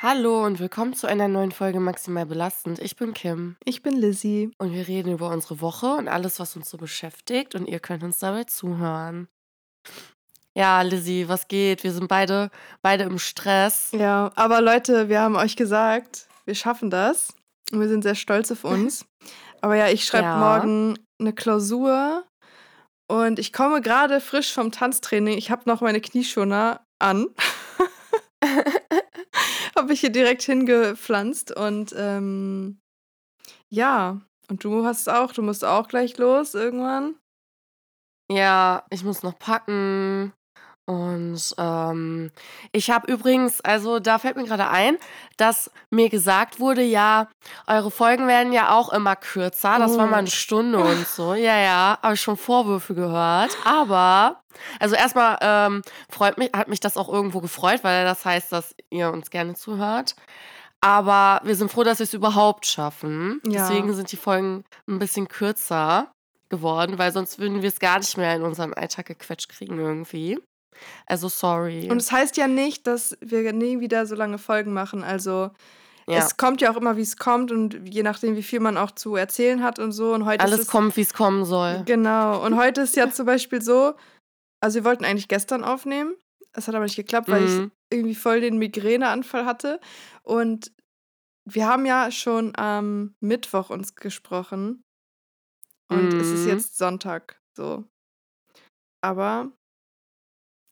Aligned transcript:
Hallo 0.00 0.44
und 0.44 0.60
willkommen 0.60 0.94
zu 0.94 1.06
einer 1.08 1.26
neuen 1.26 1.50
Folge 1.50 1.80
Maximal 1.80 2.24
Belastend. 2.26 2.78
Ich 2.78 2.94
bin 2.96 3.14
Kim 3.14 3.56
Ich 3.64 3.82
bin 3.82 3.94
Lizzie. 3.96 4.52
und 4.58 4.72
wir 4.72 4.86
reden 4.86 5.12
über 5.12 5.28
unsere 5.30 5.60
Woche 5.60 5.86
und 5.94 6.06
alles, 6.08 6.38
was 6.38 6.54
uns 6.56 6.70
so 6.70 6.76
beschäftigt 6.78 7.54
und 7.54 7.66
ihr 7.66 7.80
könnt 7.80 8.04
uns 8.04 8.18
dabei 8.18 8.44
zuhören. 8.44 9.28
Ja, 10.56 10.82
Lizzie, 10.82 11.28
was 11.28 11.48
geht? 11.48 11.82
Wir 11.84 11.92
sind 11.92 12.08
beide, 12.08 12.50
beide 12.82 13.04
im 13.04 13.18
Stress. 13.18 13.90
Ja, 13.92 14.30
aber 14.36 14.60
Leute, 14.60 15.08
wir 15.08 15.20
haben 15.20 15.36
euch 15.36 15.56
gesagt, 15.56 16.28
wir 16.44 16.54
schaffen 16.54 16.90
das. 16.90 17.34
Und 17.72 17.80
wir 17.80 17.88
sind 17.88 18.02
sehr 18.02 18.14
stolz 18.14 18.50
auf 18.50 18.64
uns. 18.64 19.04
Aber 19.60 19.74
ja, 19.74 19.88
ich 19.88 20.04
schreibe 20.06 20.24
Ja. 20.28 20.38
morgen 20.38 20.96
eine 21.20 21.32
Klausur 21.34 22.24
und 23.08 23.38
ich 23.40 23.52
komme 23.52 23.80
gerade 23.82 24.20
frisch 24.20 24.54
vom 24.54 24.70
Tanztraining. 24.72 25.36
Ich 25.36 25.50
habe 25.50 25.64
noch 25.66 25.80
meine 25.82 26.00
Knieschoner 26.00 26.80
an. 27.00 27.26
habe 29.78 29.92
ich 29.92 30.00
hier 30.00 30.10
direkt 30.10 30.42
hingepflanzt 30.42 31.56
und 31.56 31.94
ähm, 31.96 32.80
ja, 33.70 34.20
und 34.50 34.64
du 34.64 34.84
hast 34.84 35.08
auch, 35.08 35.32
du 35.32 35.42
musst 35.42 35.64
auch 35.64 35.88
gleich 35.88 36.18
los 36.18 36.54
irgendwann. 36.54 37.14
Ja, 38.30 38.84
ich 38.90 39.04
muss 39.04 39.22
noch 39.22 39.38
packen. 39.38 40.32
Und 40.88 41.54
ähm, 41.58 42.30
ich 42.72 42.90
habe 42.90 43.12
übrigens, 43.12 43.60
also 43.60 43.98
da 43.98 44.18
fällt 44.18 44.36
mir 44.38 44.44
gerade 44.44 44.70
ein, 44.70 44.96
dass 45.36 45.70
mir 45.90 46.08
gesagt 46.08 46.60
wurde, 46.60 46.80
ja, 46.80 47.28
eure 47.66 47.90
Folgen 47.90 48.26
werden 48.26 48.54
ja 48.54 48.74
auch 48.74 48.90
immer 48.90 49.14
kürzer. 49.14 49.78
Das 49.78 49.98
war 49.98 50.06
mal 50.06 50.16
eine 50.16 50.28
Oh. 50.28 50.30
Stunde 50.30 50.78
und 50.78 51.06
so. 51.06 51.34
Ja, 51.34 51.58
ja, 51.58 51.98
habe 52.02 52.14
ich 52.14 52.22
schon 52.22 52.38
Vorwürfe 52.38 52.94
gehört. 52.94 53.54
Aber, 53.66 54.40
also 54.80 54.94
erstmal 54.94 55.36
ähm, 55.42 55.82
freut 56.08 56.38
mich, 56.38 56.52
hat 56.56 56.68
mich 56.68 56.80
das 56.80 56.96
auch 56.96 57.10
irgendwo 57.10 57.40
gefreut, 57.42 57.84
weil 57.84 58.06
das 58.06 58.24
heißt, 58.24 58.50
dass 58.50 58.74
ihr 58.88 59.12
uns 59.12 59.28
gerne 59.28 59.52
zuhört. 59.56 60.16
Aber 60.80 61.42
wir 61.44 61.54
sind 61.54 61.70
froh, 61.70 61.84
dass 61.84 61.98
wir 61.98 62.04
es 62.04 62.14
überhaupt 62.14 62.64
schaffen. 62.64 63.42
Ja. 63.44 63.68
Deswegen 63.68 63.92
sind 63.92 64.10
die 64.10 64.16
Folgen 64.16 64.64
ein 64.88 64.98
bisschen 64.98 65.28
kürzer 65.28 66.10
geworden, 66.48 66.96
weil 66.96 67.12
sonst 67.12 67.38
würden 67.38 67.60
wir 67.60 67.68
es 67.68 67.78
gar 67.78 67.98
nicht 67.98 68.16
mehr 68.16 68.34
in 68.36 68.42
unserem 68.42 68.72
Alltag 68.72 69.04
gequetscht 69.04 69.50
kriegen 69.50 69.78
irgendwie. 69.78 70.38
Also 71.06 71.28
sorry. 71.28 71.90
Und 71.90 71.98
es 71.98 72.12
heißt 72.12 72.36
ja 72.36 72.48
nicht, 72.48 72.86
dass 72.86 73.16
wir 73.20 73.52
nie 73.52 73.80
wieder 73.80 74.06
so 74.06 74.14
lange 74.14 74.38
Folgen 74.38 74.72
machen. 74.72 75.02
Also 75.04 75.50
ja. 76.06 76.18
es 76.18 76.36
kommt 76.36 76.60
ja 76.60 76.70
auch 76.72 76.76
immer, 76.76 76.96
wie 76.96 77.02
es 77.02 77.16
kommt 77.16 77.52
und 77.52 77.88
je 77.88 78.02
nachdem, 78.02 78.36
wie 78.36 78.42
viel 78.42 78.60
man 78.60 78.76
auch 78.76 78.90
zu 78.92 79.16
erzählen 79.16 79.62
hat 79.62 79.78
und 79.78 79.92
so. 79.92 80.12
Und 80.14 80.24
heute 80.24 80.42
Alles 80.44 80.60
es, 80.60 80.66
kommt, 80.68 80.96
wie 80.96 81.02
es 81.02 81.12
kommen 81.14 81.44
soll. 81.44 81.82
Genau. 81.84 82.44
Und 82.44 82.56
heute 82.60 82.80
ist 82.82 82.96
ja 82.96 83.10
zum 83.10 83.26
Beispiel 83.26 83.60
so, 83.62 83.94
also 84.60 84.76
wir 84.76 84.84
wollten 84.84 85.04
eigentlich 85.04 85.28
gestern 85.28 85.64
aufnehmen. 85.64 86.14
Es 86.52 86.66
hat 86.66 86.74
aber 86.74 86.84
nicht 86.84 86.96
geklappt, 86.96 87.28
weil 87.28 87.44
ich 87.44 87.50
Mhm. 87.50 87.70
irgendwie 87.92 88.14
voll 88.14 88.40
den 88.40 88.58
Migräneanfall 88.58 89.44
hatte. 89.44 89.80
Und 90.22 90.72
wir 91.44 91.66
haben 91.66 91.86
ja 91.86 92.10
schon 92.10 92.56
am 92.56 93.14
Mittwoch 93.20 93.70
uns 93.70 93.94
gesprochen. 93.94 94.82
Und 95.90 96.12
es 96.14 96.28
ist 96.28 96.42
Mhm. 96.44 96.48
jetzt 96.48 96.76
Sonntag. 96.76 97.40
So. 97.56 97.84
Aber 99.02 99.50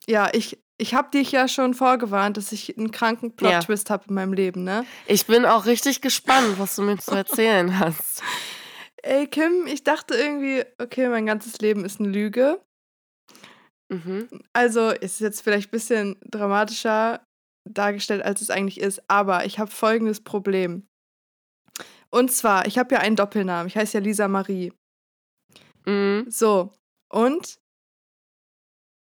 ja, 0.07 0.29
ich, 0.33 0.57
ich 0.77 0.93
habe 0.93 1.09
dich 1.11 1.31
ja 1.31 1.47
schon 1.47 1.73
vorgewarnt, 1.73 2.37
dass 2.37 2.51
ich 2.51 2.77
einen 2.77 2.91
kranken 2.91 3.33
Ja. 3.41 3.49
Plot-Twist 3.59 3.89
habe 3.89 4.05
in 4.07 4.15
meinem 4.15 4.33
Leben, 4.33 4.63
ne? 4.63 4.85
Ich 5.05 5.25
bin 5.25 5.45
auch 5.45 5.65
richtig 5.65 6.01
gespannt, 6.01 6.59
was 6.59 6.75
du 6.75 6.83
mir 6.83 6.97
zu 6.97 7.11
erzählen 7.11 7.79
hast. 7.79 8.23
Ey, 9.03 9.27
Kim, 9.27 9.67
ich 9.67 9.83
dachte 9.83 10.15
irgendwie, 10.15 10.63
okay, 10.79 11.07
mein 11.07 11.25
ganzes 11.25 11.59
Leben 11.59 11.85
ist 11.85 11.99
eine 11.99 12.09
Lüge. 12.09 12.59
Mhm. 13.89 14.27
Also 14.53 14.89
ist 14.89 15.13
es 15.13 15.19
jetzt 15.19 15.41
vielleicht 15.41 15.69
ein 15.69 15.71
bisschen 15.71 16.17
dramatischer 16.25 17.23
dargestellt, 17.69 18.23
als 18.23 18.41
es 18.41 18.49
eigentlich 18.49 18.79
ist, 18.79 19.01
aber 19.09 19.45
ich 19.45 19.59
habe 19.59 19.71
folgendes 19.71 20.21
Problem. 20.21 20.87
Und 22.09 22.31
zwar, 22.31 22.65
ich 22.65 22.77
habe 22.77 22.95
ja 22.95 23.01
einen 23.01 23.15
Doppelnamen. 23.15 23.67
Ich 23.67 23.75
heiße 23.75 23.97
ja 23.97 24.03
Lisa 24.03 24.27
Marie. 24.27 24.73
Mhm. 25.85 26.25
So, 26.29 26.73
und 27.09 27.59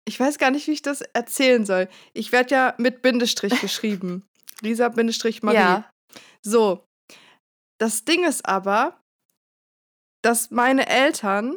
ich 0.06 0.18
weiß 0.18 0.38
gar 0.38 0.50
nicht, 0.50 0.66
wie 0.66 0.72
ich 0.72 0.82
das 0.82 1.02
erzählen 1.02 1.66
soll. 1.66 1.88
Ich 2.14 2.32
werde 2.32 2.54
ja 2.54 2.74
mit 2.78 3.02
Bindestrich 3.02 3.60
geschrieben. 3.60 4.26
Lisa 4.62 4.88
Bindestrich 4.88 5.42
Marie. 5.42 5.56
Ja. 5.56 5.90
So, 6.42 6.84
das 7.78 8.04
Ding 8.04 8.24
ist 8.24 8.46
aber, 8.46 8.98
dass 10.22 10.50
meine 10.50 10.86
Eltern 10.86 11.56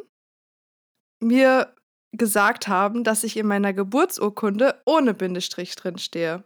mir 1.22 1.74
gesagt 2.12 2.68
haben, 2.68 3.04
dass 3.04 3.24
ich 3.24 3.36
in 3.36 3.46
meiner 3.46 3.72
Geburtsurkunde 3.72 4.82
ohne 4.84 5.14
Bindestrich 5.14 5.74
drin 5.76 5.98
stehe. 5.98 6.44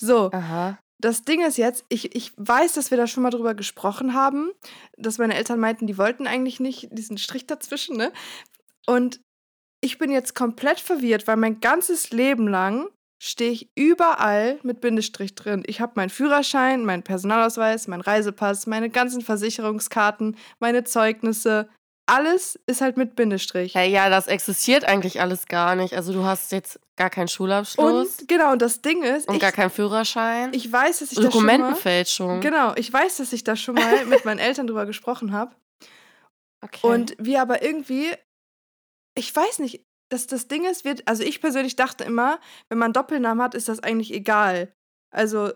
So, 0.00 0.30
Aha. 0.32 0.78
das 1.00 1.22
Ding 1.22 1.44
ist 1.44 1.56
jetzt, 1.56 1.84
ich, 1.88 2.14
ich 2.14 2.32
weiß, 2.36 2.74
dass 2.74 2.90
wir 2.90 2.98
da 2.98 3.06
schon 3.06 3.22
mal 3.22 3.30
drüber 3.30 3.54
gesprochen 3.54 4.14
haben, 4.14 4.52
dass 4.96 5.18
meine 5.18 5.34
Eltern 5.34 5.58
meinten, 5.58 5.86
die 5.86 5.98
wollten 5.98 6.26
eigentlich 6.26 6.60
nicht 6.60 6.88
diesen 6.92 7.18
Strich 7.18 7.46
dazwischen, 7.46 7.96
ne? 7.96 8.12
Und 8.86 9.20
ich 9.84 9.98
bin 9.98 10.10
jetzt 10.10 10.34
komplett 10.34 10.80
verwirrt, 10.80 11.26
weil 11.26 11.36
mein 11.36 11.60
ganzes 11.60 12.10
Leben 12.10 12.48
lang 12.48 12.88
stehe 13.22 13.50
ich 13.50 13.68
überall 13.74 14.58
mit 14.62 14.80
Bindestrich 14.80 15.34
drin. 15.34 15.62
Ich 15.66 15.80
habe 15.80 15.92
meinen 15.96 16.08
Führerschein, 16.08 16.84
meinen 16.84 17.02
Personalausweis, 17.02 17.86
meinen 17.86 18.00
Reisepass, 18.00 18.66
meine 18.66 18.88
ganzen 18.88 19.20
Versicherungskarten, 19.20 20.36
meine 20.58 20.84
Zeugnisse. 20.84 21.68
Alles 22.06 22.58
ist 22.66 22.80
halt 22.80 22.96
mit 22.96 23.14
Bindestrich. 23.14 23.74
Ja, 23.74 23.82
ja, 23.82 24.08
das 24.08 24.26
existiert 24.26 24.84
eigentlich 24.84 25.20
alles 25.20 25.46
gar 25.46 25.74
nicht. 25.74 25.94
Also 25.94 26.14
du 26.14 26.24
hast 26.24 26.52
jetzt 26.52 26.80
gar 26.96 27.10
keinen 27.10 27.28
Schulabschluss 27.28 28.20
Und 28.20 28.28
genau, 28.28 28.52
und 28.52 28.62
das 28.62 28.80
Ding 28.80 29.02
ist, 29.02 29.28
und 29.28 29.34
ich, 29.34 29.40
gar 29.40 29.52
keinen 29.52 29.70
Führerschein. 29.70 30.52
ich 30.54 30.70
weiß, 30.70 31.00
dass 31.00 31.12
ich 31.12 31.16
das 31.16 31.32
schon 31.32 31.44
mal, 31.44 31.52
Dokumentenfälschung. 31.52 32.40
Genau, 32.40 32.72
ich 32.76 32.90
weiß, 32.90 33.18
dass 33.18 33.32
ich 33.34 33.44
da 33.44 33.54
schon 33.54 33.74
mal 33.74 34.06
mit 34.06 34.24
meinen 34.24 34.38
Eltern 34.38 34.66
drüber 34.66 34.86
gesprochen 34.86 35.32
habe. 35.32 35.54
Okay. 36.62 36.86
Und 36.86 37.14
wir 37.18 37.42
aber 37.42 37.62
irgendwie, 37.62 38.10
ich 39.14 39.34
weiß 39.34 39.58
nicht, 39.60 39.84
dass 40.10 40.26
das 40.26 40.48
Ding 40.48 40.64
ist, 40.64 40.84
wird, 40.84 41.06
also 41.08 41.22
ich 41.22 41.40
persönlich 41.40 41.76
dachte 41.76 42.04
immer, 42.04 42.38
wenn 42.68 42.78
man 42.78 42.92
Doppelnamen 42.92 43.42
hat, 43.42 43.54
ist 43.54 43.68
das 43.68 43.80
eigentlich 43.80 44.12
egal. 44.12 44.72
Also, 45.10 45.52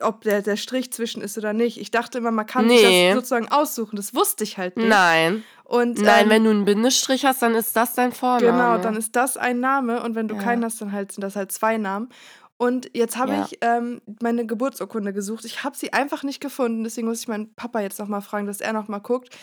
ob 0.00 0.20
der, 0.20 0.42
der 0.42 0.56
Strich 0.56 0.92
zwischen 0.92 1.22
ist 1.22 1.36
oder 1.38 1.52
nicht. 1.52 1.78
Ich 1.80 1.90
dachte 1.90 2.18
immer, 2.18 2.30
man 2.30 2.46
kann 2.46 2.68
sich 2.68 2.82
Nee. 2.82 3.08
das 3.08 3.16
sozusagen 3.16 3.48
aussuchen. 3.48 3.96
Das 3.96 4.14
wusste 4.14 4.44
ich 4.44 4.56
halt 4.58 4.76
nicht. 4.76 4.88
Nein. 4.88 5.42
Und, 5.64 5.98
Nein, 6.00 6.24
ähm, 6.26 6.30
wenn 6.30 6.44
du 6.44 6.50
einen 6.50 6.64
Bindestrich 6.64 7.24
hast, 7.24 7.42
dann 7.42 7.54
ist 7.56 7.74
das 7.74 7.94
dein 7.94 8.12
Vorname. 8.12 8.52
Genau, 8.52 8.78
dann 8.78 8.94
ist 8.96 9.16
das 9.16 9.36
ein 9.36 9.58
Name 9.58 10.02
und 10.04 10.14
wenn 10.14 10.28
du 10.28 10.36
Ja. 10.36 10.40
keinen 10.42 10.64
hast, 10.64 10.80
dann 10.80 10.92
halt 10.92 11.10
sind 11.12 11.22
das 11.22 11.34
halt 11.34 11.50
zwei 11.50 11.78
Namen. 11.78 12.10
Und 12.58 12.90
jetzt 12.94 13.16
habe 13.16 13.32
Ja. 13.34 13.44
ich 13.44 13.58
ähm, 13.60 14.00
meine 14.22 14.46
Geburtsurkunde 14.46 15.12
gesucht. 15.12 15.44
Ich 15.44 15.64
habe 15.64 15.76
sie 15.76 15.92
einfach 15.92 16.22
nicht 16.22 16.40
gefunden, 16.40 16.84
deswegen 16.84 17.08
muss 17.08 17.20
ich 17.20 17.28
meinen 17.28 17.52
Papa 17.54 17.80
jetzt 17.80 17.98
nochmal 17.98 18.22
fragen, 18.22 18.46
dass 18.46 18.60
er 18.60 18.72
nochmal 18.72 19.00
guckt. 19.00 19.36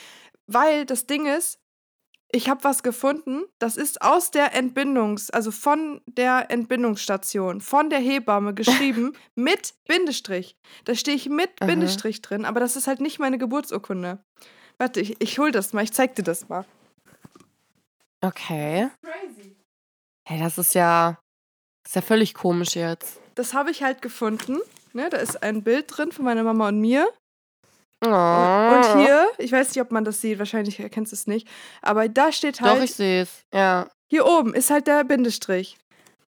Weil 0.47 0.85
das 0.85 1.05
Ding 1.07 1.25
ist, 1.25 1.59
ich 2.35 2.49
habe 2.49 2.63
was 2.63 2.83
gefunden, 2.83 3.43
das 3.59 3.77
ist 3.77 4.01
aus 4.01 4.29
der 4.29 4.53
Entbindungs-, 4.53 5.31
also 5.31 5.51
von 5.51 6.01
der 6.05 6.51
Entbindungsstation, 6.51 7.61
von 7.61 7.89
der 7.89 7.99
Hebamme 7.99 8.53
geschrieben 8.53 9.13
mit 9.35 9.73
Bindestrich. 9.87 10.57
Da 10.83 10.95
stehe 10.95 11.15
ich 11.15 11.29
mit 11.29 11.49
Aha. 11.61 11.67
Bindestrich 11.67 12.21
drin, 12.21 12.43
aber 12.43 12.59
das 12.59 12.75
ist 12.75 12.87
halt 12.87 12.99
nicht 12.99 13.19
meine 13.19 13.37
Geburtsurkunde. 13.37 14.19
Warte, 14.77 14.99
ich, 14.99 15.15
ich 15.21 15.39
hol 15.39 15.51
das 15.51 15.71
mal, 15.71 15.83
ich 15.83 15.93
zeig 15.93 16.15
dir 16.15 16.23
das 16.23 16.49
mal. 16.49 16.65
Okay. 18.21 18.89
Crazy. 19.01 19.55
Hey, 20.27 20.39
das 20.39 20.57
ist 20.57 20.75
ja, 20.75 21.19
ist 21.85 21.95
ja 21.95 22.01
völlig 22.01 22.33
komisch 22.33 22.75
jetzt. 22.75 23.19
Das 23.35 23.53
habe 23.53 23.71
ich 23.71 23.83
halt 23.83 24.01
gefunden. 24.01 24.59
Ne, 24.93 25.09
da 25.09 25.17
ist 25.17 25.43
ein 25.43 25.63
Bild 25.63 25.85
drin 25.95 26.11
von 26.11 26.25
meiner 26.25 26.43
Mama 26.43 26.69
und 26.69 26.79
mir. 26.79 27.07
Oh. 28.05 28.75
Und 28.75 29.01
hier, 29.01 29.27
ich 29.37 29.51
weiß 29.51 29.69
nicht, 29.69 29.81
ob 29.81 29.91
man 29.91 30.05
das 30.05 30.21
sieht, 30.21 30.39
wahrscheinlich 30.39 30.79
erkennst 30.79 31.11
du 31.11 31.15
es 31.15 31.27
nicht, 31.27 31.47
aber 31.81 32.07
da 32.09 32.31
steht 32.31 32.61
halt, 32.61 32.77
Doch, 32.77 32.83
ich 32.83 32.93
sehe 32.93 33.23
es. 33.23 33.43
Ja. 33.53 33.87
hier 34.07 34.25
oben 34.25 34.53
ist 34.53 34.69
halt 34.69 34.87
der 34.87 35.03
Bindestrich. 35.03 35.77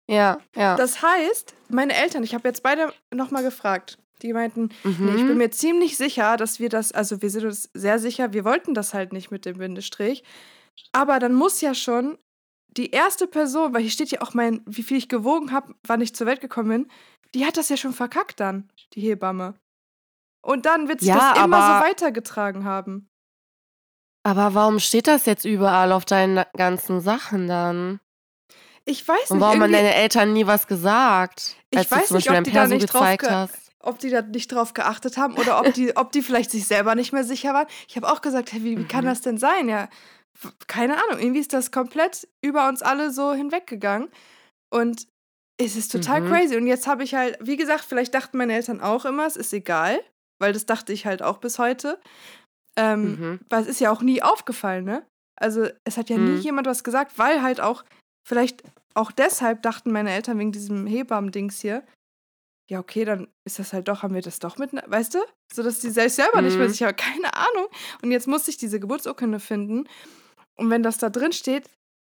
Ja, 0.08 0.38
ja. 0.54 0.76
Das 0.76 1.02
heißt, 1.02 1.54
meine 1.68 1.94
Eltern, 1.94 2.22
ich 2.22 2.34
habe 2.34 2.48
jetzt 2.48 2.62
beide 2.62 2.92
nochmal 3.12 3.42
gefragt, 3.42 3.98
die 4.22 4.32
meinten, 4.32 4.70
mhm. 4.84 4.96
nee, 5.00 5.16
ich 5.16 5.26
bin 5.26 5.36
mir 5.36 5.50
ziemlich 5.50 5.96
sicher, 5.96 6.36
dass 6.36 6.60
wir 6.60 6.68
das, 6.68 6.92
also 6.92 7.20
wir 7.22 7.30
sind 7.30 7.44
uns 7.44 7.68
sehr 7.74 7.98
sicher, 7.98 8.32
wir 8.32 8.44
wollten 8.44 8.74
das 8.74 8.94
halt 8.94 9.12
nicht 9.12 9.30
mit 9.30 9.44
dem 9.44 9.58
Bindestrich, 9.58 10.22
aber 10.92 11.18
dann 11.18 11.34
muss 11.34 11.60
ja 11.60 11.74
schon 11.74 12.18
die 12.68 12.90
erste 12.90 13.26
Person, 13.26 13.74
weil 13.74 13.82
hier 13.82 13.90
steht 13.90 14.10
ja 14.10 14.20
auch 14.22 14.34
mein, 14.34 14.62
wie 14.66 14.82
viel 14.82 14.98
ich 14.98 15.08
gewogen 15.08 15.52
habe, 15.52 15.74
wann 15.86 16.00
ich 16.00 16.14
zur 16.14 16.26
Welt 16.26 16.40
gekommen 16.40 16.68
bin, 16.68 16.92
die 17.34 17.44
hat 17.44 17.56
das 17.56 17.68
ja 17.68 17.76
schon 17.76 17.92
verkackt 17.92 18.40
dann, 18.40 18.70
die 18.94 19.00
Hebamme. 19.00 19.54
Und 20.46 20.64
dann 20.66 20.88
wird 20.88 21.00
sich 21.00 21.08
Ja, 21.08 21.34
das 21.34 21.44
immer 21.44 21.56
aber- 21.56 21.80
so 21.80 21.86
weitergetragen 21.90 22.64
haben. 22.64 23.08
Aber 24.22 24.54
warum 24.54 24.78
steht 24.78 25.06
das 25.06 25.26
jetzt 25.26 25.44
überall 25.44 25.92
auf 25.92 26.04
deinen 26.04 26.44
ganzen 26.56 27.00
Sachen 27.00 27.46
dann? 27.48 28.00
Ich 28.84 29.06
weiß 29.06 29.30
Und 29.30 29.38
nicht, 29.38 29.44
warum 29.46 29.62
haben 29.62 29.72
deine 29.72 29.94
Eltern 29.94 30.32
nie 30.32 30.46
was 30.46 30.66
gesagt? 30.66 31.56
Ich 31.70 31.78
als 31.78 31.88
du 31.88 31.96
weiß 31.96 32.10
nicht, 32.12 32.30
ob 32.30 32.44
die 32.44 32.52
da 32.52 32.66
nicht 32.66 32.86
drauf 32.92 33.00
gezeigt 33.02 33.22
ge- 33.22 33.30
hast. 33.30 33.72
ob 33.80 33.98
die 33.98 34.10
da 34.10 34.22
nicht 34.22 34.52
drauf 34.52 34.74
geachtet 34.74 35.16
haben 35.16 35.34
oder 35.36 35.60
ob 35.60 35.74
die, 35.74 35.96
ob 35.96 36.12
die 36.12 36.22
vielleicht 36.22 36.50
sich 36.52 36.66
selber 36.66 36.94
nicht 36.94 37.12
mehr 37.12 37.24
sicher 37.24 37.52
waren. 37.54 37.66
Ich 37.88 37.96
habe 37.96 38.08
auch 38.08 38.20
gesagt, 38.20 38.52
hey, 38.52 38.62
wie, 38.62 38.78
wie 38.78 38.84
kann 38.86 39.04
Mhm. 39.04 39.08
das 39.08 39.20
denn 39.22 39.38
sein? 39.38 39.68
Ja, 39.68 39.88
keine 40.68 40.94
Ahnung. 40.94 41.18
Irgendwie 41.20 41.40
ist 41.40 41.52
das 41.52 41.70
komplett 41.72 42.28
über 42.40 42.68
uns 42.68 42.82
alle 42.82 43.10
so 43.12 43.32
hinweggegangen. 43.32 44.08
Und 44.70 45.06
Es 45.58 45.74
ist 45.74 45.90
total 45.90 46.20
Mhm. 46.20 46.28
crazy. 46.30 46.56
Und 46.56 46.66
jetzt 46.66 46.86
habe 46.86 47.02
ich 47.02 47.14
halt, 47.14 47.38
wie 47.40 47.56
gesagt, 47.56 47.84
vielleicht 47.88 48.12
dachten 48.12 48.36
meine 48.36 48.52
Eltern 48.54 48.82
auch 48.82 49.06
immer, 49.06 49.24
es 49.26 49.36
ist 49.36 49.54
egal, 49.54 49.98
weil 50.38 50.52
das 50.52 50.66
dachte 50.66 50.92
ich 50.92 51.06
halt 51.06 51.22
auch 51.22 51.38
bis 51.38 51.58
heute. 51.58 51.98
Ähm, 52.76 53.02
Mhm. 53.18 53.40
Weil 53.48 53.62
es 53.62 53.68
ist 53.68 53.80
ja 53.80 53.90
auch 53.90 54.02
nie 54.02 54.22
aufgefallen, 54.22 54.84
ne? 54.84 55.06
Also 55.38 55.68
es 55.84 55.96
hat 55.96 56.08
ja 56.10 56.18
nie 56.18 56.36
Mhm. 56.36 56.40
jemand 56.40 56.66
was 56.66 56.84
gesagt, 56.84 57.18
weil 57.18 57.42
halt 57.42 57.60
auch, 57.60 57.84
vielleicht 58.26 58.62
auch 58.94 59.12
deshalb 59.12 59.62
dachten 59.62 59.92
meine 59.92 60.10
Eltern 60.12 60.38
wegen 60.38 60.52
diesem 60.52 60.86
Hebammen-Dings 60.86 61.60
hier, 61.60 61.84
ja, 62.68 62.80
okay, 62.80 63.04
dann 63.04 63.28
ist 63.46 63.58
das 63.58 63.72
halt 63.72 63.86
doch, 63.88 64.02
haben 64.02 64.14
wir 64.14 64.22
das 64.22 64.40
doch 64.40 64.58
mit, 64.58 64.72
weißt 64.72 65.14
du? 65.14 65.18
So 65.54 65.62
dass 65.62 65.78
die 65.80 65.90
selbst 65.90 66.16
selber 66.16 66.42
nicht 66.42 66.58
mehr 66.58 66.68
Mhm. 66.68 66.72
sicher, 66.72 66.92
keine 66.92 67.32
Ahnung. 67.34 67.68
Und 68.02 68.10
jetzt 68.10 68.26
musste 68.26 68.50
ich 68.50 68.56
diese 68.56 68.80
Geburtsurkunde 68.80 69.38
finden. 69.40 69.88
Und 70.56 70.70
wenn 70.70 70.82
das 70.82 70.98
da 70.98 71.08
drin 71.10 71.32
steht, 71.32 71.70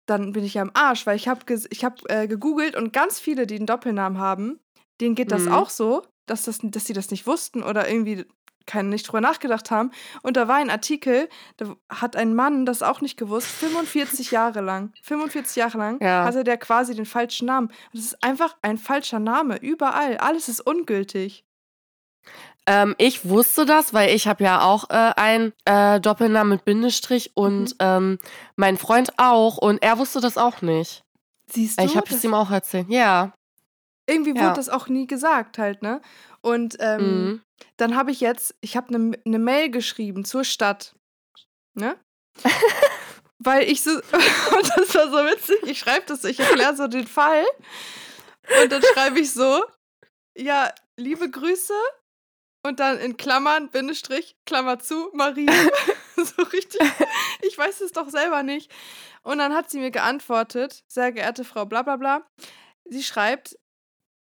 dann 0.08 0.32
bin 0.32 0.42
ich 0.44 0.54
ja 0.54 0.62
am 0.62 0.72
Arsch, 0.74 1.06
weil 1.06 1.16
ich 1.16 1.28
habe 1.28 1.44
ich 1.70 1.84
hab, 1.84 2.00
äh, 2.10 2.26
gegoogelt 2.26 2.74
und 2.74 2.92
ganz 2.92 3.20
viele, 3.20 3.46
die 3.46 3.56
einen 3.56 3.66
Doppelnamen 3.66 4.18
haben, 4.18 4.58
denen 5.00 5.14
geht 5.14 5.30
das 5.30 5.46
Mhm. 5.46 5.52
auch 5.52 5.70
so, 5.70 6.04
dass, 6.30 6.42
das, 6.44 6.58
dass 6.62 6.86
sie 6.86 6.92
das 6.94 7.10
nicht 7.10 7.26
wussten 7.26 7.62
oder 7.62 7.88
irgendwie 7.88 8.24
keine, 8.66 8.88
nicht 8.90 9.06
drüber 9.08 9.20
nachgedacht 9.20 9.70
haben. 9.70 9.90
Und 10.22 10.36
da 10.36 10.46
war 10.46 10.56
ein 10.56 10.70
Artikel, 10.70 11.28
da 11.56 11.74
hat 11.88 12.14
ein 12.14 12.34
Mann 12.34 12.66
das 12.66 12.82
auch 12.82 13.00
nicht 13.00 13.16
gewusst, 13.16 13.48
45 13.48 14.30
Jahre 14.30 14.60
lang. 14.60 14.92
45 15.02 15.56
Jahre 15.56 15.78
lang 15.78 16.00
Ja. 16.02 16.24
hatte 16.24 16.44
der 16.44 16.56
quasi 16.56 16.94
den 16.94 17.06
falschen 17.06 17.46
Namen. 17.46 17.68
Und 17.68 17.94
das 17.94 18.04
ist 18.04 18.22
einfach 18.22 18.56
ein 18.62 18.78
falscher 18.78 19.18
Name, 19.18 19.56
überall. 19.60 20.18
Alles 20.18 20.48
ist 20.48 20.60
ungültig. 20.60 21.44
Ähm, 22.66 22.94
ich 22.98 23.28
wusste 23.28 23.64
das, 23.64 23.94
weil 23.94 24.14
ich 24.14 24.28
habe 24.28 24.44
ja 24.44 24.60
auch 24.62 24.90
äh, 24.90 25.12
einen 25.16 25.52
äh, 25.64 25.98
Doppelnamen 25.98 26.50
mit 26.50 26.64
Bindestrich 26.64 27.32
und 27.34 27.70
Mhm. 27.70 27.76
ähm, 27.80 28.18
mein 28.56 28.76
Freund 28.76 29.14
auch 29.16 29.56
und 29.56 29.82
er 29.82 29.98
wusste 29.98 30.20
das 30.20 30.36
auch 30.38 30.60
nicht. 30.62 31.02
Siehst 31.46 31.80
du? 31.80 31.84
Ich 31.84 31.96
habe 31.96 32.06
es 32.14 32.22
ihm 32.22 32.34
auch 32.34 32.50
erzählt. 32.50 32.86
Ja. 32.90 33.32
Irgendwie 34.10 34.34
Ja. 34.34 34.42
wurde 34.46 34.54
das 34.54 34.68
auch 34.68 34.88
nie 34.88 35.06
gesagt 35.06 35.58
halt, 35.58 35.82
ne? 35.82 36.00
Und 36.40 36.76
ähm, 36.80 37.22
Mhm. 37.24 37.42
dann 37.76 37.94
habe 37.96 38.10
ich 38.10 38.20
jetzt, 38.20 38.54
ich 38.60 38.76
habe 38.76 38.88
eine 38.94 39.12
ne 39.24 39.38
Mail 39.38 39.70
geschrieben 39.70 40.24
zur 40.24 40.44
Stadt, 40.44 40.94
ne? 41.74 41.96
Weil 43.38 43.64
ich 43.70 43.82
so, 43.82 43.90
und 43.92 44.70
das 44.76 44.94
war 44.94 45.08
so 45.08 45.16
witzig, 45.30 45.62
ich 45.64 45.78
schreibe 45.78 46.04
das, 46.06 46.24
ich 46.24 46.40
erkläre 46.40 46.76
so 46.76 46.86
den 46.88 47.06
Fall 47.06 47.44
und 48.62 48.70
dann 48.72 48.82
schreibe 48.82 49.18
ich 49.20 49.32
so, 49.32 49.64
ja, 50.36 50.72
liebe 50.98 51.30
Grüße 51.30 51.72
und 52.66 52.80
dann 52.80 52.98
in 52.98 53.16
Klammern, 53.16 53.70
Bindestrich, 53.70 54.36
Klammer 54.46 54.78
zu, 54.78 55.10
Marie. 55.14 55.46
so 56.16 56.42
richtig, 56.42 56.80
ich 57.42 57.56
weiß 57.56 57.80
es 57.80 57.92
doch 57.92 58.10
selber 58.10 58.42
nicht. 58.42 58.70
Und 59.22 59.38
dann 59.38 59.54
hat 59.54 59.70
sie 59.70 59.78
mir 59.78 59.90
geantwortet, 59.90 60.84
sehr 60.86 61.12
geehrte 61.12 61.44
Frau 61.44 61.64
bla 61.64 61.82
bla 61.82 61.96
bla, 61.96 62.26
sie 62.84 63.02
schreibt, 63.02 63.58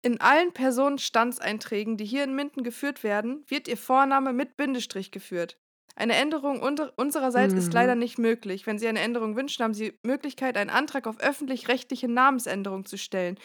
in 0.07 0.21
allen 0.21 0.54
Personenstandseinträgen, 0.54 1.98
die 1.98 2.06
hier 2.06 2.24
in 2.24 2.33
Minden 2.36 2.63
geführt 2.63 3.04
werden, 3.04 3.44
wird 3.48 3.68
Ihr 3.68 3.77
Vorname 3.77 4.33
mit 4.33 4.56
Bindestrich 4.57 5.12
geführt. 5.12 5.57
Eine 5.95 6.15
Änderung 6.15 6.62
unsererseits 6.95 7.54
ist 7.56 7.68
Mhm. 7.68 7.74
leider 7.74 7.95
nicht 7.95 8.18
möglich. 8.18 8.65
Wenn 8.68 8.77
Sie 8.80 8.88
eine 8.88 9.00
Änderung 9.01 9.36
wünschen, 9.36 9.63
haben 9.63 9.74
Sie 9.74 10.00
Möglichkeit, 10.04 10.56
einen 10.56 10.69
Antrag 10.69 11.07
auf 11.07 11.19
öffentlich-rechtliche 11.19 12.07
Namensänderung 12.07 12.86
zu 12.86 12.98
stellen. 12.98 13.38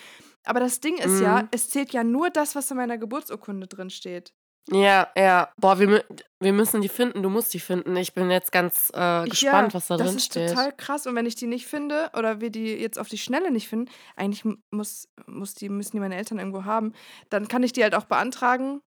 Aber 0.45 0.61
das 0.61 0.81
Ding 0.81 0.99
ist 0.99 1.21
ja, 1.21 1.43
Mhm. 1.43 1.49
es 1.51 1.69
zählt 1.71 1.93
ja 1.93 2.05
nur 2.05 2.31
das, 2.31 2.55
was 2.55 2.71
in 2.71 2.77
meiner 2.77 2.99
Geburtsurkunde 2.99 3.67
drin 3.69 3.91
steht. 3.91 4.33
Ja, 4.71 5.09
ja. 5.17 5.51
Boah, 5.61 5.79
wir, 5.81 6.05
wir 6.41 6.53
müssen 6.53 6.81
die 6.83 6.89
finden. 6.89 7.23
Du 7.23 7.31
musst 7.31 7.53
die 7.53 7.59
finden. 7.61 7.97
Ich 7.97 8.15
bin 8.15 8.31
jetzt 8.31 8.53
ganz 8.53 8.91
äh, 8.95 9.25
gespannt, 9.29 9.75
was 9.75 9.89
da 9.89 9.97
das 9.97 10.07
drin 10.07 10.17
ist 10.17 10.25
steht. 10.27 10.51
total 10.51 10.73
krass. 10.73 11.07
Und 11.07 11.17
wenn 11.17 11.27
ich 11.27 11.35
die 11.35 11.47
nicht 11.49 11.67
finde 11.67 12.11
oder 12.17 12.41
wir 12.41 12.51
die 12.51 12.75
jetzt 12.77 12.99
auf 12.99 13.09
die 13.09 13.19
Schnelle 13.19 13.51
nicht 13.51 13.69
finden, 13.69 13.91
eigentlich 14.17 14.45
mu- 14.45 14.55
muss, 14.71 15.09
muss 15.27 15.55
die, 15.55 15.69
müssen 15.69 15.97
die 15.97 16.01
meine 16.01 16.17
Eltern 16.17 16.39
irgendwo 16.39 16.65
haben, 16.65 16.93
dann 17.29 17.49
kann 17.49 17.63
ich 17.65 17.73
die 17.73 17.83
halt 17.83 17.95
auch 17.95 18.05
beantragen. 18.05 18.81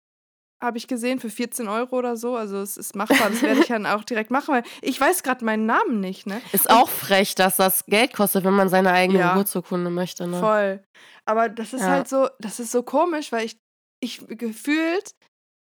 Habe 0.63 0.77
ich 0.77 0.87
gesehen, 0.87 1.19
für 1.19 1.29
14 1.29 1.67
Euro 1.67 1.97
oder 1.97 2.15
so. 2.15 2.37
Also 2.37 2.57
es 2.61 2.77
ist 2.77 2.95
machbar, 2.95 3.29
das 3.29 3.41
werde 3.41 3.59
ich 3.59 3.67
dann 3.67 3.85
auch 3.85 4.05
direkt 4.05 4.31
machen, 4.31 4.55
weil 4.55 4.63
ich 4.81 4.99
weiß 4.99 5.21
gerade 5.23 5.43
meinen 5.43 5.65
Namen 5.65 5.99
nicht, 5.99 6.25
ne? 6.25 6.41
Ist 6.53 6.69
auch 6.69 6.87
frech, 6.89 7.35
dass 7.35 7.57
das 7.57 7.85
Geld 7.85 8.13
kostet, 8.13 8.45
wenn 8.45 8.53
man 8.53 8.69
seine 8.69 8.91
eigene 8.93 9.19
Ja. 9.19 9.29
Geburtsurkunde 9.33 9.89
möchte. 9.89 10.25
Ne? 10.25 10.39
Voll. 10.39 10.83
Aber 11.25 11.49
das 11.49 11.73
ist 11.73 11.81
Ja. 11.81 11.87
halt 11.89 12.07
so, 12.07 12.29
das 12.39 12.61
ist 12.61 12.71
so 12.71 12.81
komisch, 12.83 13.33
weil 13.33 13.45
ich, 13.45 13.57
ich 14.01 14.25
gefühlt 14.29 15.11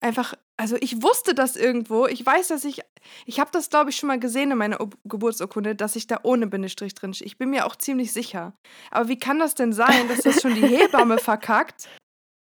einfach, 0.07 0.35
also 0.57 0.77
ich 0.81 1.03
wusste 1.03 1.35
das 1.35 1.57
irgendwo. 1.57 2.07
Ich 2.07 2.25
weiß, 2.25 2.49
dass 2.49 2.65
ich, 2.65 2.81
ich 3.27 3.41
habe 3.41 3.51
das, 3.53 3.69
glaube 3.71 3.91
ich, 3.91 3.97
schon 3.97 4.07
mal 4.09 4.19
gesehen 4.19 4.51
in 4.51 4.59
meiner 4.59 4.81
Ob- 4.81 4.97
Geburtsurkunde, 5.05 5.75
dass 5.75 5.97
ich 5.97 6.07
da 6.07 6.21
ohne 6.23 6.47
Bindestrich 6.47 6.95
drin 6.95 7.13
stehe. 7.15 7.27
Ich 7.27 7.39
bin 7.39 7.51
mir 7.51 7.67
auch 7.67 7.77
ziemlich 7.77 8.13
sicher. 8.13 8.55
Aber 8.91 9.09
wie 9.09 9.19
kann 9.19 9.39
das 9.39 9.55
denn 9.55 9.73
sein, 9.73 10.09
dass 10.09 10.21
das 10.21 10.41
schon 10.43 10.55
die 10.55 10.67
Hebamme 10.67 11.19
verkackt? 11.19 11.89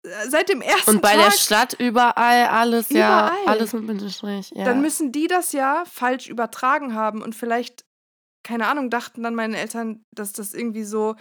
Äh, 0.05 0.29
Seit 0.29 0.49
dem 0.49 0.63
ersten 0.63 0.91
Und 0.91 1.03
bei 1.03 1.15
Tag. 1.15 1.25
der 1.25 1.31
Stadt 1.33 1.73
überall 1.79 2.47
alles, 2.47 2.89
ja, 2.91 3.29
Überall. 3.29 3.47
alles 3.47 3.73
mit 3.73 3.87
Bindestrich. 3.87 4.51
Ja. 4.55 4.65
Dann 4.65 4.81
müssen 4.81 5.12
die 5.12 5.27
das 5.27 5.53
ja 5.53 5.85
falsch 5.91 6.29
übertragen 6.29 6.95
haben 6.95 7.21
und 7.23 7.35
vielleicht, 7.35 7.85
keine 8.45 8.69
Ahnung, 8.69 8.89
dachten 8.91 9.23
dann 9.23 9.35
meine 9.35 9.59
Eltern, 9.59 10.03
dass 10.15 10.33
das 10.33 10.55
irgendwie 10.55 10.85
so, 10.85 11.17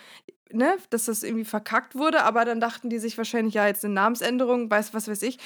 ne, 0.55 0.77
dass 0.89 1.05
das 1.05 1.23
irgendwie 1.23 1.45
verkackt 1.45 1.95
wurde, 1.95 2.23
aber 2.23 2.45
dann 2.45 2.59
dachten 2.59 2.89
die 2.89 2.99
sich 2.99 3.17
wahrscheinlich, 3.17 3.53
ja, 3.53 3.67
jetzt 3.67 3.85
eine 3.85 3.93
Namensänderung, 3.93 4.69
weiß 4.69 4.93
was 4.93 5.07
weiß 5.07 5.21
ich. 5.23 5.37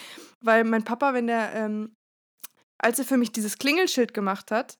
Weil 0.41 0.63
mein 0.63 0.83
Papa, 0.83 1.13
wenn 1.13 1.27
der, 1.27 1.53
ähm, 1.53 1.93
als 2.77 2.99
er 2.99 3.05
für 3.05 3.17
mich 3.17 3.31
dieses 3.31 3.57
Klingelschild 3.57 4.13
gemacht 4.13 4.51
hat, 4.51 4.77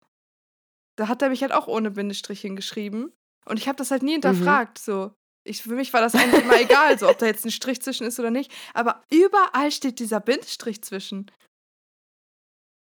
da 0.98 1.08
hat 1.08 1.22
er 1.22 1.30
mich 1.30 1.42
halt 1.42 1.54
auch 1.54 1.68
ohne 1.68 1.92
Bindestrich 1.92 2.42
hingeschrieben. 2.42 3.12
Und 3.46 3.58
ich 3.58 3.68
habe 3.68 3.78
das 3.78 3.92
halt 3.92 4.04
nie 4.04 4.14
hinterfragt, 4.14 4.78
so. 4.78 5.14
Ich, 5.46 5.64
für 5.64 5.74
mich 5.74 5.94
war 5.94 6.02
das 6.02 6.16
eigentlich 6.16 6.44
immer 6.44 6.60
egal, 6.60 7.00
so 7.00 7.10
ob 7.10 7.18
da 7.18 7.26
jetzt 7.26 7.46
ein 7.46 7.52
Strich 7.52 7.82
zwischen 7.82 8.06
ist 8.06 8.20
oder 8.20 8.32
nicht. 8.32 8.52
Aber 8.74 9.02
überall 9.10 9.72
steht 9.72 10.00
dieser 10.00 10.20
Bindestrich 10.20 10.84
zwischen. 10.84 11.32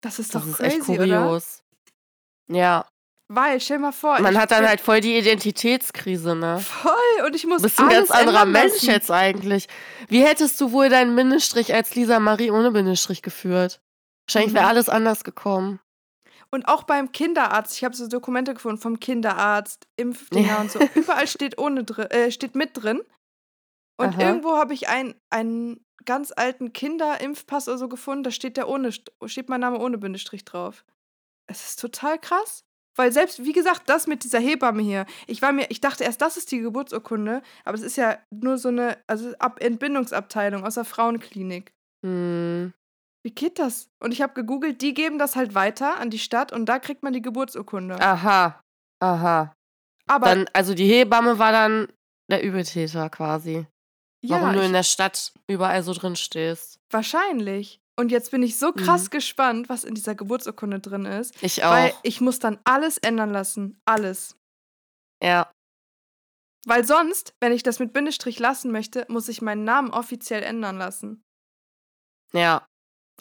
Das 0.01 0.19
ist 0.19 0.35
das 0.35 0.43
doch 0.43 0.49
ist 0.49 0.57
crazy, 0.57 0.77
echt 0.77 0.89
oder? 0.89 1.21
kurios. 1.21 1.63
Ja, 2.49 2.85
Weil, 3.33 3.61
stell 3.61 3.79
mal 3.79 3.93
vor, 3.93 4.19
man 4.19 4.37
hat 4.37 4.51
dann 4.51 4.67
halt 4.67 4.81
voll 4.81 4.99
die 4.99 5.17
Identitätskrise, 5.17 6.35
ne? 6.35 6.59
voll 6.59 7.25
und 7.25 7.33
ich 7.35 7.45
muss 7.45 7.61
Du 7.61 7.67
bist 7.67 7.79
ein 7.79 7.87
ganz 7.89 8.11
anderer 8.11 8.45
Mensch 8.45 8.73
lassen. 8.73 8.87
jetzt 8.89 9.09
eigentlich. 9.11 9.67
Wie 10.09 10.21
hättest 10.23 10.59
du 10.59 10.71
wohl 10.73 10.89
deinen 10.89 11.15
Bindestrich 11.15 11.73
als 11.73 11.95
Lisa 11.95 12.19
Marie 12.19 12.51
ohne 12.51 12.71
Bindestrich 12.71 13.21
geführt? 13.21 13.79
Wahrscheinlich 14.27 14.53
wäre 14.53 14.65
Mhm. 14.65 14.69
alles 14.69 14.89
anders 14.89 15.23
gekommen. 15.23 15.79
Und 16.53 16.67
auch 16.67 16.83
beim 16.83 17.13
Kinderarzt, 17.13 17.77
ich 17.77 17.85
habe 17.85 17.95
so 17.95 18.07
Dokumente 18.07 18.53
gefunden 18.53 18.81
vom 18.81 18.99
Kinderarzt, 18.99 19.87
Impfdinger 19.95 20.47
Ja. 20.49 20.59
und 20.61 20.69
so. 20.71 20.79
Überall 20.95 21.27
steht 21.27 21.57
ohne 21.57 21.85
drin, 21.85 22.07
äh, 22.11 22.31
steht 22.31 22.55
mit 22.55 22.71
drin. 22.73 23.01
Und 23.97 24.15
Aha. 24.15 24.21
irgendwo 24.21 24.57
habe 24.57 24.73
ich 24.73 24.89
einen, 24.89 25.15
einen 25.29 25.85
ganz 26.03 26.33
alten 26.35 26.73
Kinderimpfpass 26.73 27.69
oder 27.69 27.77
so 27.77 27.87
gefunden, 27.87 28.23
da 28.23 28.31
steht 28.31 28.57
der 28.57 28.67
ohne, 28.67 28.89
St- 28.89 29.11
steht 29.27 29.47
mein 29.47 29.61
Name 29.61 29.79
ohne 29.79 29.97
Bindestrich 29.97 30.43
drauf. 30.43 30.83
Es 31.47 31.63
ist 31.69 31.79
total 31.79 32.19
krass. 32.19 32.65
Weil 32.97 33.11
selbst, 33.11 33.43
wie 33.45 33.53
gesagt, 33.53 33.83
das 33.87 34.05
mit 34.07 34.23
dieser 34.23 34.39
Hebamme 34.39 34.81
hier, 34.81 35.05
ich 35.27 35.41
war 35.41 35.51
mir, 35.53 35.67
ich 35.69 35.79
dachte 35.81 36.03
erst, 36.03 36.21
das 36.21 36.35
ist 36.37 36.51
die 36.51 36.59
Geburtsurkunde, 36.59 37.41
aber 37.63 37.75
es 37.75 37.81
ist 37.83 37.95
ja 37.95 38.17
nur 38.31 38.57
so 38.57 38.67
eine, 38.69 38.97
also 39.07 39.33
Ab 39.39 39.61
Entbindungsabteilung 39.61 40.65
aus 40.65 40.75
der 40.75 40.85
Frauenklinik. 40.85 41.71
Hm. 42.05 42.73
Wie 43.23 43.31
geht 43.31 43.59
das? 43.59 43.87
Und 44.03 44.11
ich 44.11 44.21
habe 44.21 44.33
gegoogelt, 44.33 44.81
die 44.81 44.93
geben 44.93 45.19
das 45.19 45.35
halt 45.35 45.53
weiter 45.55 45.99
an 45.99 46.09
die 46.09 46.19
Stadt 46.19 46.51
und 46.51 46.65
da 46.65 46.79
kriegt 46.79 47.03
man 47.03 47.13
die 47.13 47.21
Geburtsurkunde. 47.21 47.99
Aha. 48.01 48.61
Aha. 48.99 49.53
aber 50.07 50.25
Dann, 50.27 50.45
also 50.53 50.73
die 50.73 50.87
Hebamme 50.87 51.39
war 51.39 51.51
dann 51.51 51.87
der 52.29 52.43
Übeltäter 52.43 53.09
quasi. 53.09 53.65
ja, 54.23 54.41
Warum 54.41 54.53
du 54.53 54.61
in 54.63 54.73
der 54.73 54.83
Stadt 54.83 55.33
überall 55.47 55.81
so 55.83 55.93
drin 55.93 56.15
stehst. 56.15 56.79
wahrscheinlich. 56.91 57.79
Und 58.01 58.11
jetzt 58.11 58.31
bin 58.31 58.41
ich 58.41 58.57
so 58.57 58.73
krass 58.73 59.05
Mhm. 59.05 59.09
gespannt, 59.11 59.69
was 59.69 59.83
in 59.83 59.93
dieser 59.93 60.15
Geburtsurkunde 60.15 60.79
drin 60.79 61.05
ist, 61.05 61.35
Ich 61.43 61.63
auch. 61.63 61.69
weil 61.71 61.93
ich 62.01 62.19
muss 62.19 62.39
dann 62.39 62.57
alles 62.63 62.97
ändern 62.97 63.31
lassen, 63.31 63.79
alles. 63.85 64.35
ja. 65.23 65.51
Weil 66.65 66.83
sonst, 66.85 67.33
wenn 67.39 67.51
ich 67.53 67.61
das 67.63 67.77
mit 67.79 67.91
Bindestrich 67.93 68.37
lassen 68.39 68.71
möchte, 68.71 69.05
muss 69.07 69.27
ich 69.29 69.41
meinen 69.41 69.63
Namen 69.63 69.91
offiziell 69.91 70.41
ändern 70.43 70.77
lassen. 70.77 71.23
Ja. 72.33 72.65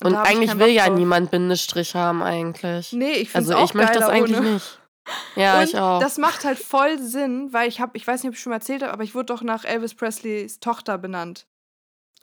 Und 0.03 0.13
ich 0.13 0.19
eigentlich 0.19 0.59
will 0.59 0.69
ja 0.69 0.89
niemand 0.89 1.31
Bindestrich 1.31 1.95
haben 1.95 2.23
eigentlich. 2.23 2.93
Nee, 2.93 3.13
ich 3.13 3.31
finde 3.31 3.49
also 3.49 3.53
es 3.53 3.59
auch 3.59 3.65
ich 3.65 3.75
möchte 3.75 3.99
das 3.99 4.09
eigentlich 4.09 4.39
ohne. 4.39 4.53
nicht. 4.55 4.81
Ja, 5.37 5.59
und 5.61 5.65
ich 5.69 5.77
auch. 5.79 6.01
das 6.01 6.17
macht 6.19 6.45
halt 6.45 6.59
voll 6.59 6.99
Sinn, 6.99 7.53
weil 7.53 7.69
ich 7.69 7.81
habe, 7.81 7.97
ich 7.99 8.07
weiß 8.07 8.23
nicht, 8.23 8.29
ob 8.31 8.35
ich 8.35 8.41
schon 8.43 8.51
mal 8.51 8.57
erzählt 8.57 8.83
habe, 8.83 8.93
aber 8.93 9.03
ich 9.05 9.15
wurde 9.15 9.27
doch 9.27 9.43
nach 9.43 9.65
Elvis 9.65 9.95
Presleys 9.95 10.61
Tochter 10.61 10.97
benannt. 10.99 11.47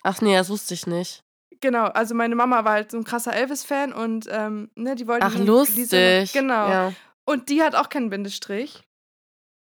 Ach 0.04 0.22
nee, 0.22 0.36
das 0.36 0.50
wusste 0.50 0.74
ich 0.76 0.86
nicht. 0.88 1.24
Genau, 1.62 1.86
also 1.86 2.14
meine 2.14 2.36
Mama 2.36 2.64
war 2.66 2.74
halt 2.74 2.92
so 2.92 2.98
ein 2.98 3.04
krasser 3.04 3.34
Elvis-Fan 3.34 3.94
und 3.94 4.28
ähm, 4.30 4.70
ne, 4.76 4.96
die 4.96 5.08
wollten 5.08 5.26
Ach, 5.26 5.38
lustig. 5.38 6.32
Die 6.32 6.38
genau. 6.38 6.70
Ja. 6.70 6.94
Und 7.26 7.50
die 7.50 7.62
hat 7.64 7.76
auch 7.76 7.90
keinen 7.90 8.10
Bindestrich. 8.10 8.84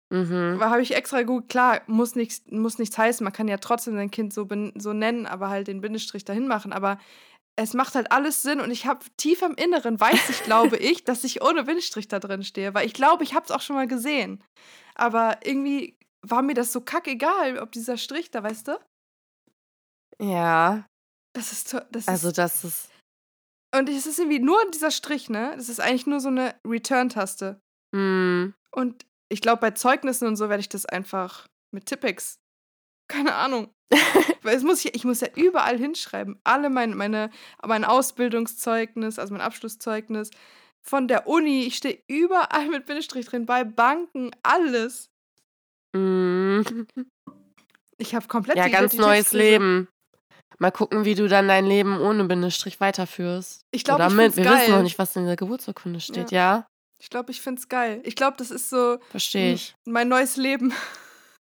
Mhm. 0.10 0.60
Habe 0.62 0.82
ich 0.82 0.96
extra 0.96 1.24
gut, 1.24 1.50
klar, 1.50 1.82
muss 1.88 2.16
nichts, 2.16 2.44
muss 2.50 2.78
nichts 2.78 2.98
heißen. 2.98 3.24
Man 3.24 3.34
kann 3.34 3.48
ja 3.48 3.58
trotzdem 3.58 3.96
sein 3.96 4.12
Kind 4.12 4.34
so, 4.34 4.48
so 4.76 4.94
nennen, 4.94 5.26
aber 5.26 5.50
halt 5.50 5.68
den 5.68 5.82
Bindestrich 5.82 6.24
dahin 6.24 6.48
machen. 6.48 6.72
Aber 6.72 6.98
es 7.58 7.74
macht 7.74 7.96
halt 7.96 8.12
alles 8.12 8.42
Sinn 8.42 8.62
und 8.62 8.72
ich 8.72 8.86
habe 8.86 9.04
tief 9.18 9.42
im 9.42 9.56
Inneren, 9.56 10.00
weiß 10.00 10.30
ich, 10.30 10.44
glaube 10.44 10.78
ich, 10.78 11.04
dass 11.04 11.24
ich 11.24 11.42
ohne 11.42 11.64
Bindestrich 11.64 12.08
da 12.08 12.20
drin 12.20 12.44
stehe. 12.44 12.74
Weil 12.74 12.86
ich 12.86 12.94
glaube, 12.94 13.24
ich 13.24 13.34
habe 13.34 13.46
es 13.46 13.52
auch 13.52 13.62
schon 13.62 13.76
mal 13.76 13.88
gesehen. 13.88 14.44
Aber 14.96 15.40
irgendwie 15.44 15.98
war 16.22 16.42
mir 16.42 16.54
das 16.54 16.72
so 16.72 16.82
kackegal, 16.82 17.60
ob 17.60 17.72
dieser 17.72 17.98
Strich 17.98 18.32
da, 18.32 18.44
weißt 18.44 18.70
du? 18.70 18.80
Ja. 20.20 20.86
Das 21.38 21.52
ist, 21.52 21.72
to- 21.72 21.82
das 21.92 22.08
Also 22.08 22.30
ist 22.30 22.38
das 22.38 22.64
ist. 22.64 22.90
und 23.76 23.90
es 23.90 24.06
ist 24.08 24.18
irgendwie 24.20 24.40
nur 24.40 24.58
dieser 24.72 24.92
Strich, 24.92 25.30
ne? 25.30 25.54
Das 25.56 25.70
ist 25.70 25.80
eigentlich 25.80 26.08
nur 26.08 26.20
so 26.20 26.30
eine 26.30 26.56
Return-Taste. 26.66 27.60
Hm. 27.96 28.54
Und 28.72 29.06
ich 29.30 29.42
glaube, 29.42 29.62
bei 29.62 29.72
Zeugnissen 29.72 30.28
und 30.28 30.36
so 30.36 30.50
werde 30.50 30.62
ich 30.62 30.70
das 30.70 30.86
einfach 30.86 31.48
mit 31.74 31.86
Tippex. 31.86 32.40
Keine 33.10 33.36
Ahnung. 33.36 33.72
Weil 34.42 34.56
es 34.58 34.64
muss 34.64 34.84
ich, 34.84 34.96
ich 34.96 35.06
muss 35.06 35.22
ja 35.22 35.28
überall 35.36 35.78
hinschreiben. 35.78 36.40
Alle 36.44 36.70
meine, 36.70 36.96
meine, 36.96 37.30
mein 37.66 37.86
Ausbildungszeugnis, 37.86 39.20
also 39.20 39.34
mein 39.34 39.42
Abschlusszeugnis 39.42 40.32
von 40.82 41.08
der 41.08 41.28
Uni. 41.28 41.64
Ich 41.66 41.78
stehe 41.78 42.02
überall 42.08 42.68
mit 42.70 42.86
Bindestrich 42.86 43.26
drin, 43.28 43.46
bei 43.46 43.64
Banken, 43.64 44.32
alles. 44.44 45.10
Hm. 45.96 46.88
Ich 47.98 48.14
habe 48.16 48.28
komplett 48.28 48.58
Ja, 48.58 48.68
ganz 48.70 48.94
neues. 48.96 49.34
Leben. 49.34 49.88
Mal 50.60 50.72
gucken, 50.72 51.06
wie 51.06 51.14
du 51.16 51.28
dann 51.28 51.48
dein 51.48 51.66
Leben 51.66 52.00
ohne 52.02 52.24
Bindestrich 52.26 52.80
weiterführst. 52.80 53.62
Ich 53.72 53.84
glaube, 53.84 54.04
ich 54.08 54.14
mit. 54.14 54.24
find's 54.26 54.38
Wir 54.38 54.44
geil. 54.46 54.62
wissen 54.62 54.72
noch 54.72 54.82
nicht, 54.82 54.98
was 54.98 55.16
in 55.16 55.26
der 55.26 55.36
Geburtsurkunde 55.36 56.00
steht, 56.00 56.32
ja? 56.32 56.66
Ich 57.00 57.12
glaube, 57.12 57.30
ich 57.32 57.42
finde 57.42 57.60
es 57.62 57.70
geil. 57.70 58.02
Ich 58.04 58.16
glaube, 58.16 58.38
das 58.38 58.50
ist 58.50 58.70
so 58.70 58.98
Verstehe 59.12 59.54
ich. 59.54 59.76
mein 59.86 60.08
neues 60.08 60.36
Leben. 60.36 60.74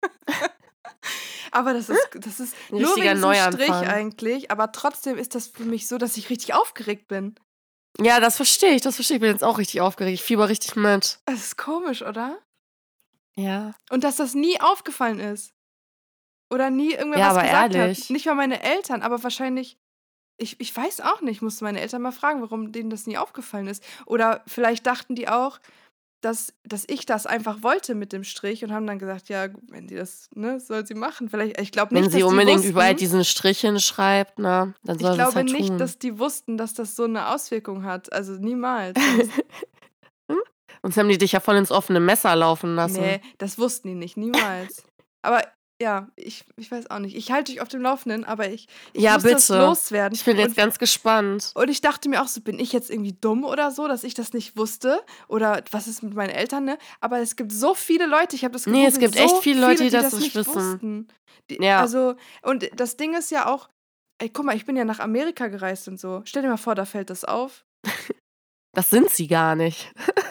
aber 1.51 1.73
das 1.73 1.89
ist, 1.89 2.09
das 2.15 2.39
ist 2.41 2.55
Ein 2.71 2.81
nur 2.81 2.95
wegen 2.97 3.15
diesem 3.15 3.17
Strich 3.53 3.67
Neuanfang. 3.69 3.87
eigentlich. 3.87 4.51
Aber 4.51 4.71
trotzdem 4.71 5.17
ist 5.17 5.35
das 5.35 5.47
für 5.47 5.63
mich 5.63 5.87
so, 5.87 5.97
dass 5.97 6.17
ich 6.17 6.29
richtig 6.29 6.53
aufgeregt 6.53 7.07
bin. 7.07 7.35
Ja, 8.01 8.19
das 8.19 8.35
verstehe 8.35 8.73
ich, 8.75 8.81
das 8.81 8.95
verstehe 8.95 9.15
ich. 9.15 9.19
Ich 9.19 9.27
bin 9.27 9.31
jetzt 9.31 9.43
auch 9.43 9.57
richtig 9.57 9.81
aufgeregt. 9.81 10.13
Ich 10.15 10.23
fieber 10.23 10.49
richtig 10.49 10.75
mit. 10.75 11.19
Das 11.25 11.39
ist 11.39 11.57
komisch, 11.57 12.01
oder? 12.01 12.37
Ja. 13.35 13.73
Und 13.89 14.03
dass 14.03 14.17
das 14.17 14.33
nie 14.35 14.59
aufgefallen 14.59 15.19
ist. 15.19 15.53
Oder 16.49 16.69
nie 16.69 16.91
irgendwer 16.93 17.19
Ja, 17.19 17.29
was 17.29 17.37
aber 17.37 17.47
gesagt 17.47 17.75
ehrlich. 17.75 18.01
hat. 18.03 18.09
Nicht 18.09 18.25
mal 18.25 18.35
meine 18.35 18.61
Eltern, 18.63 19.01
aber 19.01 19.21
wahrscheinlich. 19.23 19.77
Ich, 20.41 20.57
ich 20.61 20.75
weiß 20.75 21.01
auch 21.01 21.19
nicht, 21.21 21.41
musste 21.41 21.65
meine 21.65 21.81
Eltern 21.81 22.01
mal 22.01 22.13
fragen, 22.13 22.41
warum 22.41 22.71
denen 22.71 22.89
das 22.89 23.05
nie 23.07 23.17
aufgefallen 23.17 23.67
ist. 23.67 23.83
Oder 24.05 24.41
vielleicht 24.47 24.87
dachten 24.87 25.13
die 25.15 25.27
auch, 25.27 25.59
dass, 26.21 26.53
dass 26.63 26.85
ich 26.87 27.05
das 27.05 27.25
einfach 27.25 27.61
wollte 27.61 27.93
mit 27.93 28.13
dem 28.13 28.23
Strich 28.23 28.63
und 28.63 28.71
haben 28.71 28.87
dann 28.87 28.99
gesagt, 28.99 29.27
ja, 29.27 29.47
wenn 29.69 29.87
die 29.87 29.95
das, 29.95 30.29
ne, 30.35 30.59
soll 30.61 30.85
sie 30.85 30.93
machen. 30.93 31.29
Vielleicht, 31.29 31.59
ich 31.59 31.71
glaube 31.73 31.93
nicht, 31.93 32.03
Wenn 32.05 32.11
sie 32.11 32.19
dass 32.19 32.29
unbedingt 32.29 32.51
die 32.59 32.63
wussten, 32.63 32.71
überall 32.71 32.95
diesen 32.95 33.25
Strich 33.25 33.59
hinschreibt, 33.61 34.39
ne, 34.39 34.73
dann 34.83 34.95
Ich 34.95 35.01
soll 35.01 35.11
sie 35.15 35.19
es 35.21 35.23
glaube 35.25 35.35
halt 35.35 35.51
nicht, 35.51 35.67
tun. 35.67 35.77
dass 35.77 35.99
die 35.99 36.17
wussten, 36.19 36.57
dass 36.57 36.73
das 36.73 36.95
so 36.95 37.03
eine 37.03 37.27
Auswirkung 37.29 37.83
hat. 37.83 38.11
Also 38.13 38.33
niemals. 38.33 38.97
Sonst 40.81 40.95
haben 40.97 41.09
die 41.09 41.17
dich 41.17 41.33
ja 41.33 41.41
voll 41.41 41.57
ins 41.57 41.71
offene 41.71 41.99
Messer 41.99 42.33
laufen 42.35 42.75
lassen. 42.75 43.01
nee, 43.01 43.21
das 43.37 43.57
wussten 43.59 43.89
die 43.89 43.95
nicht, 43.95 44.15
niemals. 44.15 44.83
Aber 45.21 45.41
ja, 45.81 46.07
ich, 46.15 46.43
ich 46.57 46.69
weiß 46.71 46.89
auch 46.91 46.99
nicht. 46.99 47.15
Ich 47.15 47.31
halte 47.31 47.51
dich 47.51 47.61
auf 47.61 47.67
dem 47.69 47.81
Laufenden, 47.81 48.25
aber 48.25 48.49
ich, 48.49 48.67
ich 48.93 49.01
Ja, 49.01 49.13
muss 49.13 49.23
das 49.23 49.47
bitte. 49.47 49.59
loswerden. 49.59 50.13
Ich 50.15 50.25
bin 50.25 50.37
jetzt 50.37 50.49
und, 50.49 50.57
ganz 50.57 50.77
gespannt. 50.79 51.51
und 51.55 51.69
ich 51.69 51.79
dachte 51.81 52.09
mir 52.09 52.21
auch 52.21 52.27
so, 52.27 52.41
bin 52.41 52.59
ich 52.59 52.73
jetzt 52.73 52.89
irgendwie 52.89 53.13
dumm 53.13 53.43
oder 53.45 53.71
so, 53.71 53.87
dass 53.87 54.03
ich 54.03 54.13
das 54.13 54.33
nicht 54.33 54.57
wusste? 54.57 55.01
Oder 55.27 55.63
was 55.71 55.87
ist 55.87 56.03
mit 56.03 56.13
meinen 56.13 56.31
Eltern, 56.31 56.65
ne? 56.65 56.77
Aber 56.99 57.19
es 57.19 57.35
gibt 57.35 57.51
so 57.53 57.73
viele 57.73 58.05
Leute, 58.07 58.35
ich 58.35 58.43
habe 58.43 58.51
das 58.53 58.65
Nee, 58.65 58.85
es 58.85 58.95
gegoogelt, 58.95 59.13
gibt 59.13 59.23
echt 59.25 59.35
so 59.35 59.41
viele 59.41 59.61
Leute, 59.61 59.83
die 59.83 59.89
das 59.89 60.13
nicht 60.13 60.35
wissen. 60.35 60.53
wussten. 60.55 61.07
Die, 61.49 61.61
Ja. 61.63 61.79
Also, 61.79 62.15
und 62.41 62.69
das 62.75 62.97
Ding 62.97 63.15
ist 63.15 63.31
ja 63.31 63.47
auch, 63.47 63.69
ey, 64.21 64.29
guck 64.29 64.45
mal, 64.45 64.55
ich 64.55 64.65
bin 64.65 64.75
ja 64.75 64.83
nach 64.85 64.99
Amerika 64.99 65.47
gereist 65.47 65.87
und 65.87 65.99
so. 65.99 66.21
Stell 66.25 66.41
dir 66.41 66.49
mal 66.49 66.57
vor, 66.57 66.75
da 66.75 66.85
fällt 66.85 67.09
das 67.09 67.23
auf. 67.25 67.65
Das 68.75 68.91
sind 68.91 69.09
sie 69.09 69.27
gar 69.27 69.55
nicht. 69.55 69.91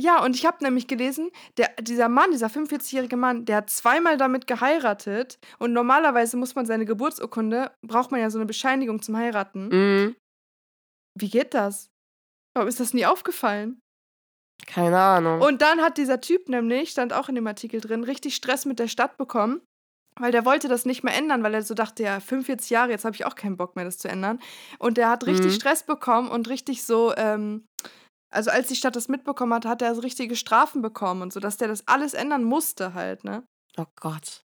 Ja, 0.00 0.22
und 0.22 0.36
ich 0.36 0.46
habe 0.46 0.62
nämlich 0.62 0.86
gelesen, 0.86 1.30
der, 1.56 1.70
dieser 1.80 2.08
Mann, 2.08 2.30
dieser 2.30 2.46
45-jährige 2.46 3.16
Mann, 3.16 3.44
der 3.46 3.56
hat 3.56 3.70
zweimal 3.70 4.16
damit 4.16 4.46
geheiratet. 4.46 5.38
Und 5.58 5.72
normalerweise 5.72 6.36
muss 6.36 6.54
man 6.54 6.66
seine 6.66 6.84
Geburtsurkunde, 6.84 7.72
braucht 7.84 8.12
man 8.12 8.20
ja 8.20 8.30
so 8.30 8.38
eine 8.38 8.46
Bescheinigung 8.46 9.02
zum 9.02 9.16
Heiraten. 9.16 9.68
Mhm. 9.68 10.16
Wie 11.18 11.28
geht 11.28 11.52
das? 11.52 11.88
Warum 12.54 12.68
ist 12.68 12.78
das 12.78 12.94
nie 12.94 13.06
aufgefallen? 13.06 13.80
Keine 14.66 14.98
Ahnung. 14.98 15.40
Und 15.40 15.62
dann 15.62 15.80
hat 15.80 15.98
dieser 15.98 16.20
Typ 16.20 16.48
nämlich, 16.48 16.90
stand 16.90 17.12
auch 17.12 17.28
in 17.28 17.34
dem 17.34 17.46
Artikel 17.46 17.80
drin, 17.80 18.04
richtig 18.04 18.36
Stress 18.36 18.66
mit 18.66 18.78
der 18.78 18.88
Stadt 18.88 19.16
bekommen, 19.16 19.62
weil 20.20 20.30
der 20.32 20.44
wollte 20.44 20.68
das 20.68 20.84
nicht 20.84 21.02
mehr 21.02 21.16
ändern, 21.16 21.42
weil 21.42 21.54
er 21.54 21.62
so 21.62 21.74
dachte, 21.74 22.02
ja, 22.04 22.20
45 22.20 22.70
Jahre, 22.70 22.90
jetzt 22.90 23.04
habe 23.04 23.16
ich 23.16 23.24
auch 23.24 23.34
keinen 23.34 23.56
Bock 23.56 23.76
mehr, 23.76 23.84
das 23.84 23.98
zu 23.98 24.08
ändern. 24.08 24.40
Und 24.78 24.96
der 24.96 25.10
hat 25.10 25.26
richtig 25.26 25.46
Mhm. 25.46 25.56
Stress 25.56 25.82
bekommen 25.84 26.28
und 26.28 26.48
richtig 26.48 26.84
so, 26.84 27.14
ähm, 27.16 27.64
also 28.30 28.50
als 28.50 28.68
die 28.68 28.76
Stadt 28.76 28.96
das 28.96 29.08
mitbekommen 29.08 29.54
hat, 29.54 29.64
hat 29.64 29.82
er 29.82 29.94
so 29.94 30.00
richtige 30.00 30.36
Strafen 30.36 30.82
bekommen 30.82 31.22
und 31.22 31.32
so, 31.32 31.40
dass 31.40 31.56
der 31.56 31.68
das 31.68 31.86
alles 31.86 32.14
ändern 32.14 32.44
musste 32.44 32.94
halt, 32.94 33.24
ne? 33.24 33.44
Oh 33.76 33.86
Gott. 34.00 34.44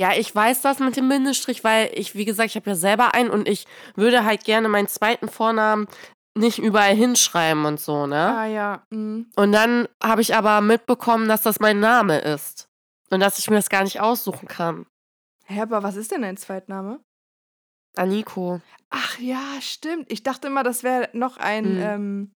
Ja, 0.00 0.12
ich 0.14 0.32
weiß 0.32 0.60
das 0.62 0.78
mit 0.78 0.96
dem 0.96 1.08
Bindestrich, 1.08 1.64
weil 1.64 1.90
ich, 1.94 2.14
wie 2.14 2.24
gesagt, 2.24 2.50
ich 2.50 2.56
habe 2.56 2.70
ja 2.70 2.76
selber 2.76 3.14
einen 3.14 3.30
und 3.30 3.48
ich 3.48 3.66
würde 3.96 4.24
halt 4.24 4.44
gerne 4.44 4.68
meinen 4.68 4.86
zweiten 4.86 5.28
Vornamen 5.28 5.88
nicht 6.36 6.58
überall 6.60 6.94
hinschreiben 6.94 7.64
und 7.64 7.80
so, 7.80 8.06
ne? 8.06 8.36
Ah 8.36 8.46
ja, 8.46 8.86
mhm. 8.90 9.28
Und 9.34 9.50
dann 9.52 9.88
habe 10.00 10.20
ich 10.20 10.36
aber 10.36 10.60
mitbekommen, 10.60 11.28
dass 11.28 11.42
das 11.42 11.58
mein 11.58 11.80
Name 11.80 12.18
ist. 12.20 12.68
Und 13.10 13.20
dass 13.20 13.38
ich 13.40 13.50
mir 13.50 13.56
das 13.56 13.70
gar 13.70 13.82
nicht 13.82 14.00
aussuchen 14.00 14.46
kann. 14.46 14.86
Hä, 15.46 15.62
aber 15.62 15.82
was 15.82 15.96
ist 15.96 16.12
denn 16.12 16.22
dein 16.22 16.36
Zweitname? 16.36 17.00
Aniko. 17.96 18.60
Ach 18.90 19.18
ja, 19.18 19.42
stimmt. 19.60 20.12
Ich 20.12 20.22
dachte 20.22 20.46
immer, 20.46 20.62
das 20.62 20.82
wäre 20.82 21.08
noch 21.12 21.38
ein 21.38 21.74
Mhm. 21.74 21.80
ähm, 21.80 22.32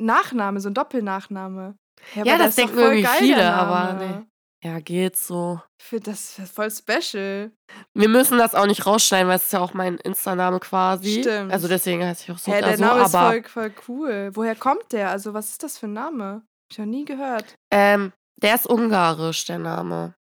Nachname, 0.00 0.60
so 0.60 0.68
ein 0.68 0.74
Doppelnachname. 0.74 1.76
Ja, 2.14 2.22
aber 2.22 2.44
das 2.44 2.56
doch 2.56 2.64
denken 2.64 2.78
irgendwie 2.78 3.02
geil, 3.02 3.18
viele, 3.18 3.52
aber 3.52 3.92
nee. 3.94 4.26
Ja, 4.62 4.78
geht 4.78 5.16
so. 5.16 5.60
Ich 5.80 5.86
finde 5.86 6.10
das 6.10 6.38
ist 6.38 6.54
voll 6.54 6.70
special. 6.70 7.50
Wir 7.94 8.08
müssen 8.08 8.36
das 8.36 8.54
auch 8.54 8.66
nicht 8.66 8.84
rausschneiden, 8.84 9.26
weil 9.28 9.36
es 9.36 9.44
ist 9.44 9.52
ja 9.54 9.60
auch 9.60 9.72
mein 9.72 9.96
Insta-Name 9.96 10.60
quasi. 10.60 11.20
Stimmt. 11.22 11.50
Also 11.50 11.66
deswegen 11.66 12.04
heiße 12.04 12.24
ich 12.24 12.30
auch 12.30 12.38
so 12.38 12.50
oder 12.50 12.60
der 12.60 12.76
so, 12.76 12.84
Name 12.84 13.02
ist 13.04 13.12
voll, 13.12 13.42
voll 13.44 13.72
cool. 13.88 14.30
Woher 14.34 14.54
kommt 14.54 14.92
der? 14.92 15.10
Also, 15.10 15.32
was 15.32 15.50
ist 15.50 15.62
das 15.62 15.78
für 15.78 15.86
ein 15.86 15.94
Name? 15.94 16.24
Hab 16.24 16.72
ich 16.72 16.78
noch 16.78 16.86
nie 16.86 17.04
gehört. 17.06 17.54
ähm, 17.70 18.12
der 18.36 18.54
ist 18.54 18.66
ungarisch, 18.66 19.44
der 19.46 19.58
Name. 19.58 20.14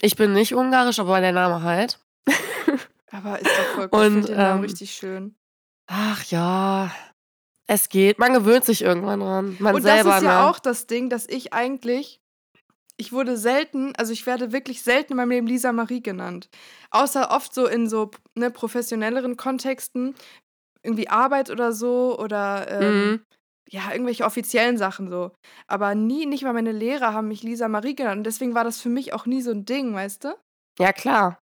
Ich 0.00 0.16
bin 0.16 0.32
nicht 0.32 0.54
ungarisch, 0.54 0.98
aber 0.98 1.20
der 1.20 1.32
Name 1.32 1.62
halt. 1.62 1.98
Aber 3.10 3.38
ist 3.38 3.46
doch 3.46 3.74
voll 3.74 3.88
cool. 3.92 4.00
Ich 4.00 4.06
Und, 4.06 4.12
finde 4.12 4.26
den 4.28 4.36
Namen 4.36 4.58
ähm, 4.58 4.64
richtig 4.64 4.90
schön. 4.90 5.36
Ach 5.86 6.24
ja, 6.24 6.90
es 7.66 7.88
geht. 7.88 8.18
Man 8.18 8.32
gewöhnt 8.32 8.64
sich 8.64 8.82
irgendwann 8.82 9.20
dran. 9.20 9.56
Man 9.58 9.74
Und 9.74 9.82
selber, 9.82 10.10
das 10.10 10.18
ist 10.18 10.24
ja 10.24 10.42
ne? 10.42 10.50
auch 10.50 10.58
das 10.58 10.86
Ding, 10.86 11.08
dass 11.08 11.26
ich 11.28 11.52
eigentlich, 11.52 12.20
ich 12.96 13.12
wurde 13.12 13.36
selten, 13.36 13.94
also 13.96 14.12
ich 14.12 14.26
werde 14.26 14.52
wirklich 14.52 14.82
selten 14.82 15.12
in 15.12 15.16
meinem 15.16 15.30
Leben 15.30 15.46
Lisa 15.46 15.72
Marie 15.72 16.02
genannt. 16.02 16.48
Außer 16.90 17.30
oft 17.30 17.54
so 17.54 17.66
in 17.66 17.88
so 17.88 18.10
ne, 18.34 18.50
professionelleren 18.50 19.36
Kontexten, 19.36 20.14
irgendwie 20.82 21.08
Arbeit 21.08 21.50
oder 21.50 21.72
so 21.72 22.18
oder 22.18 22.70
ähm, 22.70 23.10
Mhm. 23.10 23.24
ja, 23.70 23.90
irgendwelche 23.92 24.24
offiziellen 24.24 24.76
Sachen 24.76 25.08
so. 25.08 25.32
Aber 25.66 25.94
nie, 25.94 26.26
nicht 26.26 26.44
mal 26.44 26.52
meine 26.52 26.72
Lehrer 26.72 27.14
haben 27.14 27.28
mich 27.28 27.42
Lisa 27.42 27.68
Marie 27.68 27.94
genannt. 27.94 28.18
Und 28.18 28.24
deswegen 28.24 28.54
war 28.54 28.64
das 28.64 28.80
für 28.80 28.90
mich 28.90 29.14
auch 29.14 29.24
nie 29.24 29.40
so 29.40 29.50
ein 29.50 29.64
Ding, 29.64 29.94
weißt 29.94 30.24
du? 30.24 30.34
Ja, 30.78 30.92
klar. 30.92 31.38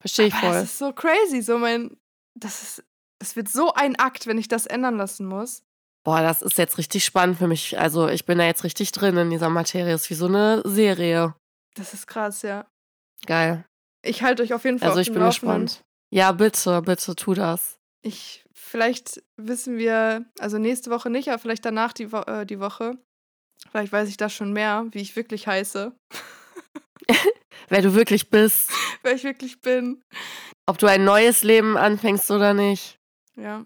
Verstehe 0.00 0.26
ich 0.26 0.34
voll. 0.34 0.50
das 0.50 0.64
ist 0.64 0.78
so 0.78 0.92
crazy, 0.92 1.42
so 1.42 1.58
mein, 1.58 1.96
das 2.36 2.62
ist, 2.62 2.84
das 3.22 3.36
wird 3.36 3.48
so 3.48 3.72
ein 3.74 3.94
Akt, 4.00 4.26
wenn 4.26 4.36
ich 4.36 4.48
das 4.48 4.66
ändern 4.66 4.96
lassen 4.96 5.26
muss. 5.26 5.62
Boah, 6.04 6.22
das 6.22 6.42
ist 6.42 6.58
jetzt 6.58 6.76
richtig 6.76 7.04
spannend 7.04 7.38
für 7.38 7.46
mich. 7.46 7.78
Also, 7.78 8.08
ich 8.08 8.26
bin 8.26 8.38
da 8.38 8.44
jetzt 8.44 8.64
richtig 8.64 8.90
drin 8.90 9.16
in 9.16 9.30
dieser 9.30 9.48
Materie. 9.48 9.94
Ist 9.94 10.10
wie 10.10 10.14
so 10.14 10.26
eine 10.26 10.60
Serie. 10.64 11.36
Das 11.76 11.94
ist 11.94 12.08
krass, 12.08 12.42
ja. 12.42 12.66
Geil. 13.24 13.64
Ich 14.04 14.24
halte 14.24 14.42
euch 14.42 14.52
auf 14.52 14.64
jeden 14.64 14.80
Fall 14.80 14.88
Also, 14.88 15.00
auf 15.00 15.06
ich 15.06 15.12
bin 15.12 15.22
Laufenden. 15.22 15.66
gespannt. 15.66 15.84
Ja, 16.12 16.32
bitte, 16.32 16.82
bitte 16.82 17.14
tu 17.14 17.34
das. 17.34 17.78
Ich, 18.04 18.44
vielleicht 18.52 19.22
wissen 19.36 19.78
wir, 19.78 20.24
also 20.40 20.58
nächste 20.58 20.90
Woche 20.90 21.08
nicht, 21.08 21.28
aber 21.28 21.38
vielleicht 21.38 21.64
danach 21.64 21.92
die, 21.92 22.12
äh, 22.26 22.44
die 22.44 22.58
Woche. 22.58 22.98
Vielleicht 23.70 23.92
weiß 23.92 24.08
ich 24.08 24.16
das 24.16 24.32
schon 24.34 24.52
mehr, 24.52 24.86
wie 24.90 25.00
ich 25.00 25.14
wirklich 25.14 25.46
heiße, 25.46 25.94
Wer 27.68 27.82
du 27.82 27.94
wirklich 27.94 28.28
bist. 28.30 28.70
wer 29.02 29.14
ich 29.14 29.22
wirklich 29.24 29.60
bin. 29.60 30.02
Ob 30.66 30.78
du 30.78 30.88
ein 30.88 31.04
neues 31.04 31.42
Leben 31.44 31.76
anfängst 31.76 32.30
oder 32.32 32.52
nicht. 32.54 32.98
Ja. 33.36 33.64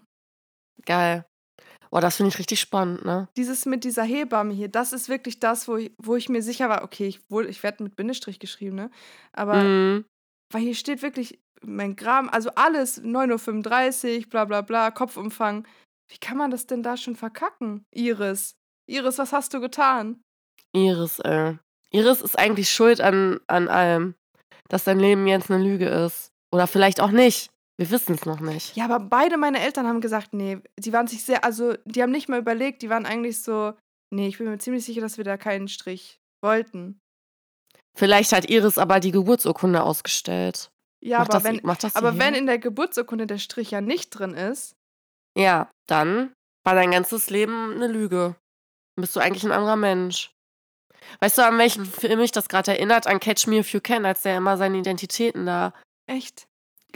Geil. 0.85 1.25
Boah, 1.89 2.01
das 2.01 2.17
finde 2.17 2.29
ich 2.29 2.39
richtig 2.39 2.59
spannend, 2.59 3.05
ne? 3.05 3.29
Dieses 3.37 3.65
mit 3.65 3.83
dieser 3.83 4.03
Hebamme 4.03 4.53
hier, 4.53 4.67
das 4.67 4.91
ist 4.93 5.07
wirklich 5.09 5.39
das, 5.39 5.67
wo 5.67 5.77
ich, 5.77 5.91
wo 5.97 6.15
ich 6.15 6.27
mir 6.29 6.41
sicher 6.41 6.67
war, 6.69 6.83
okay, 6.83 7.07
ich, 7.07 7.21
wohl, 7.29 7.47
ich 7.47 7.63
werde 7.63 7.83
mit 7.83 7.95
Bindestrich 7.95 8.39
geschrieben, 8.39 8.75
ne? 8.75 8.91
Aber, 9.31 9.63
Mhm. 9.63 10.05
weil 10.51 10.61
hier 10.61 10.75
steht 10.75 11.01
wirklich 11.01 11.39
mein 11.61 11.95
Gramm, 11.95 12.29
also 12.29 12.51
alles, 12.55 13.01
9.35 13.01 14.25
Uhr, 14.25 14.29
bla 14.29 14.45
bla 14.45 14.61
bla, 14.61 14.91
Kopfumfang. 14.91 15.65
Wie 16.09 16.17
kann 16.19 16.37
man 16.37 16.51
das 16.51 16.67
denn 16.67 16.83
da 16.83 16.97
schon 16.97 17.15
verkacken? 17.15 17.83
Iris. 17.93 18.53
Iris, 18.89 19.17
was 19.17 19.33
hast 19.33 19.53
du 19.53 19.59
getan? 19.59 20.21
Iris, 20.73 21.19
ey. 21.19 21.57
Iris 21.91 22.21
ist 22.21 22.37
eigentlich 22.37 22.69
schuld 22.69 23.01
an, 23.01 23.39
an 23.47 23.67
allem. 23.69 24.15
Dass 24.69 24.83
dein 24.83 24.99
Leben 24.99 25.25
jetzt 25.27 25.49
eine 25.49 25.63
Lüge 25.63 25.87
ist. 25.87 26.29
Oder 26.53 26.67
vielleicht 26.67 26.99
auch 27.01 27.11
nicht. 27.11 27.49
Wir 27.77 27.91
wissen 27.91 28.15
es 28.15 28.25
noch 28.25 28.39
nicht. 28.39 28.75
Ja, 28.75 28.85
aber 28.85 28.99
beide 28.99 29.37
meine 29.37 29.59
Eltern 29.59 29.87
haben 29.87 30.01
gesagt, 30.01 30.33
nee, 30.33 30.59
die 30.79 30.93
waren 30.93 31.07
sich 31.07 31.23
sehr, 31.23 31.43
also 31.43 31.75
die 31.85 32.01
haben 32.01 32.11
nicht 32.11 32.27
mal 32.27 32.39
überlegt, 32.39 32.81
die 32.81 32.89
waren 32.89 33.05
eigentlich 33.05 33.41
so, 33.43 33.73
nee, 34.11 34.27
ich 34.27 34.39
bin 34.39 34.49
mir 34.49 34.57
ziemlich 34.57 34.83
sicher, 34.83 35.01
dass 35.01 35.17
wir 35.17 35.23
da 35.23 35.37
keinen 35.37 35.67
Strich 35.67 36.19
wollten. 36.43 36.99
Vielleicht 37.95 38.31
hat 38.31 38.49
Iris 38.49 38.77
aber 38.77 38.99
die 38.99 39.11
Geburtsurkunde 39.11 39.83
ausgestellt. 39.83 40.71
Ja, 41.03 41.19
Mach 41.19 41.25
aber 41.25 41.33
das, 41.33 41.43
wenn, 41.43 41.61
das 41.79 41.95
aber 41.95 42.17
wenn 42.17 42.33
in 42.33 42.47
der 42.47 42.57
Geburtsurkunde 42.57 43.27
der 43.27 43.37
Strich 43.37 43.71
ja 43.71 43.81
nicht 43.81 44.09
drin 44.09 44.33
ist, 44.33 44.75
Ja, 45.37 45.69
dann 45.87 46.33
war 46.65 46.73
dein 46.73 46.91
ganzes 46.91 47.29
Leben 47.29 47.73
eine 47.73 47.87
Lüge. 47.87 48.35
Dann 48.95 49.01
bist 49.01 49.15
du 49.15 49.19
eigentlich 49.19 49.43
ein 49.43 49.51
anderer 49.51 49.75
Mensch. 49.75 50.31
Weißt 51.19 51.37
du, 51.37 51.45
an 51.45 51.57
welchen 51.59 51.85
Film 51.85 52.19
mich 52.19 52.31
das 52.31 52.49
gerade 52.49 52.71
erinnert? 52.71 53.05
An 53.05 53.19
Catch 53.19 53.45
Me 53.45 53.59
If 53.59 53.71
You 53.71 53.79
Can, 53.79 54.05
als 54.05 54.23
der 54.23 54.37
immer 54.37 54.57
seine 54.57 54.79
Identitäten 54.79 55.45
da 55.45 55.73
echt, 56.07 56.47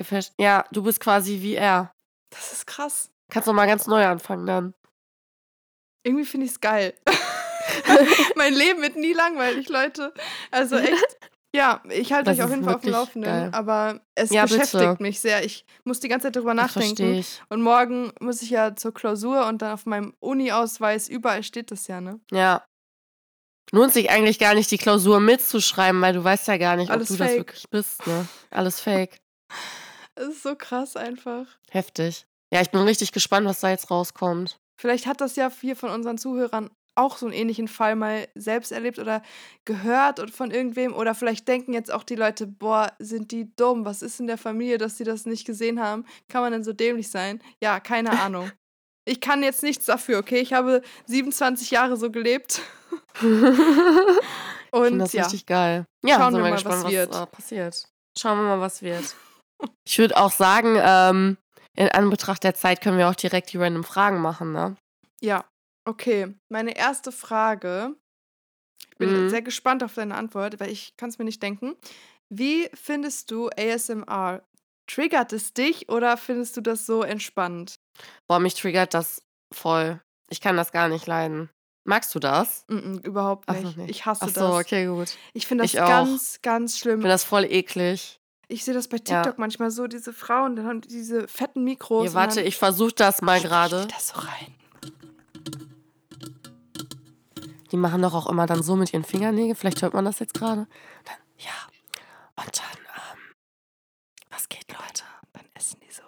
gefälscht. 0.01 0.33
Ja, 0.39 0.65
du 0.71 0.83
bist 0.83 0.99
quasi 0.99 1.41
wie 1.41 1.55
er. 1.55 1.91
das 2.31 2.51
ist 2.53 2.67
krass. 2.67 3.09
Kannst 3.29 3.47
doch 3.47 3.53
mal 3.53 3.67
ganz 3.67 3.87
neu 3.87 4.05
anfangen 4.05 4.45
dann. 4.45 4.73
Irgendwie 6.03 6.25
finde 6.25 6.45
ich 6.45 6.53
es 6.53 6.59
geil. 6.61 6.93
mein 8.35 8.53
Leben 8.53 8.81
wird 8.81 8.95
nie 8.95 9.13
langweilig, 9.13 9.69
Leute. 9.69 10.13
Also 10.49 10.75
echt. 10.77 11.17
Ja, 11.53 11.81
ich 11.89 12.13
halte 12.13 12.29
Das 12.31 12.37
euch 12.39 12.43
auf 12.45 12.49
jeden 12.49 12.63
Fall 12.63 12.75
auf 12.75 12.81
dem 12.81 12.91
Laufenden, 12.91 13.29
geil. 13.31 13.49
aber 13.53 13.99
es 14.15 14.29
Ja, 14.31 14.43
beschäftigt 14.43 14.71
bitte. 14.73 14.97
mich 15.03 15.19
sehr. 15.19 15.43
Ich 15.43 15.65
muss 15.83 15.99
die 15.99 16.07
ganze 16.07 16.27
Zeit 16.27 16.37
drüber 16.37 16.55
Das 16.55 16.75
nachdenken. 16.75 17.13
ich. 17.15 17.41
Und 17.49 17.61
morgen 17.61 18.13
muss 18.21 18.41
ich 18.41 18.49
ja 18.51 18.73
zur 18.75 18.93
Klausur 18.93 19.45
und 19.47 19.61
dann 19.61 19.73
auf 19.73 19.85
meinem 19.85 20.13
Uni-Ausweis, 20.21 21.09
überall 21.09 21.43
steht 21.43 21.71
das 21.71 21.87
ja, 21.87 21.99
ne? 21.99 22.19
Ja. 22.31 22.63
Lohnt 23.73 23.91
sich 23.93 24.09
eigentlich 24.09 24.39
gar 24.39 24.53
nicht, 24.53 24.71
die 24.71 24.77
Klausur 24.77 25.19
mitzuschreiben, 25.19 26.01
weil 26.01 26.13
du 26.13 26.23
weißt 26.23 26.47
ja 26.47 26.57
gar 26.57 26.77
nicht, 26.77 26.89
Alles 26.89 27.11
ob 27.11 27.17
du 27.17 27.23
das 27.23 27.31
fake. 27.31 27.39
wirklich 27.39 27.69
bist, 27.69 28.07
ne? 28.07 28.27
Alles 28.49 28.79
fake. 28.79 29.19
Es 30.21 30.35
ist 30.35 30.43
so 30.43 30.55
krass 30.55 30.95
einfach. 30.95 31.47
Heftig. 31.71 32.27
Ja, 32.53 32.61
ich 32.61 32.69
bin 32.69 32.81
richtig 32.81 33.11
gespannt, 33.11 33.47
was 33.47 33.61
da 33.61 33.69
jetzt 33.71 33.89
rauskommt. 33.89 34.59
Vielleicht 34.79 35.07
hat 35.07 35.19
das 35.19 35.35
ja 35.35 35.49
viel 35.49 35.75
von 35.75 35.89
unseren 35.89 36.17
Zuhörern 36.17 36.69
auch 36.95 37.17
so 37.17 37.25
einen 37.25 37.33
ähnlichen 37.33 37.67
Fall 37.67 37.95
mal 37.95 38.27
selbst 38.35 38.71
erlebt 38.71 38.99
oder 38.99 39.23
gehört 39.65 40.19
und 40.19 40.29
von 40.29 40.51
irgendwem. 40.51 40.93
Oder 40.93 41.15
vielleicht 41.15 41.47
denken 41.47 41.73
jetzt 41.73 41.91
auch 41.91 42.03
die 42.03 42.15
Leute, 42.15 42.45
boah, 42.45 42.91
sind 42.99 43.31
die 43.31 43.55
dumm? 43.55 43.85
Was 43.85 44.01
ist 44.01 44.19
in 44.19 44.27
der 44.27 44.37
Familie, 44.37 44.77
dass 44.77 44.97
sie 44.97 45.05
das 45.05 45.25
nicht 45.25 45.45
gesehen 45.45 45.79
haben? 45.79 46.05
Kann 46.27 46.41
man 46.41 46.51
denn 46.51 46.63
so 46.63 46.73
dämlich 46.73 47.09
sein? 47.09 47.41
Ja, 47.61 47.79
keine 47.79 48.11
Ahnung. 48.21 48.51
Ich 49.05 49.21
kann 49.21 49.41
jetzt 49.41 49.63
nichts 49.63 49.85
dafür, 49.85 50.19
okay? 50.19 50.39
Ich 50.39 50.53
habe 50.53 50.81
27 51.07 51.71
Jahre 51.71 51.97
so 51.97 52.11
gelebt. 52.11 52.61
Ich 54.73 54.79
Und 54.79 54.99
das 54.99 55.11
ja, 55.11 55.23
richtig 55.23 55.45
geil. 55.45 55.85
Ja, 56.05 56.15
Schauen 56.15 56.33
wir 56.33 56.39
mal, 56.39 56.51
gespannt, 56.53 56.77
was 56.77 56.83
was, 56.85 56.91
wird. 56.93 57.31
passiert. 57.31 57.89
Schauen 58.17 58.37
wir 58.37 58.43
mal, 58.43 58.61
was 58.61 58.81
wird. 58.81 59.03
Ich 59.87 59.97
würde 59.97 60.17
auch 60.17 60.31
sagen, 60.31 60.77
ähm, 60.79 61.37
in 61.75 61.89
Anbetracht 61.89 62.43
der 62.43 62.53
Zeit 62.53 62.81
können 62.81 62.97
wir 62.97 63.09
auch 63.09 63.15
direkt 63.15 63.51
die 63.53 63.57
random 63.57 63.83
Fragen 63.83 64.21
machen, 64.21 64.51
ne? 64.53 64.75
ja, 65.21 65.43
okay. 65.85 66.33
Meine 66.49 66.75
erste 66.77 67.11
Frage. 67.11 67.95
Ich 68.91 68.97
bin 68.97 69.25
Mhm. 69.25 69.29
sehr 69.29 69.41
gespannt 69.41 69.83
auf 69.83 69.93
deine 69.95 70.15
Antwort, 70.15 70.59
weil 70.59 70.69
ich 70.71 70.95
kann 70.97 71.09
es 71.09 71.17
mir 71.17 71.25
nicht 71.25 71.41
denken. 71.41 71.75
Wie 72.29 72.69
findest 72.73 73.31
du 73.31 73.49
ASMR? 73.57 74.43
Triggert 74.87 75.33
es 75.33 75.53
dich 75.53 75.89
oder 75.89 76.17
findest 76.17 76.57
du 76.57 76.61
das 76.61 76.85
so 76.85 77.03
entspannt? 77.03 77.75
Boah, 78.27 78.39
mich 78.39 78.53
triggert 78.55 78.93
das 78.93 79.21
voll. 79.53 80.01
Ich 80.29 80.41
kann 80.41 80.57
das 80.57 80.71
gar 80.71 80.87
nicht 80.89 81.07
leiden. 81.07 81.49
Magst 81.83 82.13
du 82.13 82.19
das? 82.19 82.63
Mm 82.67 82.75
-mm, 82.77 83.03
überhaupt 83.05 83.49
nicht. 83.49 83.63
noch 83.63 83.75
nicht. 83.75 83.89
Ich 83.89 84.05
hasse 84.05 84.25
Ach 84.25 84.29
so, 84.29 84.33
das. 84.57 84.65
okay, 84.65 84.85
gut. 84.85 85.17
Ich 85.33 85.47
finde 85.47 85.63
das 85.63 85.73
Ich 85.73 85.81
auch. 85.81 85.87
ganz, 85.87 86.39
ganz 86.41 86.75
Ich 86.75 86.79
schlimm. 86.81 86.99
finde 86.99 87.09
das 87.09 87.23
voll 87.23 87.45
eklig. 87.45 88.19
Ich 88.51 88.63
sehe 88.65 88.73
das 88.73 88.87
bei 88.87 88.97
Ja. 89.07 89.21
TikTok 89.21 89.39
manchmal 89.39 89.71
so, 89.71 89.87
diese 89.87 90.11
Frauen, 90.13 90.55
dann 90.55 90.65
haben 90.67 90.81
die 90.81 90.89
diese 90.89 91.27
fetten 91.27 91.63
Mikros. 91.63 92.09
Und 92.09 92.13
warte, 92.13 92.41
ich 92.41 92.57
versuche 92.57 92.93
das 92.93 93.21
mal 93.21 93.39
gerade. 93.39 93.81
die 93.87 93.93
das 93.93 94.09
so 94.09 94.19
rein. 94.19 94.55
Die 97.71 97.77
machen 97.77 98.01
doch 98.01 98.13
auch 98.13 98.27
immer 98.29 98.45
dann 98.47 98.63
so 98.63 98.75
mit 98.75 98.91
ihren 98.93 99.03
Fingernägeln. 99.05 99.55
Vielleicht 99.55 99.81
hört 99.81 99.93
man 99.93 100.03
das 100.03 100.19
jetzt 100.19 100.33
gerade. 100.33 100.67
Dann, 101.05 101.15
ja. 101.37 102.43
Und 102.43 102.57
dann, 102.59 102.85
ähm, 102.85 103.19
was 104.29 104.49
geht, 104.49 104.67
Leute? 104.69 105.03
Dann 105.31 105.45
essen 105.53 105.79
die 105.87 105.93
so. 105.93 106.03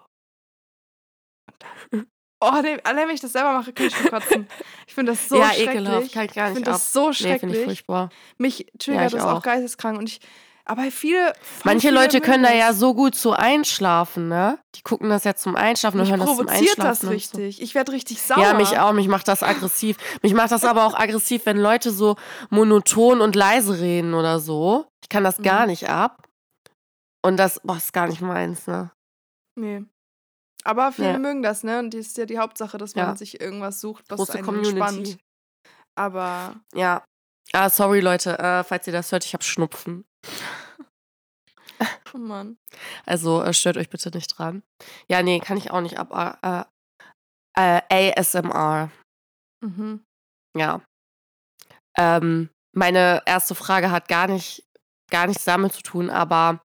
Und 1.47 1.55
dann. 1.59 2.07
Oh, 2.45 2.59
nee, 2.61 2.77
allein 2.83 3.07
wenn 3.07 3.15
ich 3.15 3.21
das 3.21 3.31
selber 3.31 3.53
mache, 3.53 3.71
kann 3.71 3.85
ich 3.85 3.95
schon 3.95 4.09
kotzen. 4.09 4.47
Ich 4.87 4.93
finde 4.95 5.13
das 5.13 5.29
so 5.29 5.37
ja, 5.37 5.45
schrecklich. 5.53 5.69
ekelhaft. 5.69 6.11
Kann 6.13 6.25
ich 6.25 6.33
gar 6.33 6.47
ich 6.49 6.55
nicht 6.55 6.55
finde 6.65 6.71
ab. 6.71 6.75
das 6.75 6.91
so 6.91 7.07
Nee, 7.07 7.13
finde 7.13 7.23
ich 7.23 7.39
schrecklich. 7.39 7.63
furchtbar. 7.63 8.09
Mich 8.37 8.65
triggert 8.77 9.05
ich 9.07 9.11
das 9.13 9.23
auch 9.23 9.37
auch. 9.37 9.41
geisteskrank. 9.41 9.97
Und 9.97 10.09
ich, 10.09 10.19
aber 10.65 10.83
viele. 10.91 11.33
Manche 11.63 11.89
viele 11.89 11.99
Leute 12.01 12.21
können 12.21 12.43
da 12.43 12.53
ja 12.53 12.73
so 12.73 12.93
gut 12.93 13.15
so 13.15 13.33
einschlafen, 13.33 14.27
ne? 14.29 14.59
Die 14.75 14.81
gucken 14.81 15.09
das 15.09 15.23
ja 15.23 15.35
zum 15.35 15.55
Einschlafen 15.55 15.97
und 15.99 16.03
Mich 16.03 16.11
hören 16.11 16.19
das 16.19 16.29
zum 16.29 16.37
provoziert 16.45 16.79
Einschlafen. 16.79 16.89
das 16.89 16.99
und 17.01 17.07
so. 17.07 17.13
richtig. 17.13 17.61
Ich 17.61 17.75
werde 17.75 17.91
richtig 17.91 18.21
sauer. 18.21 18.39
Ja, 18.41 18.53
mich 18.53 18.77
auch. 18.79 18.93
Mich 18.93 19.07
macht 19.07 19.27
das 19.27 19.43
aggressiv. 19.43 19.97
Mich 20.21 20.33
macht 20.33 20.51
das 20.51 20.63
aber 20.63 20.85
auch 20.85 20.93
aggressiv, 20.93 21.45
wenn 21.45 21.57
Leute 21.57 21.91
so 21.91 22.15
monoton 22.49 23.21
und 23.21 23.35
leise 23.35 23.79
reden 23.79 24.13
oder 24.13 24.39
so. 24.39 24.85
Ich 25.03 25.09
kann 25.09 25.23
das 25.23 25.41
gar 25.41 25.61
Mhm. 25.61 25.67
nicht 25.71 25.89
ab. 25.89 26.27
Und 27.25 27.37
das, 27.37 27.59
boah, 27.63 27.77
ist 27.77 27.93
gar 27.93 28.07
nicht 28.07 28.21
meins, 28.21 28.67
ne? 28.67 28.91
Nee. 29.55 29.83
Aber 30.65 30.91
viele 30.93 31.11
Ja. 31.13 31.19
mögen 31.19 31.43
das, 31.43 31.63
ne? 31.63 31.79
Und 31.79 31.93
das 31.93 32.07
ist 32.07 32.17
ja 32.17 32.25
die 32.25 32.39
Hauptsache, 32.39 32.77
dass 32.77 32.95
man 32.95 33.05
Ja. 33.07 33.15
sich 33.15 33.41
irgendwas 33.41 33.81
sucht, 33.81 34.05
was 34.09 34.17
Große 34.17 34.33
einen 34.35 34.45
Community. 34.45 34.77
entspannt. 34.79 35.17
Aber 35.95 36.55
Ja. 36.73 37.03
Ah, 37.51 37.69
sorry, 37.69 37.99
Leute, 37.99 38.39
äh, 38.39 38.63
falls 38.63 38.87
ihr 38.87 38.93
das 38.93 39.11
hört, 39.11 39.25
ich 39.25 39.33
habe 39.33 39.43
Schnupfen. 39.43 40.05
oh 42.13 42.17
Mann. 42.17 42.57
Also 43.05 43.41
äh, 43.41 43.53
stört 43.53 43.77
euch 43.77 43.89
bitte 43.89 44.09
nicht 44.11 44.37
dran. 44.37 44.63
Ja, 45.07 45.23
nee, 45.23 45.39
kann 45.39 45.57
ich 45.57 45.71
auch 45.71 45.81
nicht 45.81 45.97
ab. 45.97 46.11
Äh, 46.41 46.63
äh, 47.55 48.13
ASMR. 48.17 48.91
Mhm. 49.61 50.03
Ja. 50.55 50.81
Ähm, 51.97 52.49
meine 52.75 53.21
erste 53.25 53.55
Frage 53.55 53.91
hat 53.91 54.07
gar 54.07 54.27
nicht, 54.27 54.65
gar 55.11 55.27
nichts 55.27 55.45
damit 55.45 55.73
zu 55.73 55.83
tun, 55.83 56.09
aber 56.09 56.61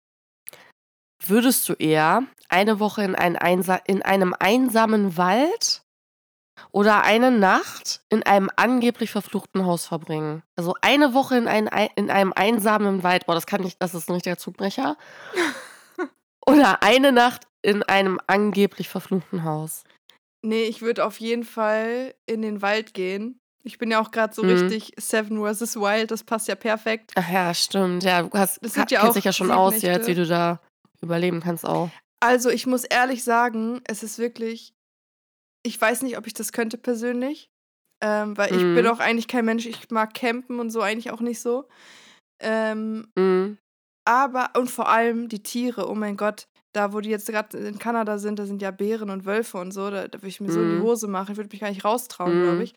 würdest 1.24 1.68
du 1.68 1.74
eher 1.74 2.22
eine 2.48 2.80
Woche 2.80 3.02
in, 3.02 3.14
ein 3.14 3.36
in 3.86 4.02
einem 4.02 4.34
einsamen 4.38 5.16
Wald 5.16 5.82
oder 6.70 7.02
eine 7.02 7.30
Nacht 7.30 8.02
in 8.08 8.22
einem 8.22 8.50
angeblich 8.56 9.10
verfluchten 9.10 9.64
Haus 9.66 9.86
verbringen? 9.86 10.42
Also 10.56 10.74
eine 10.82 11.14
Woche 11.14 11.36
in, 11.36 11.48
ein, 11.48 11.68
in 11.96 12.10
einem 12.10 12.32
einsamen 12.34 13.02
Wald, 13.02 13.26
boah, 13.26 13.34
das 13.34 13.46
kann 13.46 13.62
nicht, 13.62 13.80
das 13.82 13.94
ist 13.94 14.08
ein 14.08 14.14
richtiger 14.14 14.38
Zugbrecher. 14.38 14.96
oder 16.46 16.82
eine 16.82 17.12
Nacht 17.12 17.46
in 17.62 17.82
einem 17.82 18.20
angeblich 18.26 18.88
verfluchten 18.88 19.44
Haus. 19.44 19.84
Nee, 20.42 20.64
ich 20.64 20.82
würde 20.82 21.04
auf 21.04 21.18
jeden 21.20 21.44
Fall 21.44 22.14
in 22.26 22.42
den 22.42 22.62
Wald 22.62 22.94
gehen. 22.94 23.40
Ich 23.64 23.78
bin 23.78 23.90
ja 23.90 24.00
auch 24.00 24.12
gerade 24.12 24.32
so 24.32 24.44
Mhm. 24.44 24.50
richtig 24.50 24.92
Seven 24.98 25.38
vs. 25.44 25.76
Wild, 25.76 26.10
das 26.10 26.22
passt 26.24 26.48
ja 26.48 26.54
perfekt. 26.54 27.12
Ach 27.16 27.28
ja, 27.28 27.52
stimmt. 27.52 28.04
Ja, 28.04 28.22
du 28.22 28.30
hast, 28.38 28.64
Das 28.64 28.74
sind 28.74 28.90
ja 28.90 29.00
kennst 29.00 29.10
auch 29.10 29.14
dich 29.14 29.24
ja 29.24 29.32
schon 29.32 29.50
aus 29.50 29.82
jetzt, 29.82 30.06
wie 30.06 30.14
du 30.14 30.26
da 30.26 30.60
überleben 31.02 31.40
kannst 31.40 31.66
auch. 31.66 31.90
Also, 32.20 32.50
ich 32.50 32.66
muss 32.66 32.84
ehrlich 32.84 33.24
sagen, 33.24 33.80
es 33.84 34.02
ist 34.02 34.18
wirklich. 34.18 34.72
Ich 35.68 35.78
weiß 35.78 36.00
nicht, 36.02 36.16
ob 36.16 36.26
ich 36.26 36.32
das 36.32 36.52
könnte 36.52 36.78
persönlich. 36.78 37.50
Ähm, 38.00 38.36
weil 38.38 38.54
ich 38.54 38.62
bin 38.62 38.84
Mhm. 38.84 38.90
auch 38.90 39.00
eigentlich 39.00 39.28
kein 39.28 39.44
Mensch, 39.44 39.66
ich 39.66 39.90
mag 39.90 40.14
campen 40.14 40.60
und 40.60 40.70
so 40.70 40.80
eigentlich 40.80 41.10
auch 41.10 41.20
nicht 41.20 41.40
so. 41.40 41.68
Ähm, 42.40 43.12
Mhm. 43.18 43.58
aber, 44.06 44.50
und 44.56 44.70
vor 44.70 44.88
allem 44.88 45.28
die 45.28 45.42
Tiere, 45.42 45.90
oh 45.90 45.94
mein 45.94 46.16
Gott, 46.16 46.46
da 46.72 46.92
wo 46.92 47.00
die 47.00 47.10
jetzt 47.10 47.26
gerade 47.26 47.58
in 47.58 47.78
Kanada 47.78 48.18
sind, 48.18 48.38
da 48.38 48.46
sind 48.46 48.62
ja 48.62 48.70
Bären 48.70 49.10
und 49.10 49.26
Wölfe 49.26 49.58
und 49.58 49.72
so, 49.72 49.90
da, 49.90 50.06
da 50.08 50.18
würde 50.18 50.28
ich 50.28 50.40
mir 50.40 50.50
so 50.50 50.60
in 50.62 50.68
die 50.68 50.76
Mhm. 50.76 50.82
Hose 50.82 51.08
machen. 51.08 51.32
Ich 51.32 51.36
würde 51.38 51.50
mich 51.52 51.60
gar 51.60 51.70
nicht 51.70 51.84
raustrauen, 51.84 52.40
glaube 52.40 52.54
Mhm. 52.56 52.60
ich. 52.62 52.74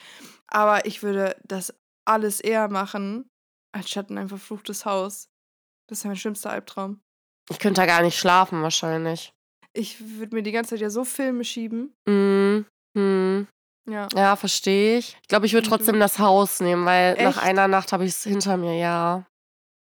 Aber 0.48 0.86
ich 0.86 1.04
würde 1.04 1.36
das 1.44 1.74
alles 2.06 2.40
eher 2.42 2.68
machen, 2.68 3.30
anstatt 3.74 4.10
in 4.10 4.18
ein 4.18 4.28
verfluchtes 4.30 4.86
Haus. 4.86 5.30
Das 5.88 6.00
ist 6.00 6.04
ja 6.04 6.10
mein 6.10 6.18
schlimmster 6.18 6.50
Albtraum. 6.52 7.00
Ich 7.50 7.60
könnte 7.60 7.80
da 7.82 7.86
gar 7.86 8.02
nicht 8.02 8.18
schlafen, 8.18 8.62
wahrscheinlich. 8.64 9.32
Ich 9.74 10.18
würde 10.18 10.36
mir 10.36 10.44
die 10.44 10.52
ganze 10.52 10.72
Zeit 10.72 10.82
ja 10.82 10.90
so 10.90 11.06
Filme 11.06 11.44
schieben. 11.46 11.94
Mhm. 12.08 12.66
Mhm. 12.94 13.48
Ja. 13.90 14.08
Ja, 14.16 14.36
verstehe 14.36 15.00
ich. 15.00 15.18
Ich 15.22 15.28
glaube, 15.28 15.46
ich 15.46 15.54
würde 15.54 15.66
Und 15.68 15.70
trotzdem 15.76 16.00
das 16.00 16.20
Haus 16.20 16.60
nehmen, 16.60 16.86
weil 16.86 17.14
nach 17.16 17.38
Echt? 17.38 17.44
einer 17.44 17.68
Nacht 17.68 17.92
habe 17.94 18.06
ich 18.06 18.12
es 18.12 18.24
hinter 18.24 18.58
mir, 18.58 18.76
ja. 18.78 19.26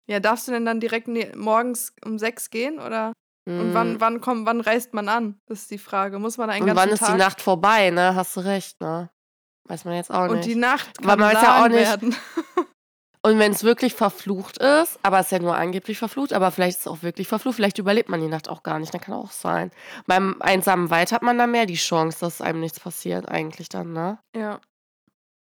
Ja, 0.09 0.21
darfst 0.21 0.49
du 0.49 0.53
denn 0.53 0.65
dann 0.67 0.81
direkt 0.81 1.09
ne 1.09 1.33
morgens 1.37 1.95
um 2.05 2.19
sechs 2.19 2.51
gehen? 2.51 2.79
Oder? 2.79 3.13
Und 3.47 3.71
Mhm. 3.71 3.75
wann, 3.75 4.01
wann, 4.01 4.21
kommt, 4.23 4.47
wann 4.47 4.61
reist 4.63 4.95
man 4.95 5.09
an? 5.09 5.39
Das 5.47 5.61
ist 5.63 5.71
die 5.71 5.79
Frage. 5.79 6.19
Muss 6.19 6.39
man 6.39 6.49
einen 6.51 6.63
Und 6.63 6.67
ganzen 6.69 6.83
wann 6.83 6.89
ist 6.95 7.01
Tag? 7.01 7.13
die 7.13 7.19
Nacht 7.19 7.41
vorbei, 7.43 7.91
ne? 7.91 8.15
Hast 8.15 8.37
du 8.37 8.41
recht, 8.41 8.81
ne? 8.81 9.11
Weiß 9.69 9.85
man 9.85 9.95
jetzt 9.95 10.11
auch 10.11 10.29
Und 10.29 10.37
nicht. 10.37 10.49
die 10.49 10.55
Nacht 10.57 10.99
kann 10.99 11.19
man 11.19 11.21
weiß 11.35 11.43
ja 11.43 11.63
auch 11.65 11.69
nicht- 11.69 11.81
werden. 11.81 12.17
Und 13.25 13.39
wenn 13.39 13.53
es 13.53 13.65
wirklich 13.65 13.95
verflucht 13.95 14.59
ist, 14.59 14.99
aber 15.03 15.19
es 15.19 15.27
ist 15.27 15.33
ja 15.33 15.39
nur 15.39 15.57
angeblich 15.57 15.99
verflucht, 15.99 16.35
aber 16.35 16.51
vielleicht 16.51 16.77
ist 16.79 16.87
es 16.87 16.93
auch 16.93 17.03
wirklich 17.03 17.27
verflucht, 17.27 17.57
vielleicht 17.57 17.79
überlebt 17.79 18.11
man 18.11 18.21
die 18.21 18.29
Nacht 18.29 18.51
auch 18.51 18.63
gar 18.63 18.79
nicht, 18.79 18.93
dann 18.93 19.01
kann 19.01 19.15
auch 19.15 19.31
sein. 19.31 19.71
Beim 20.07 20.37
einsamen 20.41 20.91
Wald 20.91 21.11
hat 21.11 21.23
man 21.23 21.39
da 21.39 21.47
mehr 21.47 21.65
die 21.65 21.75
Chance, 21.77 22.19
dass 22.21 22.43
einem 22.43 22.61
nichts 22.61 22.81
passiert, 22.81 23.27
eigentlich 23.27 23.71
dann, 23.71 23.95
ne? 23.95 24.19
Ja. 24.37 24.61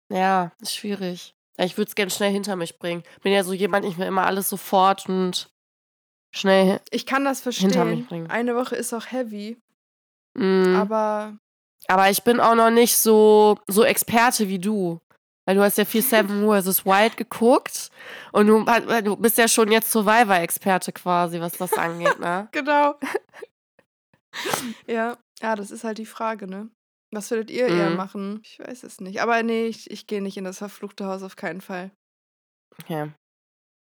Ja, 0.09 0.53
ist 0.61 0.77
schwierig. 0.77 1.35
Ich 1.57 1.77
würde 1.77 1.89
es 1.89 1.97
gerne 1.97 2.11
schnell 2.13 2.31
hinter 2.31 2.55
mich 2.55 2.79
bringen. 2.79 3.03
Bin 3.23 3.33
ja 3.33 3.43
so 3.43 3.53
jemand, 3.53 3.85
ich 3.87 3.99
will 3.99 4.07
immer 4.07 4.27
alles 4.27 4.49
sofort 4.49 5.09
und 5.09 5.51
schnell. 6.33 6.81
Ich 6.91 7.07
kann 7.07 7.25
das 7.25 7.43
Hinter 7.43 7.85
mich 7.85 7.99
verstehen. 7.99 8.07
bringen. 8.07 8.31
Eine 8.31 8.55
Woche 8.55 8.77
ist 8.77 8.93
auch 8.95 9.11
heavy, 9.11 9.61
Mm, 10.37 10.75
aber, 10.77 11.37
aber 11.87 12.11
ich 12.11 12.23
bin 12.25 12.41
auch 12.41 12.55
noch 12.57 12.71
nicht 12.71 12.97
so, 12.97 13.57
so 13.69 13.85
Experte 13.85 14.49
wie 14.49 14.59
du. 14.59 15.01
Weil 15.47 15.57
du 15.57 15.63
hast 15.63 15.77
ja 15.79 15.85
viel 15.85 16.03
Seven 16.03 16.47
vs. 16.49 16.87
Wild 16.87 17.17
geguckt 17.17 17.91
und 18.33 18.47
du, 18.47 18.65
du 19.03 19.17
bist 19.17 19.37
ja 19.37 19.47
schon 19.47 19.71
jetzt 19.71 19.91
Survivor-Experte 19.93 20.93
quasi, 20.93 21.39
was 21.41 21.53
das 21.59 21.75
angeht, 21.75 22.19
ne? 22.19 22.49
genau. 22.53 22.95
ja. 24.87 25.19
ja, 25.41 25.55
das 25.57 25.71
ist 25.71 25.85
halt 25.85 25.99
die 25.99 26.07
Frage, 26.07 26.47
ne? 26.47 26.71
Was 27.13 27.31
würdet 27.31 27.51
ihr 27.51 27.67
eher 27.69 27.91
Mhm. 27.91 27.97
machen? 27.97 28.41
Ich 28.43 28.59
weiß 28.59 28.83
es 28.83 29.01
nicht. 29.01 29.21
Aber 29.23 29.43
nee, 29.43 29.67
ich, 29.67 29.91
ich 29.91 30.07
gehe 30.07 30.23
nicht 30.23 30.37
in 30.37 30.45
das 30.45 30.59
verfluchte 30.59 31.05
Haus 31.07 31.23
auf 31.23 31.37
keinen 31.37 31.61
Fall. 31.61 31.91
Okay. 32.81 33.13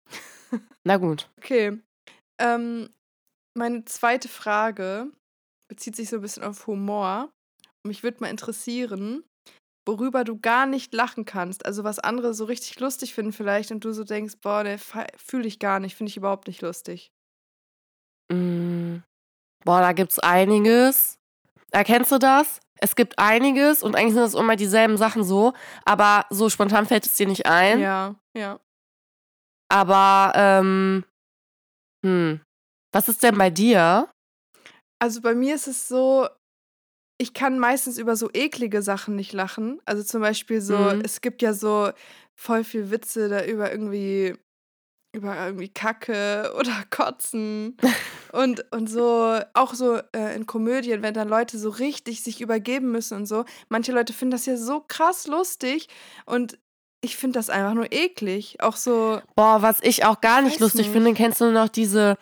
Na 0.86 0.98
gut. 0.98 1.30
Okay. 1.38 1.78
Ähm, 2.40 2.90
meine 3.58 3.84
zweite 3.86 4.30
Frage 4.30 5.12
bezieht 5.68 5.96
sich 5.98 6.10
so 6.10 6.18
ein 6.18 6.22
bisschen 6.22 6.44
auf 6.44 6.68
Humor. 6.68 7.30
Mich 7.86 8.04
würde 8.04 8.20
mal 8.22 8.30
interessieren, 8.30 9.24
worüber 9.90 10.24
du 10.24 10.40
gar 10.40 10.68
nicht 10.68 10.94
lachen 10.94 11.26
kannst. 11.26 11.66
Also 11.66 11.84
was 11.84 11.98
andere 12.00 12.34
so 12.34 12.46
richtig 12.46 12.80
lustig 12.80 13.14
finden 13.14 13.34
vielleicht 13.34 13.72
und 13.72 13.84
du 13.84 13.92
so 13.92 14.04
denkst, 14.04 14.36
boah, 14.42 14.64
der 14.64 14.78
fühle 15.18 15.48
ich 15.48 15.58
gar 15.58 15.80
nicht, 15.80 15.96
finde 15.96 16.12
ich 16.12 16.18
überhaupt 16.18 16.48
nicht 16.48 16.62
lustig. 16.62 17.12
Mm. 18.32 18.98
Boah, 19.66 19.82
da 19.82 19.94
gibt's 19.94 20.20
einiges. 20.20 21.18
Erkennst 21.72 22.12
du 22.12 22.20
das? 22.20 22.60
Es 22.82 22.96
gibt 22.96 23.18
einiges 23.18 23.84
und 23.84 23.96
eigentlich 23.96 24.14
sind 24.14 24.24
das 24.24 24.36
immer 24.36 24.56
dieselben 24.56 24.98
Sachen 24.98 25.24
so, 25.24 25.54
aber 25.86 26.26
so 26.30 26.50
spontan 26.50 26.86
fällt 26.86 27.06
es 27.06 27.16
dir 27.16 27.28
nicht 27.28 27.46
ein. 27.46 27.80
Ja, 27.80 28.16
ja. 28.34 28.60
Aber, 29.70 30.32
ähm, 30.36 31.04
hm. 32.06 32.42
Was 32.92 33.08
ist 33.10 33.22
denn 33.22 33.38
bei 33.38 33.50
dir? 33.50 34.10
Also 35.00 35.22
bei 35.22 35.36
mir 35.36 35.56
ist 35.56 35.68
es 35.68 35.88
so, 35.88 36.28
ich 37.22 37.34
kann 37.34 37.60
meistens 37.60 37.98
über 37.98 38.16
so 38.16 38.30
eklige 38.34 38.82
Sachen 38.82 39.16
nicht 39.16 39.34
lachen. 39.34 39.80
Also 39.86 40.04
zum 40.04 40.22
Beispiel 40.22 40.62
so, 40.62 40.78
Mhm. 40.78 41.02
es 41.04 41.20
gibt 41.22 41.42
ja 41.42 41.54
so 41.54 41.90
voll 42.36 42.64
viel 42.64 42.92
Witze 42.92 43.28
da 43.28 43.44
über 43.44 43.70
irgendwie, 43.72 44.36
über 45.14 45.36
irgendwie 45.46 45.68
Kacke 45.70 46.54
oder 46.60 46.72
Kotzen 46.90 47.76
und, 48.32 48.66
und 48.72 48.90
so, 48.90 49.38
auch 49.54 49.74
so 49.74 49.98
äh, 50.16 50.34
in 50.36 50.46
Komödien, 50.46 51.02
wenn 51.02 51.14
dann 51.14 51.28
Leute 51.28 51.58
so 51.60 51.70
richtig 51.70 52.24
sich 52.24 52.40
übergeben 52.42 52.92
müssen 52.92 53.18
und 53.18 53.26
so. 53.26 53.44
Manche 53.68 53.92
Leute 53.92 54.14
finden 54.14 54.32
das 54.32 54.46
ja 54.46 54.56
so 54.56 54.80
krass 54.88 55.28
lustig 55.28 55.90
und 56.26 56.58
ich 57.02 57.16
finde 57.18 57.40
das 57.40 57.50
einfach 57.50 57.74
nur 57.74 57.92
eklig. 57.92 58.58
Auch 58.62 58.76
so, 58.76 59.22
Boah, 59.36 59.62
was 59.62 59.80
ich 59.82 60.06
auch 60.06 60.22
gar 60.22 60.42
nicht 60.42 60.60
lustig 60.60 60.82
nicht. 60.88 60.92
finde, 60.92 61.14
kennst 61.14 61.42
du 61.42 61.52
noch 61.52 61.70
diese 61.70 62.18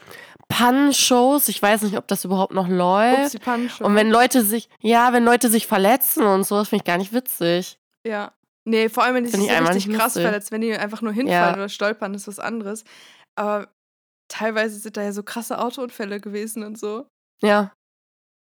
Pannenshows? 0.50 1.48
Ich 1.50 1.62
weiß 1.62 1.82
nicht, 1.84 1.98
ob 1.98 2.08
das 2.08 2.24
überhaupt 2.26 2.54
noch 2.54 2.68
läuft. 2.68 3.36
Upsi 3.36 3.40
Punch. 3.40 3.82
Und 3.82 3.96
wenn 3.96 4.10
Leute 4.10 4.44
sich, 4.44 4.70
ja, 4.80 5.14
wenn 5.14 5.24
Leute 5.26 5.50
sich 5.50 5.68
verletzen 5.68 6.24
und 6.24 6.44
so, 6.46 6.56
das 6.56 6.70
finde 6.70 6.84
ich 6.84 6.88
gar 6.88 6.98
nicht 6.98 7.14
witzig. 7.14 7.78
Ja. 8.06 8.34
Nee, 8.66 8.90
vor 8.90 9.04
allem, 9.04 9.16
wenn 9.16 9.24
die 9.24 9.30
Find 9.32 9.44
sich 9.44 9.52
ich 9.52 9.58
so 9.58 9.64
richtig 9.72 9.94
krass 9.96 10.06
lustig. 10.16 10.24
verletzt, 10.24 10.52
wenn 10.52 10.62
die 10.62 10.74
einfach 10.78 11.02
nur 11.02 11.14
hinfallen 11.14 11.50
Ja. 11.50 11.54
oder 11.54 11.70
stolpern, 11.70 12.14
ist 12.14 12.28
was 12.28 12.40
anderes. 12.40 12.84
Aber 13.36 13.70
teilweise 14.30 14.78
sind 14.80 14.98
da 14.98 15.04
ja 15.04 15.14
so 15.14 15.24
krasse 15.24 15.58
Autounfälle 15.60 16.20
gewesen 16.20 16.64
und 16.64 16.78
so. 16.78 17.08
Ja. 17.42 17.72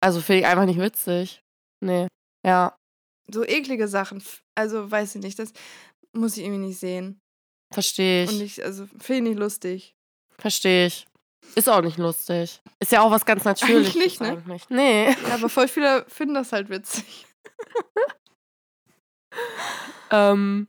Also 0.02 0.22
finde 0.22 0.42
ich 0.42 0.46
einfach 0.48 0.66
nicht 0.66 0.80
witzig. 0.80 1.42
Nee. 1.80 2.08
Ja, 2.46 2.76
So 3.32 3.44
eklige 3.46 3.88
Sachen. 3.88 4.22
Also 4.56 4.92
weiß 4.92 5.16
ich 5.16 5.22
nicht, 5.24 5.40
das 5.40 5.54
muss 6.16 6.38
ich 6.38 6.44
irgendwie 6.44 6.68
nicht 6.68 6.80
sehen. 6.80 7.20
verstehe 7.74 8.28
Und 8.28 8.36
ich. 8.36 8.60
ich, 8.60 8.64
also 8.66 8.86
finde 9.00 9.16
ich 9.16 9.22
nicht 9.30 9.40
lustig. 9.40 9.94
Verstehe 10.38 10.88
ich. 10.88 11.08
Ist 11.56 11.70
auch 11.70 11.82
nicht 11.82 11.98
lustig. 11.98 12.62
Ist 12.80 12.92
ja 12.92 13.02
auch 13.02 13.12
was 13.12 13.26
ganz 13.26 13.44
Natürliches. 13.44 13.96
nicht, 13.96 14.22
ne? 14.22 14.30
Eigentlich. 14.30 14.70
Nee. 14.70 15.10
Ja, 15.12 15.36
aber 15.36 15.50
voll 15.50 15.68
viele 15.68 16.06
finden 16.08 16.34
das 16.36 16.52
halt 16.52 16.70
witzig. 16.70 17.26
Ähm, 20.12 20.68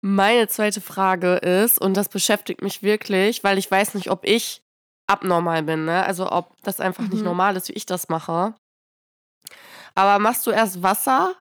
meine 0.00 0.46
zweite 0.48 0.80
Frage 0.80 1.34
ist, 1.36 1.80
und 1.80 1.96
das 1.96 2.08
beschäftigt 2.08 2.62
mich 2.62 2.82
wirklich, 2.82 3.42
weil 3.42 3.58
ich 3.58 3.68
weiß 3.70 3.94
nicht, 3.94 4.10
ob 4.10 4.24
ich 4.24 4.62
abnormal 5.08 5.62
bin, 5.64 5.84
ne? 5.84 6.04
Also 6.04 6.30
ob 6.30 6.54
das 6.62 6.78
einfach 6.80 7.02
nicht 7.08 7.18
Mhm. 7.20 7.24
normal 7.24 7.56
ist, 7.56 7.68
wie 7.68 7.72
ich 7.72 7.86
das 7.86 8.08
mache. 8.08 8.54
Aber 9.94 10.18
machst 10.20 10.46
du 10.46 10.50
erst 10.50 10.82
Wasser 10.82 11.34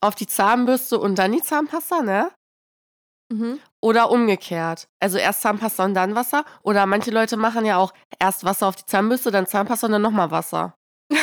auf 0.00 0.14
die 0.16 0.26
Zahnbürste 0.26 0.98
und 0.98 1.16
dann 1.16 1.32
die 1.32 1.42
Zahnpasta, 1.42 2.02
ne? 2.02 2.32
Mhm. 3.28 3.58
Oder 3.80 4.10
umgekehrt. 4.10 4.88
Also 5.00 5.18
erst 5.18 5.42
Zahnpasta 5.42 5.84
und 5.84 5.94
dann 5.94 6.14
Wasser. 6.14 6.44
Oder 6.62 6.86
manche 6.86 7.10
Leute 7.10 7.36
machen 7.36 7.64
ja 7.64 7.76
auch 7.78 7.92
erst 8.18 8.44
Wasser 8.44 8.68
auf 8.68 8.76
die 8.76 8.84
Zahnbürste, 8.86 9.30
dann 9.30 9.46
Zahnpasta 9.46 9.86
und 9.86 9.92
dann 9.92 10.02
nochmal 10.02 10.30
Wasser. 10.30 10.74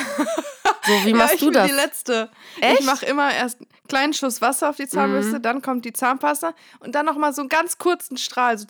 So, 0.86 1.06
wie 1.06 1.12
ja, 1.12 1.16
machst 1.16 1.36
ich 1.36 1.40
du 1.40 1.46
bin 1.46 1.54
das? 1.54 1.68
die 1.68 1.74
letzte. 1.74 2.30
Echt? 2.60 2.82
Ich 2.82 2.86
mache 2.86 3.06
immer 3.06 3.34
erst 3.34 3.62
einen 3.62 3.70
kleinen 3.88 4.14
Schuss 4.14 4.42
Wasser 4.42 4.70
auf 4.70 4.76
die 4.76 4.88
Zahnbürste, 4.88 5.38
Mhm. 5.38 5.42
dann 5.42 5.62
kommt 5.62 5.86
die 5.86 5.94
Zahnpasta 5.94 6.54
und 6.82 6.94
dann 6.94 7.06
nochmal 7.06 7.34
so 7.34 7.42
einen 7.42 7.48
ganz 7.48 7.78
kurzen 7.78 8.18
Strahl. 8.18 8.58
So 8.58 8.66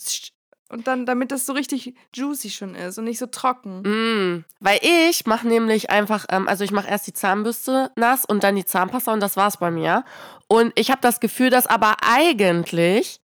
und 0.70 0.86
dann, 0.88 1.08
damit 1.08 1.32
das 1.32 1.48
so 1.48 1.54
richtig 1.54 1.96
juicy 2.14 2.52
schon 2.52 2.76
ist 2.76 2.98
und 3.00 3.06
nicht 3.06 3.18
so 3.20 3.26
trocken. 3.28 3.82
Mm, 3.82 4.46
weil 4.60 4.80
ich 4.84 5.26
mache 5.26 5.48
nämlich 5.48 5.90
einfach, 5.90 6.26
ähm, 6.30 6.48
also 6.48 6.64
ich 6.64 6.72
mache 6.72 6.88
erst 6.88 7.08
die 7.08 7.14
Zahnbürste 7.14 7.92
nass 7.96 8.26
und 8.26 8.44
dann 8.44 8.56
die 8.56 8.66
Zahnpasta 8.66 9.12
und 9.12 9.20
das 9.20 9.36
war's 9.36 9.58
bei 9.58 9.72
mir. 9.72 10.04
Und 10.48 10.72
ich 10.76 10.92
habe 10.92 11.02
das 11.02 11.20
Gefühl, 11.20 11.50
dass 11.50 11.66
aber 11.66 11.96
eigentlich 12.06 13.20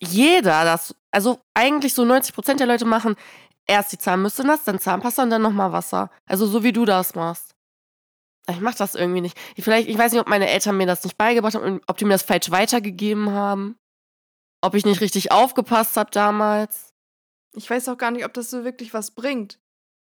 jeder 0.00 0.64
das, 0.64 0.94
also 1.10 1.40
eigentlich 1.54 1.94
so 1.94 2.02
90% 2.02 2.56
der 2.56 2.66
Leute 2.66 2.84
machen 2.84 3.16
erst 3.66 3.92
die 3.92 3.98
Zahnbürste 3.98 4.46
nass, 4.46 4.64
dann 4.64 4.78
Zahnpasta 4.78 5.22
und 5.22 5.30
dann 5.30 5.42
nochmal 5.42 5.72
Wasser. 5.72 6.10
Also 6.26 6.46
so 6.46 6.62
wie 6.62 6.72
du 6.72 6.84
das 6.84 7.14
machst. 7.14 7.54
Ich 8.48 8.60
mache 8.60 8.78
das 8.78 8.94
irgendwie 8.94 9.20
nicht. 9.20 9.36
Ich, 9.56 9.64
vielleicht, 9.64 9.88
ich 9.88 9.98
weiß 9.98 10.12
nicht, 10.12 10.20
ob 10.20 10.28
meine 10.28 10.48
Eltern 10.48 10.76
mir 10.76 10.86
das 10.86 11.02
nicht 11.02 11.18
beigebracht 11.18 11.54
haben 11.54 11.80
ob 11.86 11.96
die 11.96 12.04
mir 12.04 12.12
das 12.14 12.22
falsch 12.22 12.50
weitergegeben 12.50 13.30
haben. 13.30 13.76
Ob 14.60 14.74
ich 14.74 14.86
nicht 14.86 15.00
richtig 15.00 15.32
aufgepasst 15.32 15.96
habe 15.96 16.10
damals. 16.12 16.92
Ich 17.54 17.68
weiß 17.68 17.88
auch 17.88 17.98
gar 17.98 18.12
nicht, 18.12 18.24
ob 18.24 18.34
das 18.34 18.50
so 18.50 18.64
wirklich 18.64 18.94
was 18.94 19.10
bringt. 19.10 19.58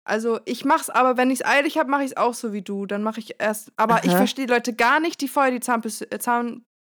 Also 0.05 0.39
ich 0.45 0.65
mach's, 0.65 0.91
aber 0.91 1.17
wenn 1.17 1.31
ich's 1.31 1.45
eilig 1.45 1.79
habe, 1.79 1.91
mache 1.91 2.05
ich's 2.05 2.17
auch 2.17 2.35
so 2.35 2.53
wie 2.53 2.63
du. 2.63 2.87
Dann 2.87 3.03
mache 3.03 3.21
ich 3.21 3.41
erst. 3.41 3.73
Aber 3.77 4.05
ich 4.05 4.11
Aha. 4.11 4.19
verstehe 4.19 4.47
Leute 4.47 4.75
gar 4.75 5.01
nicht, 5.01 5.21
die 5.21 5.29
vorher 5.29 5.51
die 5.51 5.61
Zahnbürste, 5.61 6.11
äh, 6.11 6.19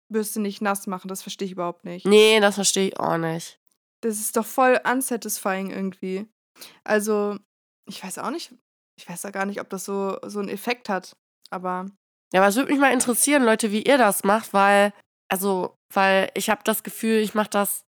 Zahnbürste 0.09 0.41
nicht 0.41 0.61
nass 0.63 0.87
machen. 0.87 1.09
Das 1.09 1.23
verstehe 1.23 1.47
ich 1.47 1.53
überhaupt 1.53 1.85
nicht. 1.85 2.07
Nee, 2.07 2.41
das 2.41 2.57
verstehe 2.57 2.89
ich 2.89 3.01
auch 3.01 3.17
nicht. 3.19 3.59
Das 4.03 4.17
ist 4.21 4.37
doch 4.37 4.47
voll 4.47 4.81
unsatisfying 4.85 5.71
irgendwie. 5.71 6.27
Also, 6.85 7.37
ich 7.89 8.03
weiß 8.03 8.19
auch 8.19 8.31
nicht, 8.31 8.55
ich 8.99 9.09
weiß 9.09 9.23
ja 9.25 9.31
gar 9.31 9.47
nicht, 9.47 9.61
ob 9.61 9.69
das 9.71 9.85
so, 9.85 10.19
so 10.27 10.41
einen 10.41 10.49
Effekt 10.49 10.89
hat. 10.89 11.17
Aber 11.51 11.87
Ja, 12.33 12.41
aber 12.41 12.49
es 12.49 12.57
würde 12.57 12.71
mich 12.71 12.81
mal 12.81 12.93
interessieren, 12.93 13.45
Leute, 13.45 13.73
wie 13.73 13.83
ihr 13.83 13.99
das 13.99 14.25
macht, 14.25 14.53
weil, 14.53 14.93
also, 15.31 15.75
weil 15.93 16.31
ich 16.35 16.51
habe 16.51 16.63
das 16.65 16.83
Gefühl, 16.83 17.19
ich 17.21 17.35
mache 17.35 17.51
das, 17.51 17.85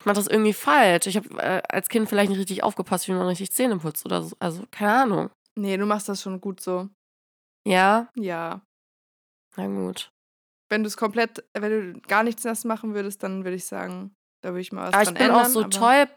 ich 0.00 0.06
mache 0.06 0.16
das 0.16 0.26
irgendwie 0.26 0.52
falsch. 0.54 1.06
Ich 1.06 1.16
habe 1.16 1.28
äh, 1.40 1.62
als 1.68 1.88
Kind 1.88 2.08
vielleicht 2.08 2.30
nicht 2.30 2.38
richtig 2.38 2.62
aufgepasst, 2.62 3.06
wie 3.08 3.12
man 3.12 3.26
richtig 3.26 3.52
Zähne 3.52 3.78
putzt 3.78 4.04
oder 4.06 4.22
so. 4.22 4.34
Also, 4.38 4.64
keine 4.70 4.94
Ahnung. 5.02 5.30
nee, 5.54 5.76
du 5.76 5.86
machst 5.86 6.08
das 6.08 6.22
schon 6.22 6.40
gut 6.40 6.60
so. 6.60 6.88
Ja, 7.66 8.08
Ja. 8.16 8.62
na 9.56 9.66
gut. 9.66 10.10
Wenn 10.68 10.82
du 10.82 10.88
es 10.88 10.96
komplett, 10.96 11.44
wenn 11.54 11.94
du 11.94 12.00
gar 12.08 12.22
nichts 12.22 12.44
nass 12.44 12.64
machen 12.64 12.94
würdest, 12.94 13.22
dann 13.22 13.44
würde 13.44 13.56
ich 13.56 13.66
sagen, 13.66 14.14
da 14.42 14.50
würde 14.50 14.60
ich 14.60 14.72
mal 14.72 14.88
was 14.88 14.94
Aber 14.94 15.02
ich 15.02 15.08
bin 15.08 15.16
ändern. 15.16 15.44
auch 15.44 15.48
so 15.48 15.64
toll, 15.64 16.08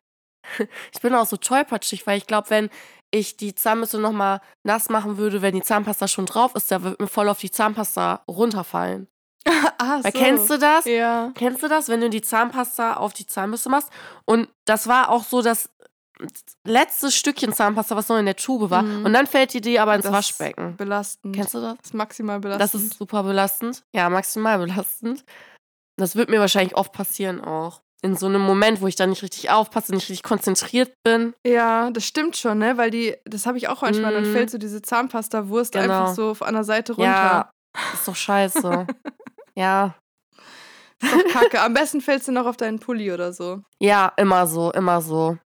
ich 0.93 1.01
bin 1.01 1.13
auch 1.13 1.25
so 1.25 1.37
tollpatschig, 1.37 2.07
weil 2.07 2.17
ich 2.17 2.27
glaube, 2.27 2.49
wenn 2.49 2.69
ich 3.11 3.37
die 3.37 3.55
Zahnbürste 3.55 3.99
nochmal 3.99 4.41
nass 4.63 4.89
machen 4.89 5.17
würde, 5.17 5.41
wenn 5.41 5.55
die 5.55 5.61
Zahnpasta 5.61 6.07
schon 6.07 6.25
drauf 6.25 6.55
ist, 6.55 6.71
da 6.71 6.83
würde 6.83 7.01
mir 7.01 7.07
voll 7.07 7.29
auf 7.29 7.39
die 7.39 7.51
Zahnpasta 7.51 8.23
runterfallen. 8.27 9.07
ah, 9.77 9.99
Weil 10.01 10.11
so. 10.11 10.19
kennst 10.19 10.49
du 10.49 10.57
das? 10.57 10.85
Ja. 10.85 11.31
Kennst 11.35 11.63
du 11.63 11.67
das, 11.67 11.87
wenn 11.87 12.01
du 12.01 12.09
die 12.09 12.21
Zahnpasta 12.21 12.97
auf 12.97 13.13
die 13.13 13.25
Zahnbürste 13.25 13.69
machst? 13.69 13.89
Und 14.25 14.49
das 14.65 14.87
war 14.87 15.09
auch 15.09 15.23
so 15.23 15.41
das 15.41 15.69
letzte 16.65 17.11
Stückchen 17.11 17.53
Zahnpasta, 17.53 17.95
was 17.95 18.09
noch 18.09 18.17
in 18.17 18.25
der 18.25 18.35
Tube 18.35 18.69
war. 18.69 18.83
Mhm. 18.83 19.05
Und 19.05 19.13
dann 19.13 19.27
fällt 19.27 19.53
die 19.53 19.61
dir 19.61 19.81
aber 19.81 19.95
ins 19.95 20.03
Das 20.03 20.13
Waschbecken. 20.13 20.75
Belastend. 20.77 21.35
Kennst 21.35 21.53
du 21.53 21.61
das? 21.61 21.77
Das 21.77 21.85
ist 21.87 21.93
maximal 21.93 22.39
belastend. 22.39 22.73
Das 22.73 22.81
ist 22.81 22.97
super 22.97 23.23
belastend. 23.23 23.83
Ja, 23.95 24.09
maximal 24.09 24.59
belastend. 24.59 25.23
Das 25.97 26.15
wird 26.15 26.29
mir 26.29 26.39
wahrscheinlich 26.39 26.75
oft 26.75 26.91
passieren 26.93 27.41
auch. 27.41 27.81
In 28.01 28.15
so 28.15 28.27
einem 28.27 28.41
Moment, 28.41 28.79
wo 28.79 28.87
ich 28.87 28.95
dann 28.95 29.09
nicht 29.09 29.23
richtig 29.23 29.49
aufpasse, 29.49 29.93
nicht 29.93 30.03
richtig 30.09 30.23
konzentriert 30.23 30.93
bin. 31.03 31.33
Ja, 31.45 31.89
das 31.91 32.05
stimmt 32.05 32.37
schon, 32.37 32.57
ne? 32.59 32.77
Weil 32.77 32.91
die, 32.91 33.17
das 33.25 33.45
habe 33.45 33.57
ich 33.57 33.67
auch 33.67 33.81
manchmal, 33.81 34.13
dann 34.13 34.23
Mhm. 34.29 34.31
fällt 34.33 34.49
so 34.49 34.57
diese 34.57 34.81
Zahnpasta-Wurst 34.81 35.73
Genau. 35.73 35.83
einfach 35.83 36.15
so 36.15 36.33
an 36.39 36.53
der 36.53 36.63
Seite 36.63 36.93
runter. 36.93 37.03
Ja, 37.11 37.51
ist 37.93 38.07
doch 38.07 38.15
scheiße. 38.15 38.87
ja. 39.55 39.95
Ist 41.01 41.13
doch 41.13 41.27
kacke. 41.33 41.61
Am 41.61 41.73
besten 41.73 41.99
fällt 41.99 42.23
sie 42.23 42.31
noch 42.31 42.45
auf 42.45 42.55
deinen 42.55 42.79
Pulli 42.79 43.11
oder 43.11 43.33
so. 43.33 43.61
Ja, 43.79 44.13
immer 44.15 44.47
so, 44.47 44.71
immer 44.71 45.01
so. 45.01 45.37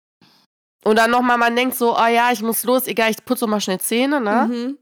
Und 0.83 0.97
dann 0.97 1.11
nochmal, 1.11 1.37
man 1.37 1.55
denkt 1.55 1.75
so, 1.75 1.97
oh 1.97 2.05
ja, 2.07 2.31
ich 2.31 2.41
muss 2.41 2.63
los, 2.63 2.87
egal, 2.87 3.11
ich 3.11 3.23
putze 3.23 3.47
mal 3.47 3.61
schnell 3.61 3.79
Zähne, 3.79 4.19
ne? 4.19 4.47
Mhm. 4.51 4.77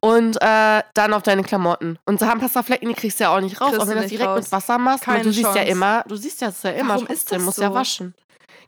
Und 0.00 0.36
äh, 0.42 0.82
dann 0.92 1.14
auf 1.14 1.22
deine 1.22 1.42
Klamotten. 1.42 1.98
Und 2.04 2.18
Zahnpastaflecken, 2.18 2.88
die 2.88 2.94
kriegst 2.94 3.18
du 3.20 3.24
ja 3.24 3.34
auch 3.34 3.40
nicht 3.40 3.58
raus, 3.60 3.70
Kriegst 3.70 3.80
auch 3.82 3.86
wenn 3.88 3.96
du 3.96 4.02
das 4.02 4.10
direkt 4.10 4.28
raus. 4.28 4.44
mit 4.44 4.52
Wasser 4.52 4.76
machst. 4.78 5.04
Keine 5.04 5.22
du 5.22 5.32
siehst 5.32 5.46
ja 5.46 5.54
Chance. 5.54 5.70
immer, 5.70 6.04
du 6.06 6.16
siehst 6.16 6.40
ja 6.42 6.48
das 6.48 6.62
ja 6.62 6.70
immer, 6.72 6.94
Warum 6.94 7.06
ist 7.06 7.32
das 7.32 7.40
musst 7.42 7.58
ja 7.58 7.72
waschen. 7.72 8.14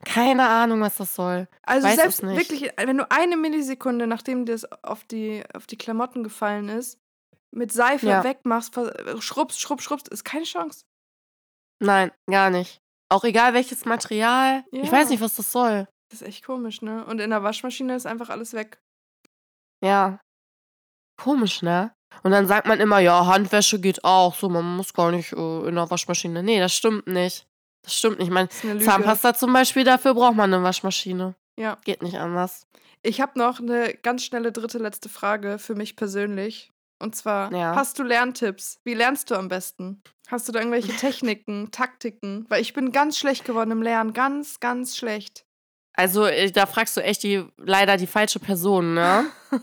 Keine 0.05 0.49
Ahnung, 0.49 0.81
was 0.81 0.95
das 0.97 1.14
soll. 1.14 1.47
Also 1.62 1.87
Weiß 1.88 1.97
selbst 1.97 2.19
es 2.19 2.23
nicht. 2.23 2.37
wirklich, 2.38 2.71
wenn 2.79 2.97
du 2.97 3.11
eine 3.11 3.37
Millisekunde, 3.37 4.07
nachdem 4.07 4.47
dir 4.47 4.53
das 4.53 4.64
auf 4.83 5.05
die, 5.05 5.42
auf 5.55 5.66
die 5.66 5.77
Klamotten 5.77 6.23
gefallen 6.25 6.69
ist, 6.71 6.99
mit 7.51 7.71
Seife 7.73 8.07
Ja. 8.07 8.25
wegmachst, 8.25 8.75
schrubbst, 9.19 9.61
schrubbst, 9.61 9.85
schrubbst, 9.85 10.09
ist 10.09 10.25
keine 10.25 10.45
Chance. 10.45 10.85
Nein, 11.81 12.12
gar 12.31 12.49
nicht. 12.51 12.81
Auch 13.11 13.25
egal 13.25 13.53
welches 13.53 13.85
Material. 13.85 14.64
Ich 14.71 14.87
Ja. 14.87 14.92
weiß 14.92 15.11
nicht, 15.11 15.21
was 15.21 15.37
das 15.37 15.53
soll. 15.53 15.87
Das 16.11 16.23
ist 16.23 16.29
echt 16.29 16.45
komisch, 16.45 16.83
ne? 16.83 17.05
Und 17.07 17.21
in 17.21 17.31
der 17.31 17.42
Waschmaschine 17.42 17.95
ist 17.97 18.07
einfach 18.07 18.29
alles 18.31 18.53
weg. 18.53 18.79
Ja. 19.83 20.21
Komisch, 21.21 21.62
ne? 21.62 21.92
Und 22.23 22.31
dann 22.31 22.47
sagt 22.47 22.66
man 22.66 22.81
immer, 22.81 22.99
ja, 23.01 23.27
Handwäsche 23.27 23.81
geht 23.81 24.05
auch. 24.05 24.35
So, 24.35 24.49
man 24.49 24.77
muss 24.77 24.92
gar 24.95 25.11
nicht 25.11 25.33
äh, 25.33 25.69
in 25.69 25.75
der 25.75 25.90
Waschmaschine. 25.90 26.42
Nee, 26.42 26.61
das 26.61 26.75
stimmt 26.75 27.07
nicht. 27.07 27.47
Das 27.83 27.95
stimmt 27.95 28.19
nicht. 28.19 28.31
Mein 28.31 28.47
Das 28.47 28.57
ist 28.57 28.64
eine 28.64 28.73
Lüge. 28.75 28.85
Zahnpasta 28.85 29.35
zum 29.35 29.53
Beispiel, 29.53 29.85
dafür 29.85 30.14
braucht 30.14 30.37
man 30.37 30.53
eine 30.53 30.62
Waschmaschine. 30.62 31.35
Ja. 31.59 31.79
Geht 31.85 32.03
nicht 32.03 32.19
anders. 32.19 32.66
Ich 33.03 33.21
habe 33.21 33.38
noch 33.38 33.61
eine 33.61 33.95
ganz 33.95 34.25
schnelle 34.25 34.53
dritte, 34.53 34.79
letzte 34.79 35.09
Frage 35.09 35.59
für 35.59 35.75
mich 35.75 35.97
persönlich. 35.97 36.71
Und 36.99 37.14
zwar, 37.14 37.53
Ja. 37.53 37.75
hast 37.75 37.99
du 37.99 38.03
Lerntipps? 38.03 38.81
Wie 38.85 38.95
lernst 38.95 39.31
du 39.31 39.35
am 39.35 39.49
besten? 39.49 40.03
Hast 40.29 40.49
du 40.49 40.53
da 40.53 40.61
irgendwelche 40.61 40.92
Techniken, 40.97 41.71
Taktiken? 41.71 42.47
Weil 42.49 42.62
ich 42.62 42.73
bin 42.73 42.90
ganz 42.92 43.19
schlecht 43.19 43.45
geworden 43.45 43.71
im 43.71 43.83
Lernen. 43.83 44.12
Ganz, 44.12 44.61
ganz 44.61 44.97
schlecht. 44.97 45.46
Also, 45.97 46.27
äh, 46.27 46.51
da 46.51 46.67
fragst 46.67 46.97
du 46.97 47.03
echt 47.03 47.23
die, 47.23 47.45
leider 47.57 47.97
die 47.97 48.07
falsche 48.07 48.39
Person, 48.39 48.95
ne? 48.95 49.27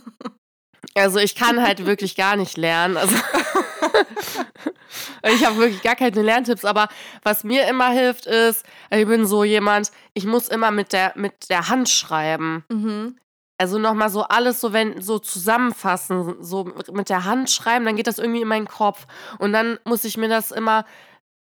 Also, 0.96 1.18
ich 1.18 1.34
kann 1.34 1.64
halt 1.64 1.88
wirklich 1.88 2.16
gar 2.16 2.36
nicht 2.36 2.56
lernen. 2.56 2.98
Also, 2.98 3.16
ich 5.24 5.44
habe 5.44 5.58
wirklich 5.58 5.82
gar 5.82 5.96
keine 5.96 6.22
Lerntipps. 6.22 6.66
Aber 6.66 6.88
was 7.24 7.44
mir 7.44 7.68
immer 7.68 7.90
hilft, 7.90 8.28
ist, 8.28 8.64
ich 8.92 9.08
bin 9.08 9.26
so 9.26 9.44
jemand, 9.44 9.92
ich 10.14 10.26
muss 10.26 10.50
immer 10.50 10.70
mit 10.70 10.94
der, 10.94 11.14
mit 11.16 11.50
der 11.50 11.70
Hand 11.70 11.90
schreiben. 11.90 12.64
Mhm. 12.70 13.18
Also 13.58 13.80
nochmal 13.80 14.10
so 14.10 14.24
alles 14.24 14.60
so, 14.60 14.74
wenn, 14.74 15.02
so 15.02 15.20
zusammenfassen, 15.20 16.44
so 16.44 16.66
mit 16.92 17.10
der 17.10 17.24
Hand 17.24 17.50
schreiben, 17.50 17.86
dann 17.86 17.96
geht 17.96 18.08
das 18.08 18.20
irgendwie 18.20 18.42
in 18.42 18.48
meinen 18.48 18.68
Kopf. 18.68 19.08
Und 19.40 19.54
dann 19.54 19.80
muss 19.86 20.04
ich 20.04 20.18
mir 20.18 20.28
das 20.28 20.52
immer, 20.52 20.86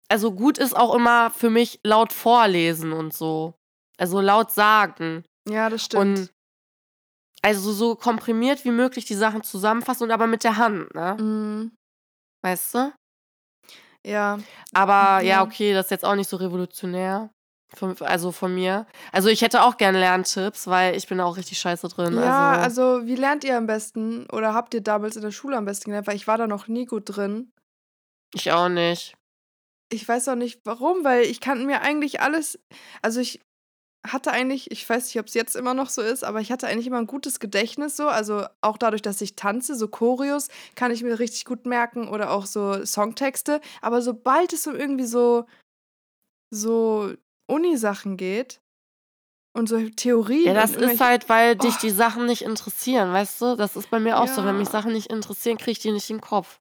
also 0.09 0.33
gut 0.33 0.59
ist 0.59 0.77
auch 0.77 0.95
immer 0.95 1.31
für 1.31 1.49
mich 1.49 1.81
laut 1.85 2.13
vorlesen 2.13 2.93
und 2.93 3.15
so. 3.15 3.55
Also 4.03 4.21
laut 4.21 4.51
sagen. 4.51 5.25
Ja, 5.49 5.71
das 5.71 5.85
stimmt. 5.85 6.19
Und 6.19 6.31
also 7.41 7.73
so 7.73 7.95
komprimiert 7.95 8.65
wie 8.65 8.73
möglich 8.73 9.05
die 9.05 9.15
Sachen 9.15 9.45
zusammenfassen 9.45 10.03
und 10.05 10.11
aber 10.11 10.27
mit 10.27 10.43
der 10.43 10.57
Hand, 10.57 10.93
ne? 10.95 11.17
Mhm. 11.21 11.73
Weißt 12.43 12.75
du? 12.75 12.93
Ja. 14.05 14.39
Aber 14.75 15.23
ja, 15.23 15.37
Ja. 15.37 15.43
okay, 15.45 15.73
das 15.73 15.87
ist 15.87 15.91
jetzt 15.91 16.05
auch 16.05 16.17
nicht 16.17 16.29
so 16.29 16.37
revolutionär. 16.37 17.31
Von, 17.75 17.97
also 18.03 18.33
von 18.33 18.53
mir. 18.55 18.87
Also 19.13 19.29
ich 19.29 19.41
hätte 19.41 19.63
auch 19.63 19.77
gerne 19.77 19.99
Lerntipps, 20.01 20.67
weil 20.67 20.97
ich 20.97 21.07
bin 21.07 21.21
auch 21.21 21.37
richtig 21.37 21.59
scheiße 21.59 21.89
drin. 21.89 22.15
Ja, 22.15 22.51
also, 22.51 22.83
also 22.97 23.07
wie 23.07 23.15
lernt 23.15 23.45
ihr 23.45 23.57
am 23.57 23.67
besten? 23.67 24.27
Oder 24.31 24.53
habt 24.53 24.75
ihr 24.75 24.83
damals 24.83 25.15
in 25.17 25.23
der 25.23 25.31
Schule 25.31 25.57
am 25.57 25.65
besten 25.65 25.87
gelernt? 25.87 26.07
Weil 26.09 26.17
ich 26.17 26.27
war 26.27 26.37
da 26.37 26.47
noch 26.49 26.67
nie 26.67 26.85
gut 26.87 27.05
drin. 27.07 27.51
ich 28.35 28.51
auch 28.51 28.69
nicht. 28.69 29.15
Ich 29.91 30.07
weiß 30.09 30.29
auch 30.29 30.35
nicht 30.37 30.61
warum, 30.65 31.05
weil 31.05 31.23
ich 31.25 31.41
kann 31.41 31.65
mir 31.65 31.81
eigentlich 31.83 32.21
alles. 32.21 32.59
Also 33.03 33.21
ich 33.21 33.41
hatte 34.05 34.33
eigentlich, 34.33 34.71
ich 34.73 34.89
weiß 34.89 35.05
nicht, 35.07 35.19
ob 35.21 35.27
es 35.27 35.35
jetzt 35.35 35.55
immer 35.55 35.75
noch 35.75 35.89
so 35.89 36.03
ist, 36.03 36.25
aber 36.25 36.41
ich 36.41 36.51
hatte 36.51 36.67
eigentlich 36.67 36.89
immer 36.89 36.99
ein 36.99 37.07
gutes 37.07 37.39
Gedächtnis 37.39 37.97
so. 37.97 38.09
Also 38.09 38.45
auch 38.61 38.77
dadurch, 38.77 39.03
dass 39.03 39.21
ich 39.21 39.37
tanze, 39.37 39.77
so 39.77 39.87
Choreos, 39.89 40.49
kann 40.75 40.91
ich 40.91 41.03
mir 41.05 41.19
richtig 41.19 41.45
gut 41.45 41.67
merken 41.67 42.09
oder 42.09 42.31
auch 42.33 42.47
so 42.47 42.85
Songtexte. 42.85 43.61
Aber 43.81 44.03
sobald 44.03 44.53
es 44.53 44.67
um 44.67 44.75
irgendwie 44.75 45.07
so, 45.07 45.47
so 46.51 47.13
Uni-Sachen 47.47 48.17
geht 48.17 48.61
und 49.55 49.69
so 49.69 49.79
Theorien. 49.91 50.47
Ja, 50.47 50.55
das 50.55 50.75
ist 50.75 51.01
halt, 51.01 51.29
weil 51.29 51.57
dich 51.57 51.75
Oh. 51.77 51.81
die 51.83 51.91
Sachen 51.91 52.27
nicht 52.27 52.43
interessieren, 52.43 53.13
weißt 53.13 53.41
du? 53.41 53.57
Das 53.57 53.77
ist 53.77 53.91
bei 53.91 54.01
mir 54.01 54.19
auch 54.19 54.29
so. 54.29 54.45
Wenn 54.45 54.59
mich 54.59 54.69
Ja. 54.69 54.73
Sachen 54.73 54.93
nicht 54.93 55.11
interessieren, 55.11 55.59
kriege 55.59 55.73
ich 55.73 55.79
die 55.79 55.93
nicht 55.93 56.11
in 56.11 56.17
den 56.17 56.23
Kopf. 56.23 56.61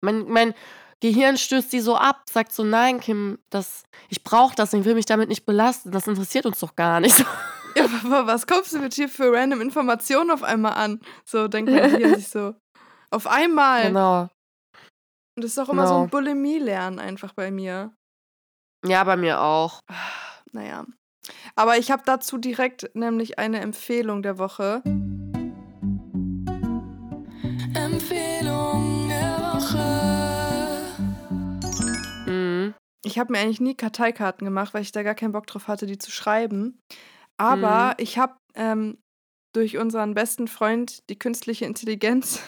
Mein, 0.00 0.24
mein 0.28 0.54
Gehirn 1.02 1.36
stößt 1.36 1.72
die 1.72 1.80
so 1.80 1.96
ab, 1.96 2.22
sagt 2.30 2.52
so, 2.52 2.62
nein, 2.62 3.00
Kim, 3.00 3.38
das, 3.50 3.82
ich 4.08 4.22
brauche 4.22 4.54
das, 4.54 4.72
ich 4.72 4.84
will 4.84 4.94
mich 4.94 5.04
damit 5.04 5.28
nicht 5.28 5.44
belasten. 5.44 5.90
Das 5.90 6.06
interessiert 6.06 6.46
uns 6.46 6.60
doch 6.60 6.74
gar 6.76 7.00
nicht. 7.00 7.24
Ja, 7.74 7.86
aber 8.04 8.26
was 8.26 8.46
kommst 8.46 8.74
du 8.74 8.80
mit 8.80 8.92
hier 8.92 9.08
für 9.08 9.32
random 9.32 9.62
Informationen 9.62 10.30
auf 10.30 10.42
einmal 10.42 10.74
an? 10.74 11.00
So 11.24 11.48
denkt 11.48 11.72
man 11.72 11.96
hier 11.96 12.16
sich 12.16 12.28
so. 12.28 12.54
Auf 13.10 13.26
einmal. 13.26 13.84
genau. 13.86 14.22
Und 15.34 15.42
das 15.42 15.52
ist 15.52 15.58
auch 15.58 15.70
immer 15.70 15.86
so 15.86 15.94
ein 15.94 16.00
Genau. 16.00 16.10
Bulimie-Lernen 16.10 16.98
einfach 16.98 17.32
bei 17.32 17.50
mir. 17.50 17.94
Ja, 18.84 19.02
bei 19.04 19.16
mir 19.16 19.40
auch. 19.40 19.80
Ah, 19.90 19.94
Naja. 20.52 20.84
Aber 21.56 21.78
ich 21.78 21.90
habe 21.90 22.02
dazu 22.04 22.36
direkt 22.36 22.90
nämlich 22.94 23.38
eine 23.38 23.60
Empfehlung 23.60 24.22
der 24.22 24.36
Woche. 24.36 24.82
Ich 33.04 33.18
habe 33.18 33.32
mir 33.32 33.40
eigentlich 33.40 33.60
nie 33.60 33.74
Karteikarten 33.74 34.44
gemacht, 34.44 34.74
weil 34.74 34.82
ich 34.82 34.92
da 34.92 35.02
gar 35.02 35.14
keinen 35.14 35.32
Bock 35.32 35.46
drauf 35.46 35.68
hatte, 35.68 35.86
die 35.86 35.98
zu 35.98 36.10
schreiben. 36.10 36.78
Aber 37.36 37.90
Mhm. 37.90 38.02
ich 38.02 38.18
habe 38.18 38.36
ähm, 38.54 38.98
durch 39.54 39.76
unseren 39.78 40.14
besten 40.14 40.48
Freund, 40.48 41.02
die 41.10 41.18
künstliche 41.18 41.64
Intelligenz, 41.64 42.40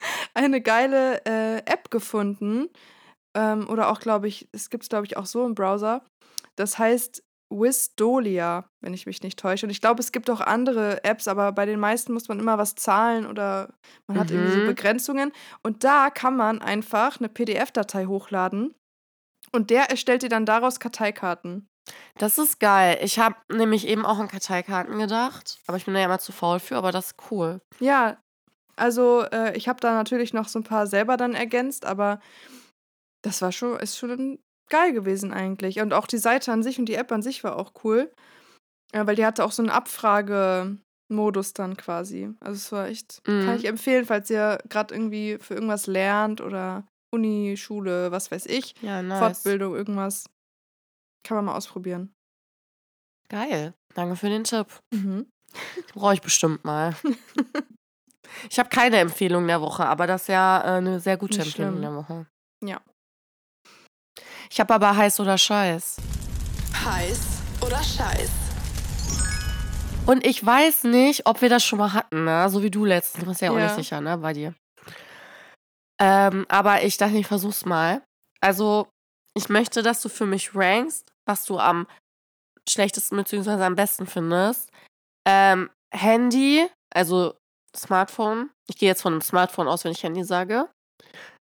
eine 0.34 0.60
geile 0.60 1.24
äh, 1.24 1.58
App 1.64 1.90
gefunden. 1.90 2.68
Ähm, 3.36 3.68
oder 3.68 3.90
auch, 3.90 4.00
glaube 4.00 4.28
ich, 4.28 4.48
es 4.52 4.70
gibt 4.70 4.84
es, 4.84 4.88
glaube 4.88 5.06
ich, 5.06 5.16
auch 5.16 5.26
so 5.26 5.44
im 5.46 5.54
Browser. 5.54 6.04
Das 6.56 6.78
heißt 6.78 7.22
Wisdolia, 7.52 8.68
wenn 8.82 8.94
ich 8.94 9.06
mich 9.06 9.22
nicht 9.22 9.38
täusche. 9.38 9.66
Und 9.66 9.70
ich 9.70 9.80
glaube, 9.80 10.00
es 10.00 10.12
gibt 10.12 10.28
auch 10.30 10.40
andere 10.40 11.02
Apps, 11.04 11.28
aber 11.28 11.52
bei 11.52 11.66
den 11.66 11.80
meisten 11.80 12.12
muss 12.12 12.28
man 12.28 12.38
immer 12.40 12.58
was 12.58 12.74
zahlen 12.74 13.26
oder 13.26 13.72
man 14.08 14.18
hat 14.18 14.30
irgendwie 14.30 14.50
so 14.50 14.60
Mhm. 14.60 14.66
Begrenzungen. 14.66 15.32
Und 15.62 15.82
da 15.84 16.10
kann 16.10 16.36
man 16.36 16.60
einfach 16.60 17.18
eine 17.18 17.28
PDF-Datei 17.28 18.06
hochladen 18.06 18.74
und 19.54 19.70
der 19.70 19.90
erstellt 19.90 20.22
dir 20.22 20.28
dann 20.28 20.44
daraus 20.46 20.80
Karteikarten. 20.80 21.66
Das 22.18 22.38
ist 22.38 22.60
geil. 22.60 22.98
Ich 23.02 23.18
habe 23.18 23.36
nämlich 23.52 23.86
eben 23.86 24.06
auch 24.06 24.18
an 24.18 24.28
Karteikarten 24.28 24.98
gedacht, 24.98 25.58
aber 25.66 25.76
ich 25.76 25.84
bin 25.84 25.94
da 25.94 26.00
ja 26.00 26.06
immer 26.06 26.18
zu 26.18 26.32
faul 26.32 26.58
für, 26.58 26.76
aber 26.76 26.92
das 26.92 27.06
ist 27.08 27.16
cool. 27.30 27.60
Ja, 27.78 28.18
also 28.76 29.22
äh, 29.30 29.56
ich 29.56 29.68
habe 29.68 29.80
da 29.80 29.92
natürlich 29.94 30.32
noch 30.32 30.48
so 30.48 30.58
ein 30.58 30.64
paar 30.64 30.86
selber 30.86 31.16
dann 31.16 31.34
ergänzt, 31.34 31.84
aber 31.84 32.20
das 33.22 33.42
war 33.42 33.52
schon, 33.52 33.78
ist 33.78 33.98
schon 33.98 34.38
geil 34.70 34.92
gewesen 34.92 35.32
eigentlich. 35.32 35.80
Und 35.80 35.92
auch 35.92 36.06
die 36.06 36.18
Seite 36.18 36.52
an 36.52 36.62
sich 36.62 36.78
und 36.78 36.86
die 36.86 36.94
App 36.94 37.12
an 37.12 37.22
sich 37.22 37.44
war 37.44 37.56
auch 37.56 37.72
cool, 37.84 38.10
äh, 38.92 39.06
weil 39.06 39.16
die 39.16 39.26
hatte 39.26 39.44
auch 39.44 39.52
so 39.52 39.62
einen 39.62 39.70
Abfragemodus 39.70 41.52
dann 41.52 41.76
quasi. 41.76 42.30
Also 42.40 42.56
es 42.56 42.72
war 42.72 42.88
echt, 42.88 43.22
kann 43.24 43.34
Mhm. 43.50 43.56
ich 43.56 43.64
empfehlen, 43.66 44.06
falls 44.06 44.30
ihr 44.30 44.58
gerade 44.68 44.94
irgendwie 44.94 45.38
für 45.40 45.54
irgendwas 45.54 45.86
lernt 45.86 46.40
oder 46.40 46.86
Uni, 47.14 47.56
Schule, 47.56 48.10
was 48.10 48.30
weiß 48.30 48.46
ich, 48.46 48.74
Ja, 48.82 49.02
nice. 49.02 49.18
Fortbildung, 49.20 49.74
irgendwas. 49.74 50.24
Kann 51.24 51.36
man 51.36 51.44
mal 51.46 51.56
ausprobieren. 51.56 52.12
Geil. 53.28 53.72
Danke 53.94 54.16
für 54.16 54.28
den 54.28 54.44
Tipp. 54.44 54.66
Mhm. 54.92 55.26
Brauche 55.94 56.14
ich 56.14 56.20
bestimmt 56.22 56.64
mal. 56.64 56.94
Ich 58.50 58.58
habe 58.58 58.68
keine 58.68 58.96
Empfehlung 58.98 59.46
der 59.46 59.60
Woche, 59.60 59.86
aber 59.86 60.08
das 60.08 60.22
ist 60.22 60.28
ja 60.28 60.60
äh, 60.60 60.78
eine 60.78 60.98
sehr 60.98 61.16
gute 61.16 61.38
Nicht 61.38 61.46
Empfehlung 61.46 61.72
schlimm. 61.76 61.82
der 61.82 61.94
Woche. 61.94 62.26
Ja. 62.64 62.80
Ich 64.50 64.58
habe 64.58 64.74
aber 64.74 64.96
heiß 64.96 65.20
oder 65.20 65.38
scheiß. 65.38 65.96
Heiß 66.84 67.20
oder 67.60 67.80
Scheiß? 67.80 68.30
Und 70.06 70.26
ich 70.26 70.44
weiß 70.44 70.84
nicht, 70.84 71.26
ob 71.26 71.42
wir 71.42 71.48
das 71.48 71.64
schon 71.64 71.78
mal 71.78 71.92
hatten, 71.92 72.24
ne? 72.24 72.48
So 72.50 72.62
wie 72.64 72.70
du 72.72 72.84
letztens. 72.84 73.22
Du 73.22 73.28
bist 73.30 73.40
ja 73.40 73.50
auch 73.52 73.56
Ja. 73.58 73.66
nicht 73.66 73.76
sicher, 73.76 74.00
ne? 74.00 74.18
Bei 74.18 74.32
dir. 74.32 74.54
Ähm, 76.00 76.46
aber 76.48 76.82
ich 76.82 76.96
dachte, 76.96 77.16
ich 77.16 77.26
versuch's 77.26 77.64
mal. 77.64 78.02
Also, 78.40 78.88
ich 79.36 79.48
möchte, 79.48 79.82
dass 79.82 80.02
du 80.02 80.08
für 80.08 80.26
mich 80.26 80.54
rankst, 80.54 81.12
was 81.26 81.44
du 81.44 81.58
am 81.58 81.86
schlechtesten 82.68 83.16
bzw. 83.16 83.62
am 83.62 83.74
besten 83.74 84.06
findest. 84.06 84.70
Ähm, 85.26 85.70
Handy, 85.92 86.66
also 86.94 87.36
Smartphone. 87.76 88.50
Ich 88.68 88.76
gehe 88.78 88.88
jetzt 88.88 89.02
von 89.02 89.12
einem 89.12 89.22
Smartphone 89.22 89.68
aus, 89.68 89.84
wenn 89.84 89.92
ich 89.92 90.02
Handy 90.02 90.24
sage. 90.24 90.70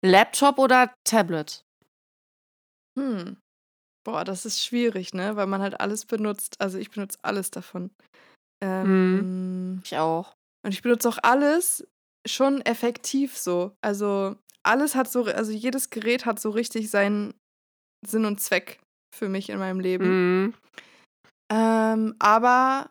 Laptop 0.03 0.57
oder 0.59 0.93
Tablet? 1.03 1.63
Hm. 2.97 3.37
Boah, 4.05 4.25
das 4.25 4.45
ist 4.45 4.63
schwierig, 4.63 5.13
ne? 5.13 5.35
Weil 5.35 5.47
man 5.47 5.61
halt 5.61 5.79
alles 5.79 6.05
benutzt. 6.05 6.59
Also 6.59 6.77
ich 6.77 6.91
benutze 6.91 7.17
alles 7.21 7.51
davon. 7.51 7.91
Ähm, 8.61 9.81
Ich 9.83 9.97
auch. 9.97 10.35
Und 10.65 10.73
ich 10.73 10.81
benutze 10.81 11.07
auch 11.09 11.19
alles 11.23 11.87
schon 12.27 12.61
effektiv 12.61 13.37
so. 13.37 13.75
Also 13.81 14.35
alles 14.63 14.95
hat 14.95 15.11
so, 15.11 15.25
also 15.25 15.51
jedes 15.51 15.89
Gerät 15.89 16.25
hat 16.25 16.39
so 16.39 16.49
richtig 16.49 16.89
seinen 16.89 17.33
Sinn 18.05 18.25
und 18.25 18.39
Zweck 18.39 18.79
für 19.13 19.29
mich 19.29 19.49
in 19.49 19.59
meinem 19.59 19.79
Leben. 19.79 20.05
Mhm. 20.07 20.53
Ähm, 21.51 22.15
aber 22.19 22.89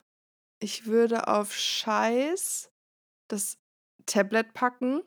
ich 0.62 0.86
würde 0.86 1.28
auf 1.28 1.54
Scheiß 1.54 2.70
das 3.28 3.56
Tablet 4.06 4.52
packen, 4.54 5.02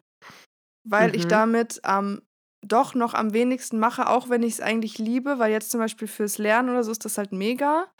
weil 0.87 1.15
ich 1.15 1.25
Mhm. 1.25 1.29
damit 1.29 1.83
am 1.83 2.21
doch 2.65 2.95
noch 2.95 3.13
am 3.13 3.31
wenigsten 3.33 3.77
mache, 3.77 4.09
auch 4.09 4.29
wenn 4.29 4.41
ich 4.41 4.53
es 4.53 4.61
eigentlich 4.61 4.97
liebe, 4.97 5.37
weil 5.37 5.51
jetzt 5.51 5.69
zum 5.69 5.79
Beispiel 5.79 6.07
fürs 6.07 6.39
Lernen 6.39 6.69
oder 6.69 6.83
so 6.83 6.91
ist 6.91 7.05
das 7.05 7.17
halt 7.19 7.31
mega. 7.31 7.91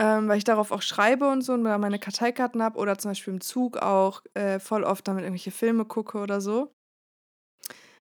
Ähm, 0.00 0.28
weil 0.28 0.38
ich 0.38 0.44
darauf 0.44 0.70
auch 0.70 0.82
schreibe 0.82 1.28
und 1.28 1.42
so 1.42 1.54
und 1.54 1.64
da 1.64 1.76
meine 1.78 1.98
Karteikarten 1.98 2.62
habe 2.62 2.78
oder 2.78 2.98
zum 2.98 3.10
Beispiel 3.10 3.34
im 3.34 3.40
Zug 3.40 3.78
auch 3.78 4.22
äh, 4.34 4.60
voll 4.60 4.84
oft 4.84 5.06
damit 5.08 5.24
irgendwelche 5.24 5.50
Filme 5.50 5.84
gucke 5.84 6.18
oder 6.18 6.40
so. 6.40 6.72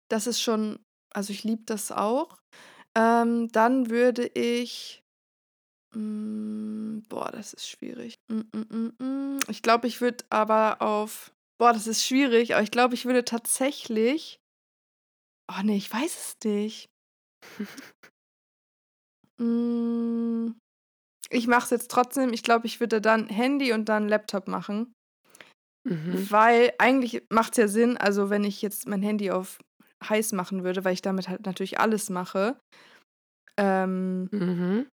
Das 0.09 0.26
ist 0.26 0.40
schon, 0.40 0.78
also 1.14 1.33
ich 1.33 1.44
liebe 1.44 1.62
das 1.66 1.92
auch. 1.92 2.38
Ähm, 2.96 3.48
dann 3.52 3.90
würde 3.90 4.26
ich. 4.26 5.02
Mm, 5.94 7.00
boah, 7.09 7.30
das 7.33 7.54
ist 7.54 7.68
schwierig. 7.68 8.16
Mm, 8.28 8.42
mm, 8.54 8.92
mm. 9.04 9.38
Ich 9.48 9.62
glaube, 9.62 9.87
ich 9.87 10.00
würde 10.00 10.24
aber 10.30 10.83
auf. 10.83 11.33
Boah, 11.59 11.72
das 11.72 11.87
ist 11.87 12.04
schwierig, 12.04 12.54
aber 12.54 12.62
ich 12.64 12.70
glaube, 12.72 12.94
ich 12.94 13.04
würde 13.07 13.24
tatsächlich. 13.24 14.40
Oh 15.48 15.62
nee, 15.62 15.76
ich 15.76 15.92
weiß 15.92 16.16
es 16.16 16.37
nicht. 16.44 16.88
Mm, 19.38 20.54
ich 21.35 21.47
mache 21.47 21.64
es 21.64 21.70
jetzt 21.70 21.90
trotzdem. 21.90 22.33
Ich 22.33 22.42
glaube, 22.42 22.66
ich 22.66 22.81
würde 22.81 23.01
dann 23.01 23.29
Handy 23.29 23.73
und 23.73 23.88
dann 23.88 24.09
Laptop 24.09 24.49
machen. 24.49 24.94
Mhm. 25.85 26.31
Weil 26.31 26.73
eigentlich 26.79 27.25
macht 27.31 27.53
es 27.53 27.57
ja 27.59 27.68
Sinn, 27.68 27.97
also 27.97 28.31
wenn 28.31 28.44
ich 28.44 28.62
jetzt 28.62 28.87
mein 28.88 29.03
Handy 29.03 29.31
auf 29.31 29.59
heiß 30.09 30.33
machen 30.33 30.64
würde, 30.64 30.85
weil 30.85 30.94
ich 30.94 31.03
damit 31.03 31.29
halt 31.29 31.47
natürlich 31.47 31.81
alles 31.81 32.11
mache. 32.11 32.59
Ähm, 33.57 34.29
Mhm. 34.33 34.88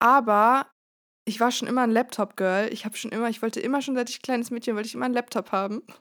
aber 0.00 0.70
ich 1.26 1.40
war 1.40 1.50
schon 1.50 1.68
immer 1.68 1.82
ein 1.82 1.90
Laptop-Girl. 1.90 2.72
Ich 2.72 2.84
habe 2.84 2.96
schon 2.96 3.12
immer, 3.12 3.28
ich 3.28 3.42
wollte 3.42 3.60
immer 3.60 3.82
schon, 3.82 3.94
seit 3.94 4.08
ich 4.10 4.22
kleines 4.22 4.50
Mädchen, 4.50 4.76
wollte 4.76 4.88
ich 4.88 4.94
immer 4.94 5.04
einen 5.06 5.14
Laptop 5.14 5.52
haben. 5.52 5.82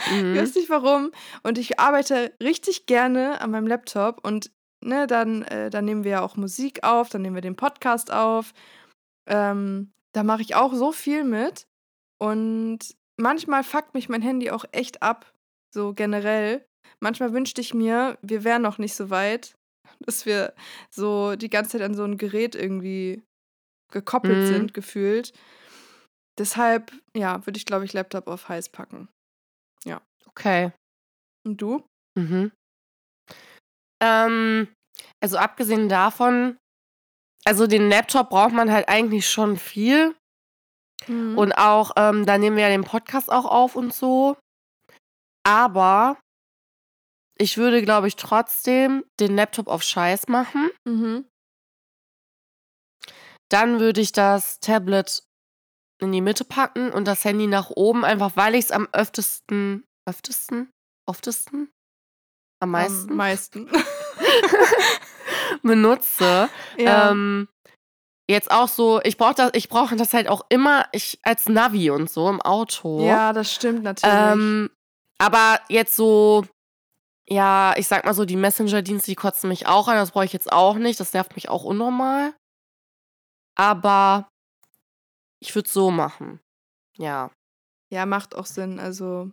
Ich 0.00 0.12
Mhm. 0.12 0.36
weiß 0.36 0.54
nicht 0.54 0.70
warum. 0.70 1.10
Und 1.42 1.58
ich 1.58 1.80
arbeite 1.80 2.32
richtig 2.40 2.86
gerne 2.86 3.40
an 3.40 3.50
meinem 3.50 3.66
Laptop 3.66 4.24
und 4.24 4.52
ne, 4.80 5.06
dann, 5.06 5.42
äh, 5.42 5.70
dann 5.70 5.84
nehmen 5.84 6.04
wir 6.04 6.10
ja 6.12 6.22
auch 6.22 6.36
Musik 6.36 6.84
auf, 6.84 7.08
dann 7.08 7.22
nehmen 7.22 7.34
wir 7.34 7.42
den 7.42 7.56
Podcast 7.56 8.12
auf. 8.12 8.52
Ähm, 9.26 9.92
da 10.12 10.22
mache 10.22 10.42
ich 10.42 10.54
auch 10.54 10.72
so 10.74 10.92
viel 10.92 11.24
mit. 11.24 11.66
Und 12.20 12.96
manchmal 13.16 13.64
fuckt 13.64 13.94
mich 13.94 14.08
mein 14.08 14.22
Handy 14.22 14.50
auch 14.50 14.64
echt 14.72 15.02
ab, 15.02 15.32
so 15.72 15.92
generell. 15.94 16.64
Manchmal 17.00 17.32
wünschte 17.32 17.60
ich 17.60 17.74
mir, 17.74 18.18
wir 18.22 18.42
wären 18.44 18.62
noch 18.62 18.78
nicht 18.78 18.94
so 18.94 19.10
weit, 19.10 19.54
dass 20.00 20.26
wir 20.26 20.54
so 20.90 21.36
die 21.36 21.50
ganze 21.50 21.72
Zeit 21.72 21.82
an 21.82 21.94
so 21.94 22.04
ein 22.04 22.18
Gerät 22.18 22.54
irgendwie 22.54 23.22
gekoppelt 23.92 24.38
Mhm. 24.38 24.46
sind, 24.46 24.74
gefühlt. 24.74 25.32
Deshalb, 26.38 26.92
ja, 27.16 27.44
würde 27.46 27.56
ich, 27.56 27.66
glaube 27.66 27.84
ich, 27.84 27.92
Laptop 27.92 28.28
auf 28.28 28.48
heiß 28.48 28.68
packen. 28.68 29.08
Okay. 30.38 30.70
Und 31.44 31.60
du? 31.60 31.84
Mhm. 32.16 32.52
Ähm, 34.00 34.68
also 35.20 35.36
abgesehen 35.38 35.88
davon, 35.88 36.58
also 37.44 37.66
den 37.66 37.88
Laptop 37.88 38.30
braucht 38.30 38.52
man 38.52 38.70
halt 38.70 38.88
eigentlich 38.88 39.28
schon 39.28 39.56
viel. 39.56 40.14
Mhm. 41.06 41.38
Und 41.38 41.52
auch, 41.52 41.92
ähm, 41.96 42.26
da 42.26 42.38
nehmen 42.38 42.56
wir 42.56 42.64
ja 42.64 42.70
den 42.70 42.84
Podcast 42.84 43.30
auch 43.30 43.44
auf 43.44 43.76
und 43.76 43.94
so. 43.94 44.36
Aber 45.46 46.18
ich 47.38 47.56
würde, 47.56 47.82
glaube 47.82 48.08
ich, 48.08 48.16
trotzdem 48.16 49.04
den 49.20 49.36
Laptop 49.36 49.68
auf 49.68 49.82
Scheiß 49.82 50.28
machen. 50.28 50.70
Mhm. 50.84 51.26
Dann 53.48 53.80
würde 53.80 54.00
ich 54.00 54.12
das 54.12 54.58
Tablet 54.60 55.22
in 56.00 56.12
die 56.12 56.20
Mitte 56.20 56.44
packen 56.44 56.92
und 56.92 57.06
das 57.06 57.24
Handy 57.24 57.46
nach 57.46 57.70
oben, 57.70 58.04
einfach 58.04 58.36
weil 58.36 58.54
ich 58.54 58.66
es 58.66 58.70
am 58.72 58.88
öftesten, 58.92 59.84
öftesten, 60.06 60.70
oftesten, 61.06 61.70
am 62.60 62.70
meisten 62.70 63.10
Am 63.10 63.16
meisten. 63.16 63.68
benutze. 65.62 66.48
ja. 66.76 67.10
Ähm, 67.10 67.48
jetzt 68.28 68.50
auch 68.50 68.68
so, 68.68 69.00
ich 69.02 69.16
brauche 69.16 69.34
das, 69.34 69.50
ich 69.54 69.68
brauche 69.68 69.96
das 69.96 70.12
halt 70.14 70.28
auch 70.28 70.42
immer 70.48 70.86
ich, 70.92 71.18
als 71.22 71.48
Navi 71.48 71.90
und 71.90 72.10
so 72.10 72.28
im 72.28 72.40
Auto. 72.40 73.04
ja, 73.04 73.32
das 73.32 73.52
stimmt 73.52 73.82
natürlich. 73.82 74.14
Ähm, 74.14 74.70
aber 75.18 75.60
jetzt 75.68 75.96
so, 75.96 76.44
ja, 77.28 77.74
ich 77.76 77.88
sag 77.88 78.04
mal 78.04 78.14
so, 78.14 78.24
die 78.24 78.36
Messenger-Dienste, 78.36 79.10
die 79.10 79.16
kotzen 79.16 79.48
mich 79.48 79.66
auch 79.66 79.88
an. 79.88 79.96
Das 79.96 80.12
brauche 80.12 80.24
ich 80.24 80.32
jetzt 80.32 80.52
auch 80.52 80.76
nicht. 80.76 80.98
Das 81.00 81.12
nervt 81.12 81.34
mich 81.34 81.48
auch 81.48 81.64
unnormal. 81.64 82.34
Aber 83.56 84.28
ich 85.40 85.54
würde 85.54 85.68
so 85.68 85.90
machen. 85.90 86.40
Ja. 86.96 87.30
ja, 87.92 88.06
macht 88.06 88.34
auch 88.34 88.46
Sinn. 88.46 88.78
Also, 88.78 89.30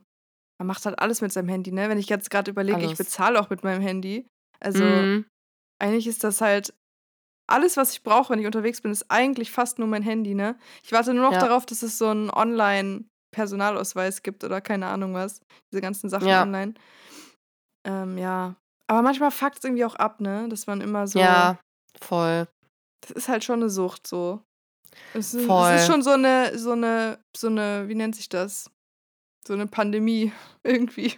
man 0.58 0.68
macht 0.68 0.86
halt 0.86 1.00
alles 1.00 1.22
mit 1.22 1.32
seinem 1.34 1.50
Handy, 1.50 1.72
ne? 1.72 1.90
Wenn 1.90 1.98
ich 1.98 2.08
jetzt 2.10 2.30
gerade 2.30 2.52
überlege, 2.52 2.80
ich 2.84 2.98
bezahle 2.98 3.40
auch 3.40 3.50
mit 3.50 3.64
meinem 3.64 3.82
Handy. 3.82 4.28
Also, 4.60 4.86
Mhm. 4.86 5.26
eigentlich 5.80 6.08
ist 6.08 6.24
das 6.24 6.42
halt 6.42 6.74
alles, 7.48 7.78
was 7.78 7.92
ich 7.92 8.04
brauche, 8.04 8.32
wenn 8.32 8.40
ich 8.40 8.46
unterwegs 8.46 8.82
bin, 8.82 8.92
ist 8.92 9.12
eigentlich 9.12 9.52
fast 9.52 9.78
nur 9.80 9.88
mein 9.88 10.02
Handy, 10.02 10.34
ne? 10.34 10.58
Ich 10.84 10.92
warte 10.92 11.14
nur 11.14 11.24
noch 11.26 11.34
Ja. 11.34 11.40
darauf, 11.40 11.66
dass 11.66 11.84
es 11.84 11.98
so 11.98 12.08
einen 12.08 12.30
Online-Personalausweis 12.32 14.24
gibt 14.24 14.44
oder 14.44 14.62
keine 14.62 14.88
Ahnung 14.88 15.14
was. 15.14 15.42
Diese 15.72 15.82
ganzen 15.82 16.10
Sachen 16.10 16.28
Ja. 16.28 16.42
online. 16.42 16.74
Ähm, 17.86 18.18
ja. 18.18 18.56
Aber 18.88 19.02
manchmal 19.02 19.32
fuckt 19.32 19.60
es 19.60 19.64
irgendwie 19.64 19.86
auch 19.86 19.96
ab, 19.96 20.22
ne? 20.22 20.48
Dass 20.50 20.68
man 20.68 20.82
immer 20.82 21.08
so. 21.08 21.20
Ja, 21.20 21.60
voll. 22.02 22.48
Das 23.02 23.12
ist 23.12 23.28
halt 23.28 23.44
schon 23.44 23.60
eine 23.62 23.70
Sucht 23.70 24.08
so. 24.08 24.42
Es 25.14 25.34
ist, 25.34 25.46
Voll. 25.46 25.74
es 25.74 25.82
ist 25.82 25.88
schon 25.88 26.02
so 26.02 26.12
eine, 26.12 26.58
so 26.58 26.72
eine, 26.72 27.20
so 27.36 27.48
eine, 27.48 27.88
wie 27.88 27.96
nennt 27.96 28.16
sich 28.16 28.30
das? 28.30 28.72
So 29.48 29.54
eine 29.54 29.68
Pandemie 29.68 30.32
irgendwie. 30.64 31.14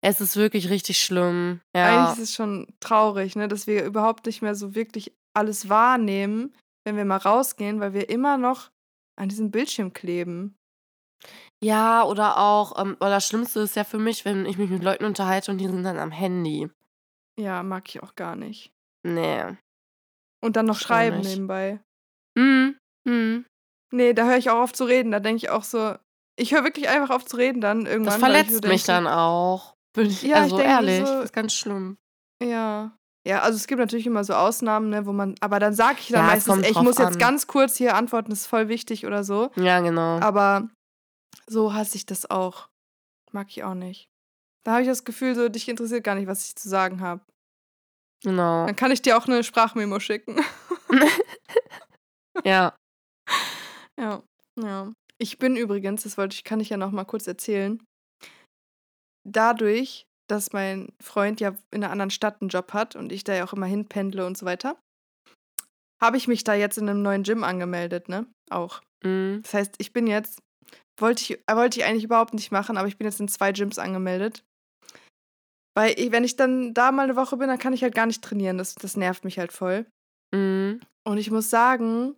Es 0.00 0.20
ist 0.20 0.36
wirklich 0.36 0.70
richtig 0.70 1.00
schlimm. 1.00 1.60
Ja. 1.74 2.06
Eigentlich 2.06 2.18
ist 2.18 2.30
es 2.30 2.34
schon 2.34 2.68
traurig, 2.80 3.34
ne, 3.34 3.48
dass 3.48 3.66
wir 3.66 3.84
überhaupt 3.84 4.26
nicht 4.26 4.42
mehr 4.42 4.54
so 4.54 4.74
wirklich 4.74 5.12
alles 5.34 5.68
wahrnehmen, 5.68 6.54
wenn 6.84 6.96
wir 6.96 7.04
mal 7.04 7.16
rausgehen, 7.16 7.80
weil 7.80 7.94
wir 7.94 8.08
immer 8.08 8.38
noch 8.38 8.70
an 9.16 9.28
diesem 9.28 9.50
Bildschirm 9.50 9.92
kleben. 9.92 10.56
Ja, 11.62 12.04
oder 12.04 12.38
auch, 12.38 12.80
ähm, 12.80 12.96
oder 13.00 13.10
das 13.10 13.26
Schlimmste 13.26 13.60
ist 13.60 13.74
ja 13.74 13.82
für 13.82 13.98
mich, 13.98 14.24
wenn 14.24 14.46
ich 14.46 14.56
mich 14.56 14.70
mit 14.70 14.84
Leuten 14.84 15.04
unterhalte 15.04 15.50
und 15.50 15.58
die 15.58 15.66
sind 15.66 15.82
dann 15.82 15.98
am 15.98 16.12
Handy. 16.12 16.68
Ja, 17.36 17.64
mag 17.64 17.88
ich 17.88 18.02
auch 18.02 18.14
gar 18.14 18.36
nicht. 18.36 18.72
Nee. 19.02 19.56
Und 20.40 20.54
dann 20.54 20.66
noch 20.66 20.78
schreiben 20.78 21.20
nebenbei. 21.20 21.80
Hm, 22.38 22.76
hm. 23.06 23.44
Nee, 23.92 24.12
da 24.12 24.26
höre 24.26 24.36
ich 24.36 24.50
auch 24.50 24.60
auf 24.60 24.72
zu 24.72 24.84
reden. 24.84 25.10
Da 25.10 25.18
denke 25.18 25.38
ich 25.38 25.50
auch 25.50 25.64
so, 25.64 25.96
ich 26.38 26.52
höre 26.54 26.64
wirklich 26.64 26.88
einfach 26.88 27.10
auf 27.14 27.24
zu 27.24 27.36
reden 27.36 27.60
dann 27.60 27.86
irgendwann. 27.86 28.04
Das 28.06 28.14
ich 28.16 28.20
verletzt 28.20 28.64
mich 28.64 28.84
denke, 28.84 28.86
dann 28.86 29.06
auch. 29.06 29.74
Bin 29.94 30.06
ich, 30.06 30.22
Ja, 30.22 30.36
ich 30.36 30.42
also 30.44 30.56
denke 30.56 30.72
ehrlich, 30.72 30.98
so- 31.06 31.12
das 31.14 31.24
ist 31.26 31.32
ganz 31.32 31.54
schlimm. 31.54 31.98
Ja. 32.42 32.92
Ja, 33.26 33.40
also 33.40 33.56
es 33.56 33.66
gibt 33.66 33.80
natürlich 33.80 34.06
immer 34.06 34.24
so 34.24 34.32
Ausnahmen, 34.34 34.88
ne, 34.90 35.04
wo 35.04 35.12
man, 35.12 35.34
aber 35.40 35.58
dann 35.60 35.74
sage 35.74 35.98
ich 36.00 36.08
dann 36.08 36.20
Ja, 36.24 36.26
meistens, 36.32 36.62
ey, 36.64 36.70
ich 36.70 36.80
muss 36.80 36.96
jetzt 36.98 37.14
an. 37.14 37.18
ganz 37.18 37.46
kurz 37.46 37.76
hier 37.76 37.94
antworten, 37.94 38.30
das 38.30 38.40
ist 38.42 38.46
voll 38.46 38.68
wichtig 38.68 39.04
oder 39.06 39.22
so. 39.24 39.50
Ja, 39.56 39.80
genau. 39.80 40.18
Aber 40.20 40.68
so 41.46 41.74
hasse 41.74 41.96
ich 41.96 42.06
das 42.06 42.30
auch. 42.30 42.68
Mag 43.32 43.48
ich 43.50 43.64
auch 43.64 43.74
nicht. 43.74 44.08
Da 44.64 44.72
habe 44.72 44.82
ich 44.82 44.88
das 44.88 45.04
Gefühl, 45.04 45.34
so, 45.34 45.48
dich 45.48 45.68
interessiert 45.68 46.04
gar 46.04 46.14
nicht, 46.14 46.26
was 46.28 46.46
ich 46.46 46.56
zu 46.56 46.68
sagen 46.68 47.00
habe. 47.00 47.20
Genau. 48.22 48.66
Dann 48.66 48.76
kann 48.76 48.90
ich 48.92 49.02
dir 49.02 49.18
auch 49.18 49.26
eine 49.26 49.42
Sprachmemo 49.44 50.00
schicken. 50.00 50.40
Ja. 52.44 52.74
ja, 53.98 54.22
ja. 54.56 54.92
Ich 55.20 55.38
bin 55.38 55.56
übrigens, 55.56 56.04
das 56.04 56.16
wollte 56.16 56.34
ich, 56.34 56.44
kann 56.44 56.60
ich 56.60 56.68
ja 56.68 56.76
noch 56.76 56.92
mal 56.92 57.04
kurz 57.04 57.26
erzählen. 57.26 57.82
Dadurch, 59.28 60.06
dass 60.30 60.52
mein 60.52 60.92
Freund 61.02 61.40
ja 61.40 61.56
in 61.70 61.82
einer 61.82 61.90
anderen 61.90 62.10
Stadt 62.10 62.40
einen 62.40 62.50
Job 62.50 62.72
hat 62.72 62.96
und 62.96 63.12
ich 63.12 63.24
da 63.24 63.34
ja 63.34 63.44
auch 63.44 63.52
immer 63.52 63.66
hinpendle 63.66 64.24
und 64.26 64.38
so 64.38 64.46
weiter, 64.46 64.78
habe 66.00 66.16
ich 66.16 66.28
mich 66.28 66.44
da 66.44 66.54
jetzt 66.54 66.78
in 66.78 66.88
einem 66.88 67.02
neuen 67.02 67.24
Gym 67.24 67.42
angemeldet, 67.42 68.08
ne? 68.08 68.26
Auch. 68.50 68.80
Mhm. 69.04 69.40
Das 69.42 69.54
heißt, 69.54 69.74
ich 69.78 69.92
bin 69.92 70.06
jetzt, 70.06 70.40
wollte 71.00 71.22
ich, 71.22 71.40
äh, 71.46 71.56
wollte 71.56 71.80
ich 71.80 71.86
eigentlich 71.86 72.04
überhaupt 72.04 72.34
nicht 72.34 72.52
machen, 72.52 72.76
aber 72.76 72.88
ich 72.88 72.96
bin 72.96 73.06
jetzt 73.06 73.20
in 73.20 73.28
zwei 73.28 73.52
Gyms 73.52 73.78
angemeldet. 73.78 74.44
Weil, 75.76 75.98
ich, 75.98 76.12
wenn 76.12 76.24
ich 76.24 76.36
dann 76.36 76.74
da 76.74 76.92
mal 76.92 77.04
eine 77.04 77.16
Woche 77.16 77.36
bin, 77.36 77.48
dann 77.48 77.58
kann 77.58 77.72
ich 77.72 77.82
halt 77.82 77.94
gar 77.94 78.06
nicht 78.06 78.22
trainieren. 78.22 78.58
Das, 78.58 78.74
das 78.74 78.96
nervt 78.96 79.24
mich 79.24 79.38
halt 79.38 79.52
voll. 79.52 79.86
Mhm. 80.34 80.80
Und 81.06 81.18
ich 81.18 81.30
muss 81.30 81.50
sagen, 81.50 82.16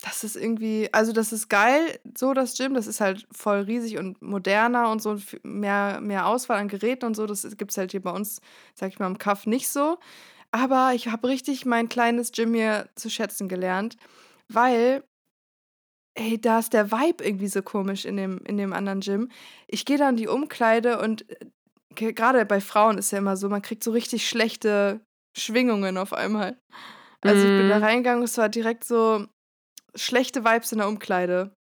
das 0.00 0.22
ist 0.22 0.36
irgendwie, 0.36 0.88
also 0.92 1.12
das 1.12 1.32
ist 1.32 1.48
geil, 1.48 1.98
so 2.16 2.32
das 2.32 2.56
Gym, 2.56 2.74
das 2.74 2.86
ist 2.86 3.00
halt 3.00 3.26
voll 3.32 3.60
riesig 3.60 3.98
und 3.98 4.22
moderner 4.22 4.90
und 4.90 5.02
so 5.02 5.16
mehr, 5.42 6.00
mehr 6.00 6.26
Auswahl 6.26 6.58
an 6.60 6.68
Geräten 6.68 7.06
und 7.06 7.14
so, 7.16 7.26
das 7.26 7.42
gibt 7.56 7.72
es 7.72 7.78
halt 7.78 7.90
hier 7.90 8.02
bei 8.02 8.12
uns, 8.12 8.40
sag 8.74 8.90
ich 8.92 8.98
mal, 9.00 9.08
im 9.08 9.18
Kaff 9.18 9.46
nicht 9.46 9.68
so. 9.68 9.98
Aber 10.52 10.92
ich 10.94 11.08
habe 11.08 11.28
richtig 11.28 11.66
mein 11.66 11.88
kleines 11.88 12.32
Gym 12.32 12.54
hier 12.54 12.88
zu 12.96 13.10
schätzen 13.10 13.48
gelernt, 13.48 13.96
weil, 14.48 15.04
ey, 16.14 16.40
da 16.40 16.58
ist 16.58 16.72
der 16.72 16.90
Vibe 16.90 17.24
irgendwie 17.24 17.48
so 17.48 17.62
komisch 17.62 18.04
in 18.04 18.16
dem, 18.16 18.38
in 18.44 18.56
dem 18.56 18.72
anderen 18.72 19.00
Gym. 19.00 19.30
Ich 19.66 19.84
gehe 19.84 19.98
da 19.98 20.08
in 20.08 20.16
die 20.16 20.28
Umkleide 20.28 21.00
und 21.00 21.30
äh, 21.30 21.46
ge- 21.94 22.12
gerade 22.12 22.44
bei 22.46 22.60
Frauen 22.60 22.98
ist 22.98 23.10
ja 23.12 23.18
immer 23.18 23.36
so, 23.36 23.48
man 23.48 23.62
kriegt 23.62 23.84
so 23.84 23.92
richtig 23.92 24.28
schlechte 24.28 25.00
Schwingungen 25.36 25.96
auf 25.98 26.12
einmal. 26.12 26.58
Also 27.22 27.46
ich 27.46 27.54
bin 27.54 27.68
da 27.68 27.78
Mhm. 27.78 27.82
reingegangen, 27.82 28.24
es 28.24 28.38
war 28.38 28.48
direkt 28.48 28.84
so 28.84 29.26
schlechte 29.94 30.44
Vibes 30.44 30.72
in 30.72 30.78
der 30.78 30.88
Umkleide. 30.88 31.52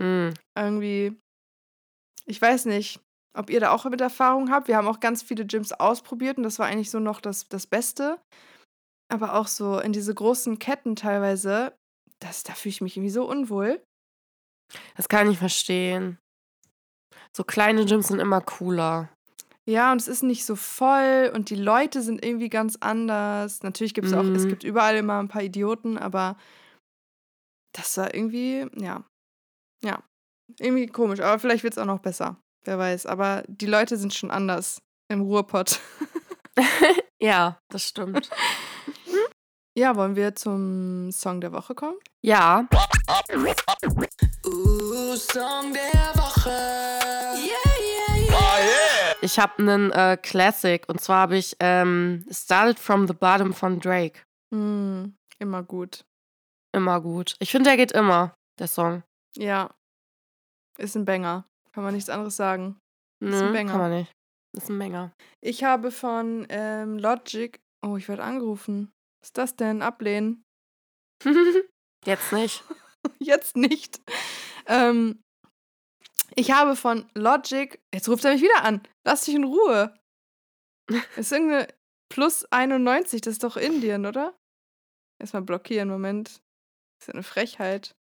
Mhm. 0.00 0.34
Irgendwie, 0.58 1.16
ich 2.26 2.40
weiß 2.40 2.66
nicht, 2.66 3.00
ob 3.36 3.50
ihr 3.50 3.60
da 3.60 3.70
auch 3.70 3.84
mit 3.84 4.00
Erfahrung 4.00 4.50
habt. 4.50 4.68
Wir 4.68 4.76
haben 4.76 4.88
auch 4.88 5.00
ganz 5.00 5.22
viele 5.22 5.46
Gyms 5.46 5.72
ausprobiert 5.72 6.36
und 6.36 6.42
das 6.42 6.58
war 6.58 6.66
eigentlich 6.66 6.90
so 6.90 6.98
noch 6.98 7.20
das, 7.20 7.48
das 7.48 7.66
Beste. 7.66 8.18
Aber 9.12 9.34
auch 9.34 9.46
so 9.48 9.78
in 9.80 9.92
diese 9.92 10.14
großen 10.14 10.58
Ketten 10.58 10.96
teilweise, 10.96 11.74
das, 12.20 12.42
da 12.42 12.54
fühle 12.54 12.70
ich 12.70 12.80
mich 12.80 12.96
irgendwie 12.96 13.10
so 13.10 13.28
unwohl. 13.28 13.82
Das 14.96 15.08
kann 15.08 15.30
ich 15.30 15.38
verstehen. 15.38 16.18
So 17.36 17.44
kleine 17.44 17.84
Gyms 17.84 18.08
sind 18.08 18.20
immer 18.20 18.40
cooler. 18.40 19.08
Ja, 19.68 19.92
und 19.92 20.00
es 20.00 20.08
ist 20.08 20.22
nicht 20.22 20.44
so 20.44 20.56
voll 20.56 21.30
und 21.34 21.50
die 21.50 21.56
Leute 21.56 22.02
sind 22.02 22.24
irgendwie 22.24 22.48
ganz 22.48 22.76
anders. 22.80 23.62
Natürlich 23.62 23.94
gibt 23.94 24.08
es 24.08 24.12
auch, 24.14 24.24
es 24.24 24.44
Mhm. 24.44 24.48
gibt 24.48 24.64
überall 24.64 24.96
immer 24.96 25.20
ein 25.20 25.28
paar 25.28 25.42
Idioten, 25.42 25.98
aber 25.98 26.36
das 27.72 27.96
war 27.96 28.14
irgendwie, 28.14 28.66
ja, 28.76 29.04
ja, 29.82 30.02
irgendwie 30.58 30.86
komisch. 30.86 31.20
Aber 31.20 31.38
vielleicht 31.38 31.62
wird 31.62 31.74
es 31.74 31.78
auch 31.78 31.86
noch 31.86 32.00
besser. 32.00 32.36
Wer 32.64 32.78
weiß. 32.78 33.06
Aber 33.06 33.44
die 33.46 33.66
Leute 33.66 33.96
sind 33.96 34.12
schon 34.12 34.30
anders 34.30 34.82
im 35.08 35.22
Ruhrpott. 35.22 35.80
Ja, 37.22 37.58
das 37.68 37.86
stimmt. 37.86 38.30
Ja, 39.78 39.94
wollen 39.94 40.16
wir 40.16 40.34
zum 40.34 41.12
Song 41.12 41.40
der 41.40 41.52
Woche 41.52 41.76
kommen? 41.76 41.96
Ja, 42.22 42.66
Uh, 44.44 45.14
Song 45.16 45.72
der 45.72 46.12
Woche. 46.16 46.50
Yeah, 46.50 47.38
yeah, 47.38 48.16
yeah. 48.18 49.14
ich 49.22 49.38
habe 49.38 49.58
einen 49.58 49.92
äh, 49.92 50.18
Classic 50.20 50.86
und 50.88 51.00
zwar 51.00 51.20
habe 51.20 51.36
ich 51.36 51.56
ähm, 51.60 52.26
Started 52.30 52.80
from 52.80 53.06
the 53.06 53.14
Bottom 53.14 53.54
von 53.54 53.78
Drake. 53.78 54.20
Hm, 54.52 55.14
immer 55.38 55.62
gut. 55.62 56.04
Immer 56.72 57.00
gut. 57.00 57.34
Ich 57.40 57.50
finde, 57.50 57.70
der 57.70 57.76
geht 57.76 57.92
immer, 57.92 58.34
der 58.58 58.68
Song. 58.68 59.02
Ja. 59.36 59.74
Ist 60.78 60.96
ein 60.96 61.04
Banger. 61.04 61.44
Kann 61.72 61.84
man 61.84 61.94
nichts 61.94 62.10
anderes 62.10 62.36
sagen. 62.36 62.78
Ist 63.20 63.34
ein 63.34 63.46
Nö, 63.46 63.52
Banger. 63.52 63.70
kann 63.72 63.80
man 63.80 63.92
nicht. 63.92 64.12
Ist 64.56 64.68
ein 64.68 64.78
Banger. 64.78 65.12
Ich 65.40 65.64
habe 65.64 65.90
von 65.90 66.46
ähm, 66.48 66.98
Logic. 66.98 67.60
Oh, 67.82 67.96
ich 67.96 68.08
werde 68.08 68.22
angerufen. 68.22 68.90
Was 69.20 69.28
ist 69.28 69.38
das 69.38 69.56
denn? 69.56 69.82
Ablehnen. 69.82 70.44
Jetzt 72.04 72.32
nicht. 72.32 72.64
Jetzt 73.18 73.56
nicht. 73.56 74.00
Ähm, 74.66 75.22
ich 76.34 76.52
habe 76.52 76.76
von 76.76 77.10
Logic. 77.14 77.80
Jetzt 77.92 78.08
ruft 78.08 78.24
er 78.24 78.32
mich 78.32 78.42
wieder 78.42 78.64
an. 78.64 78.82
Lass 79.04 79.24
dich 79.24 79.34
in 79.34 79.44
Ruhe. 79.44 79.94
ist 81.16 81.32
irgendeine 81.32 81.68
plus 82.08 82.44
91. 82.50 83.20
Das 83.20 83.32
ist 83.34 83.44
doch 83.44 83.56
Indien, 83.56 84.06
oder? 84.06 84.36
Erstmal 85.20 85.42
blockieren. 85.42 85.88
Moment. 85.88 86.40
Das 87.00 87.08
ist 87.08 87.08
ja 87.08 87.14
eine 87.14 87.22
Frechheit. 87.22 87.96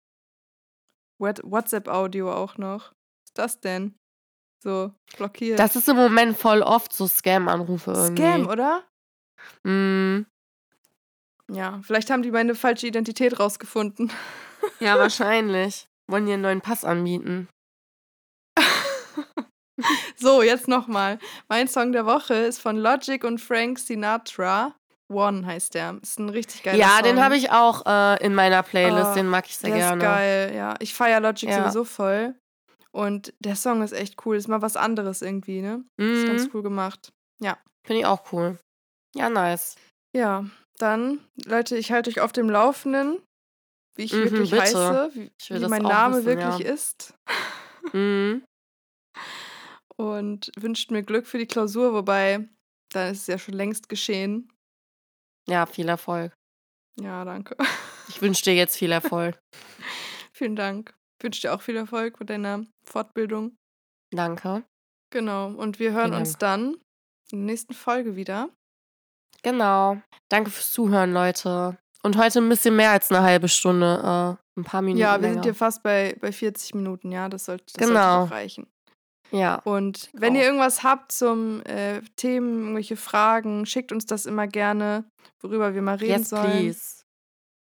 What- 1.19 1.41
WhatsApp-Audio 1.43 2.33
auch 2.33 2.57
noch. 2.57 2.91
Was 2.91 3.25
ist 3.29 3.37
das 3.37 3.59
denn? 3.61 3.95
So, 4.61 4.93
blockiert. 5.15 5.57
Das 5.57 5.77
ist 5.77 5.87
im 5.87 5.95
Moment 5.95 6.37
voll 6.37 6.61
oft 6.61 6.91
so 6.91 7.07
Scam-Anrufe 7.07 7.91
irgendwie. 7.93 8.21
Scam, 8.23 8.47
oder? 8.47 8.83
Mm, 9.63 10.25
Ja, 11.51 11.79
vielleicht 11.81 12.09
haben 12.09 12.21
die 12.23 12.31
meine 12.31 12.55
falsche 12.55 12.87
Identität 12.87 13.39
rausgefunden. 13.39 14.11
ja, 14.81 14.99
wahrscheinlich. 14.99 15.87
Wollen 16.07 16.25
dir 16.25 16.33
einen 16.33 16.41
neuen 16.43 16.61
Pass 16.61 16.83
anbieten. 16.83 17.47
So, 20.17 20.41
jetzt 20.43 20.67
nochmal. 20.67 21.19
Mein 21.47 21.69
Song 21.69 21.93
der 21.93 22.05
Woche 22.05 22.33
ist 22.33 22.59
von 22.59 22.75
Logic 22.75 23.23
und 23.23 23.39
Frank 23.39 23.79
Sinatra. 23.79 24.75
One 25.09 25.45
heißt 25.45 25.73
der. 25.73 25.97
Ist 26.01 26.19
ein 26.19 26.29
richtig 26.29 26.63
geiler 26.63 26.77
ja, 26.77 26.95
Song. 26.95 27.03
den 27.03 27.23
habe 27.23 27.35
ich 27.35 27.51
auch 27.51 27.85
äh, 27.85 28.23
in 28.23 28.35
meiner 28.35 28.61
Playlist. 28.63 29.11
Oh, 29.11 29.13
den 29.15 29.27
mag 29.27 29.45
ich 29.47 29.57
sehr 29.57 29.71
der 29.71 29.79
gerne. 29.79 30.03
ist 30.03 30.09
geil, 30.09 30.55
ja. 30.55 30.75
Ich 30.79 30.93
feiere 30.93 31.19
Logic 31.19 31.49
Ja. 31.49 31.63
sowieso 31.63 31.83
voll. 31.83 32.35
Und 32.91 33.33
der 33.39 33.55
Song 33.55 33.81
ist 33.83 33.91
echt 33.91 34.25
cool. 34.25 34.35
Ist 34.37 34.47
mal 34.47 34.61
was 34.61 34.75
anderes 34.77 35.21
irgendwie, 35.21 35.61
ne? 35.61 35.83
Ist 35.97 36.27
ganz 36.27 36.45
Mhm, 36.45 36.51
cool 36.53 36.63
gemacht. 36.63 37.11
Finde 37.85 38.01
ich 38.01 38.05
auch 38.05 38.31
cool. 38.33 38.59
Ja, 39.15 39.29
nice. 39.29 39.75
Ja, 40.15 40.45
dann, 40.77 41.19
Leute, 41.45 41.75
ich 41.77 41.91
halte 41.91 42.09
euch 42.09 42.19
auf 42.19 42.33
dem 42.33 42.49
Laufenden, 42.49 43.19
wie 43.95 44.03
ich 44.03 44.13
Mhm, 44.13 44.23
wirklich 44.25 44.51
bitte. 44.51 44.61
heiße, 44.63 45.11
wie, 45.13 45.31
wie 45.49 45.67
mein 45.67 45.81
Name 45.81 46.17
wissen, 46.17 46.25
wirklich 46.25 46.59
ja. 46.67 46.73
ist. 46.73 47.13
Mhm. 47.93 48.43
Und 49.95 50.51
wünscht 50.57 50.91
mir 50.91 51.03
Glück 51.03 51.25
für 51.27 51.37
die 51.37 51.47
Klausur, 51.47 51.93
wobei, 51.93 52.47
dann 52.91 53.11
ist 53.11 53.21
es 53.21 53.27
ja 53.27 53.37
schon 53.37 53.53
längst 53.55 53.89
geschehen. 53.89 54.51
Ja, 55.49 55.65
viel 55.65 55.89
Erfolg. 55.89 56.33
Ja, 56.99 57.25
danke. 57.25 57.55
Ich 58.07 58.21
wünsche 58.21 58.43
dir 58.43 58.55
jetzt 58.55 58.77
viel 58.77 58.91
Erfolg. 58.91 59.39
Vielen 60.33 60.55
Dank. 60.55 60.93
Ich 61.17 61.23
wünsche 61.23 61.41
dir 61.41 61.53
auch 61.53 61.61
viel 61.61 61.75
Erfolg 61.75 62.19
mit 62.19 62.29
deiner 62.29 62.65
Fortbildung. 62.85 63.55
Danke. 64.11 64.63
Genau. 65.11 65.47
Und 65.47 65.79
wir 65.79 65.91
hören 65.91 66.11
Vielen 66.11 66.19
uns 66.21 66.37
dann 66.37 66.73
in 67.31 67.39
der 67.39 67.45
nächsten 67.47 67.73
Folge 67.73 68.15
wieder. 68.15 68.49
Genau. 69.43 70.01
Danke 70.29 70.49
fürs 70.51 70.71
Zuhören, 70.71 71.13
Leute. 71.13 71.77
Und 72.03 72.17
heute 72.17 72.39
ein 72.39 72.49
bisschen 72.49 72.75
mehr 72.75 72.91
als 72.91 73.11
eine 73.11 73.21
halbe 73.21 73.47
Stunde. 73.49 74.37
Äh, 74.55 74.59
ein 74.59 74.63
paar 74.63 74.81
Minuten 74.81 75.01
ja, 75.01 75.13
wir 75.13 75.21
länger. 75.21 75.33
sind 75.35 75.43
hier 75.43 75.55
fast 75.55 75.83
bei, 75.83 76.15
bei 76.19 76.31
40 76.31 76.75
Minuten, 76.75 77.11
ja. 77.11 77.27
Das 77.29 77.45
sollte, 77.45 77.65
das 77.73 77.87
Genau. 77.87 78.19
sollte 78.21 78.33
reichen. 78.33 78.67
Ja. 79.31 79.55
Und 79.63 80.09
wenn 80.13 80.33
Genau. 80.33 80.39
ihr 80.39 80.45
irgendwas 80.45 80.83
habt 80.83 81.11
zum 81.11 81.61
äh, 81.65 82.01
Themen, 82.15 82.59
irgendwelche 82.61 82.97
Fragen, 82.97 83.65
schickt 83.65 83.91
uns 83.91 84.05
das 84.05 84.25
immer 84.25 84.47
gerne, 84.47 85.03
worüber 85.41 85.73
wir 85.73 85.81
mal 85.81 85.95
reden 85.97 86.19
Yes, 86.21 86.29
sollen. 86.29 86.51
please. 86.51 87.03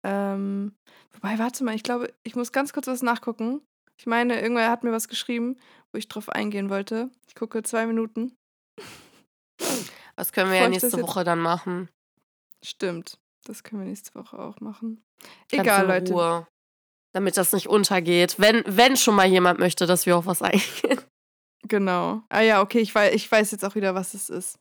Ähm, 0.06 0.74
wobei, 1.14 1.38
warte 1.38 1.64
mal, 1.64 1.74
ich 1.74 1.82
glaube, 1.82 2.12
ich 2.22 2.36
muss 2.36 2.52
ganz 2.52 2.72
kurz 2.72 2.86
was 2.86 3.02
nachgucken. 3.02 3.60
Ich 3.98 4.06
meine, 4.06 4.40
irgendwer 4.40 4.70
hat 4.70 4.84
mir 4.84 4.92
was 4.92 5.08
geschrieben, 5.08 5.56
wo 5.92 5.98
ich 5.98 6.08
drauf 6.08 6.28
eingehen 6.28 6.68
wollte. 6.68 7.10
Ich 7.28 7.34
gucke 7.34 7.62
zwei 7.62 7.86
Minuten. 7.86 8.34
Was 10.16 10.32
können 10.32 10.50
wir 10.50 10.58
Bevor 10.58 10.68
ja 10.68 10.72
das 10.74 10.82
nächste 10.82 11.00
jetzt- 11.00 11.08
Woche 11.08 11.24
dann 11.24 11.40
machen? 11.40 11.88
Stimmt. 12.64 13.18
Das 13.44 13.62
können 13.62 13.82
wir 13.82 13.88
nächste 13.88 14.14
Woche 14.14 14.38
auch 14.38 14.60
machen. 14.60 15.02
Ganz 15.50 15.62
Egal, 15.62 15.86
Leute. 15.86 16.12
Ruhe, 16.12 16.46
damit 17.12 17.36
das 17.36 17.52
nicht 17.52 17.68
untergeht. 17.68 18.36
Wenn, 18.38 18.62
wenn 18.66 18.96
schon 18.96 19.14
mal 19.16 19.26
jemand 19.26 19.58
möchte, 19.58 19.86
dass 19.86 20.06
wir 20.06 20.16
auf 20.16 20.26
was 20.26 20.40
eingehen. 20.42 21.00
Genau. 21.66 22.22
Ah 22.28 22.42
ja, 22.42 22.60
okay, 22.60 22.80
ich 22.80 22.94
weiß, 22.94 23.14
ich 23.14 23.30
weiß 23.30 23.50
jetzt 23.50 23.64
auch 23.64 23.74
wieder, 23.74 23.94
was 23.94 24.14
es 24.14 24.28
ist. 24.28 24.58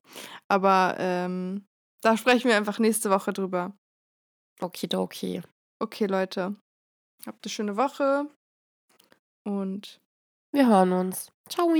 Aber 0.47 0.95
ähm, 0.97 1.66
da 2.01 2.18
sprechen 2.18 2.47
wir 2.47 2.58
einfach 2.58 2.80
nächste 2.80 3.10
Woche 3.10 3.34
drüber. 3.34 3.74
Okidoki. 4.62 5.41
Okay, 5.80 6.06
Leute. 6.06 6.56
Habt 7.26 7.45
eine 7.45 7.49
schöne 7.49 7.78
Woche. 7.78 8.28
Und 9.43 9.99
Wir 10.51 10.68
hören 10.68 10.93
uns. 10.93 11.32
Ciao. 11.49 11.74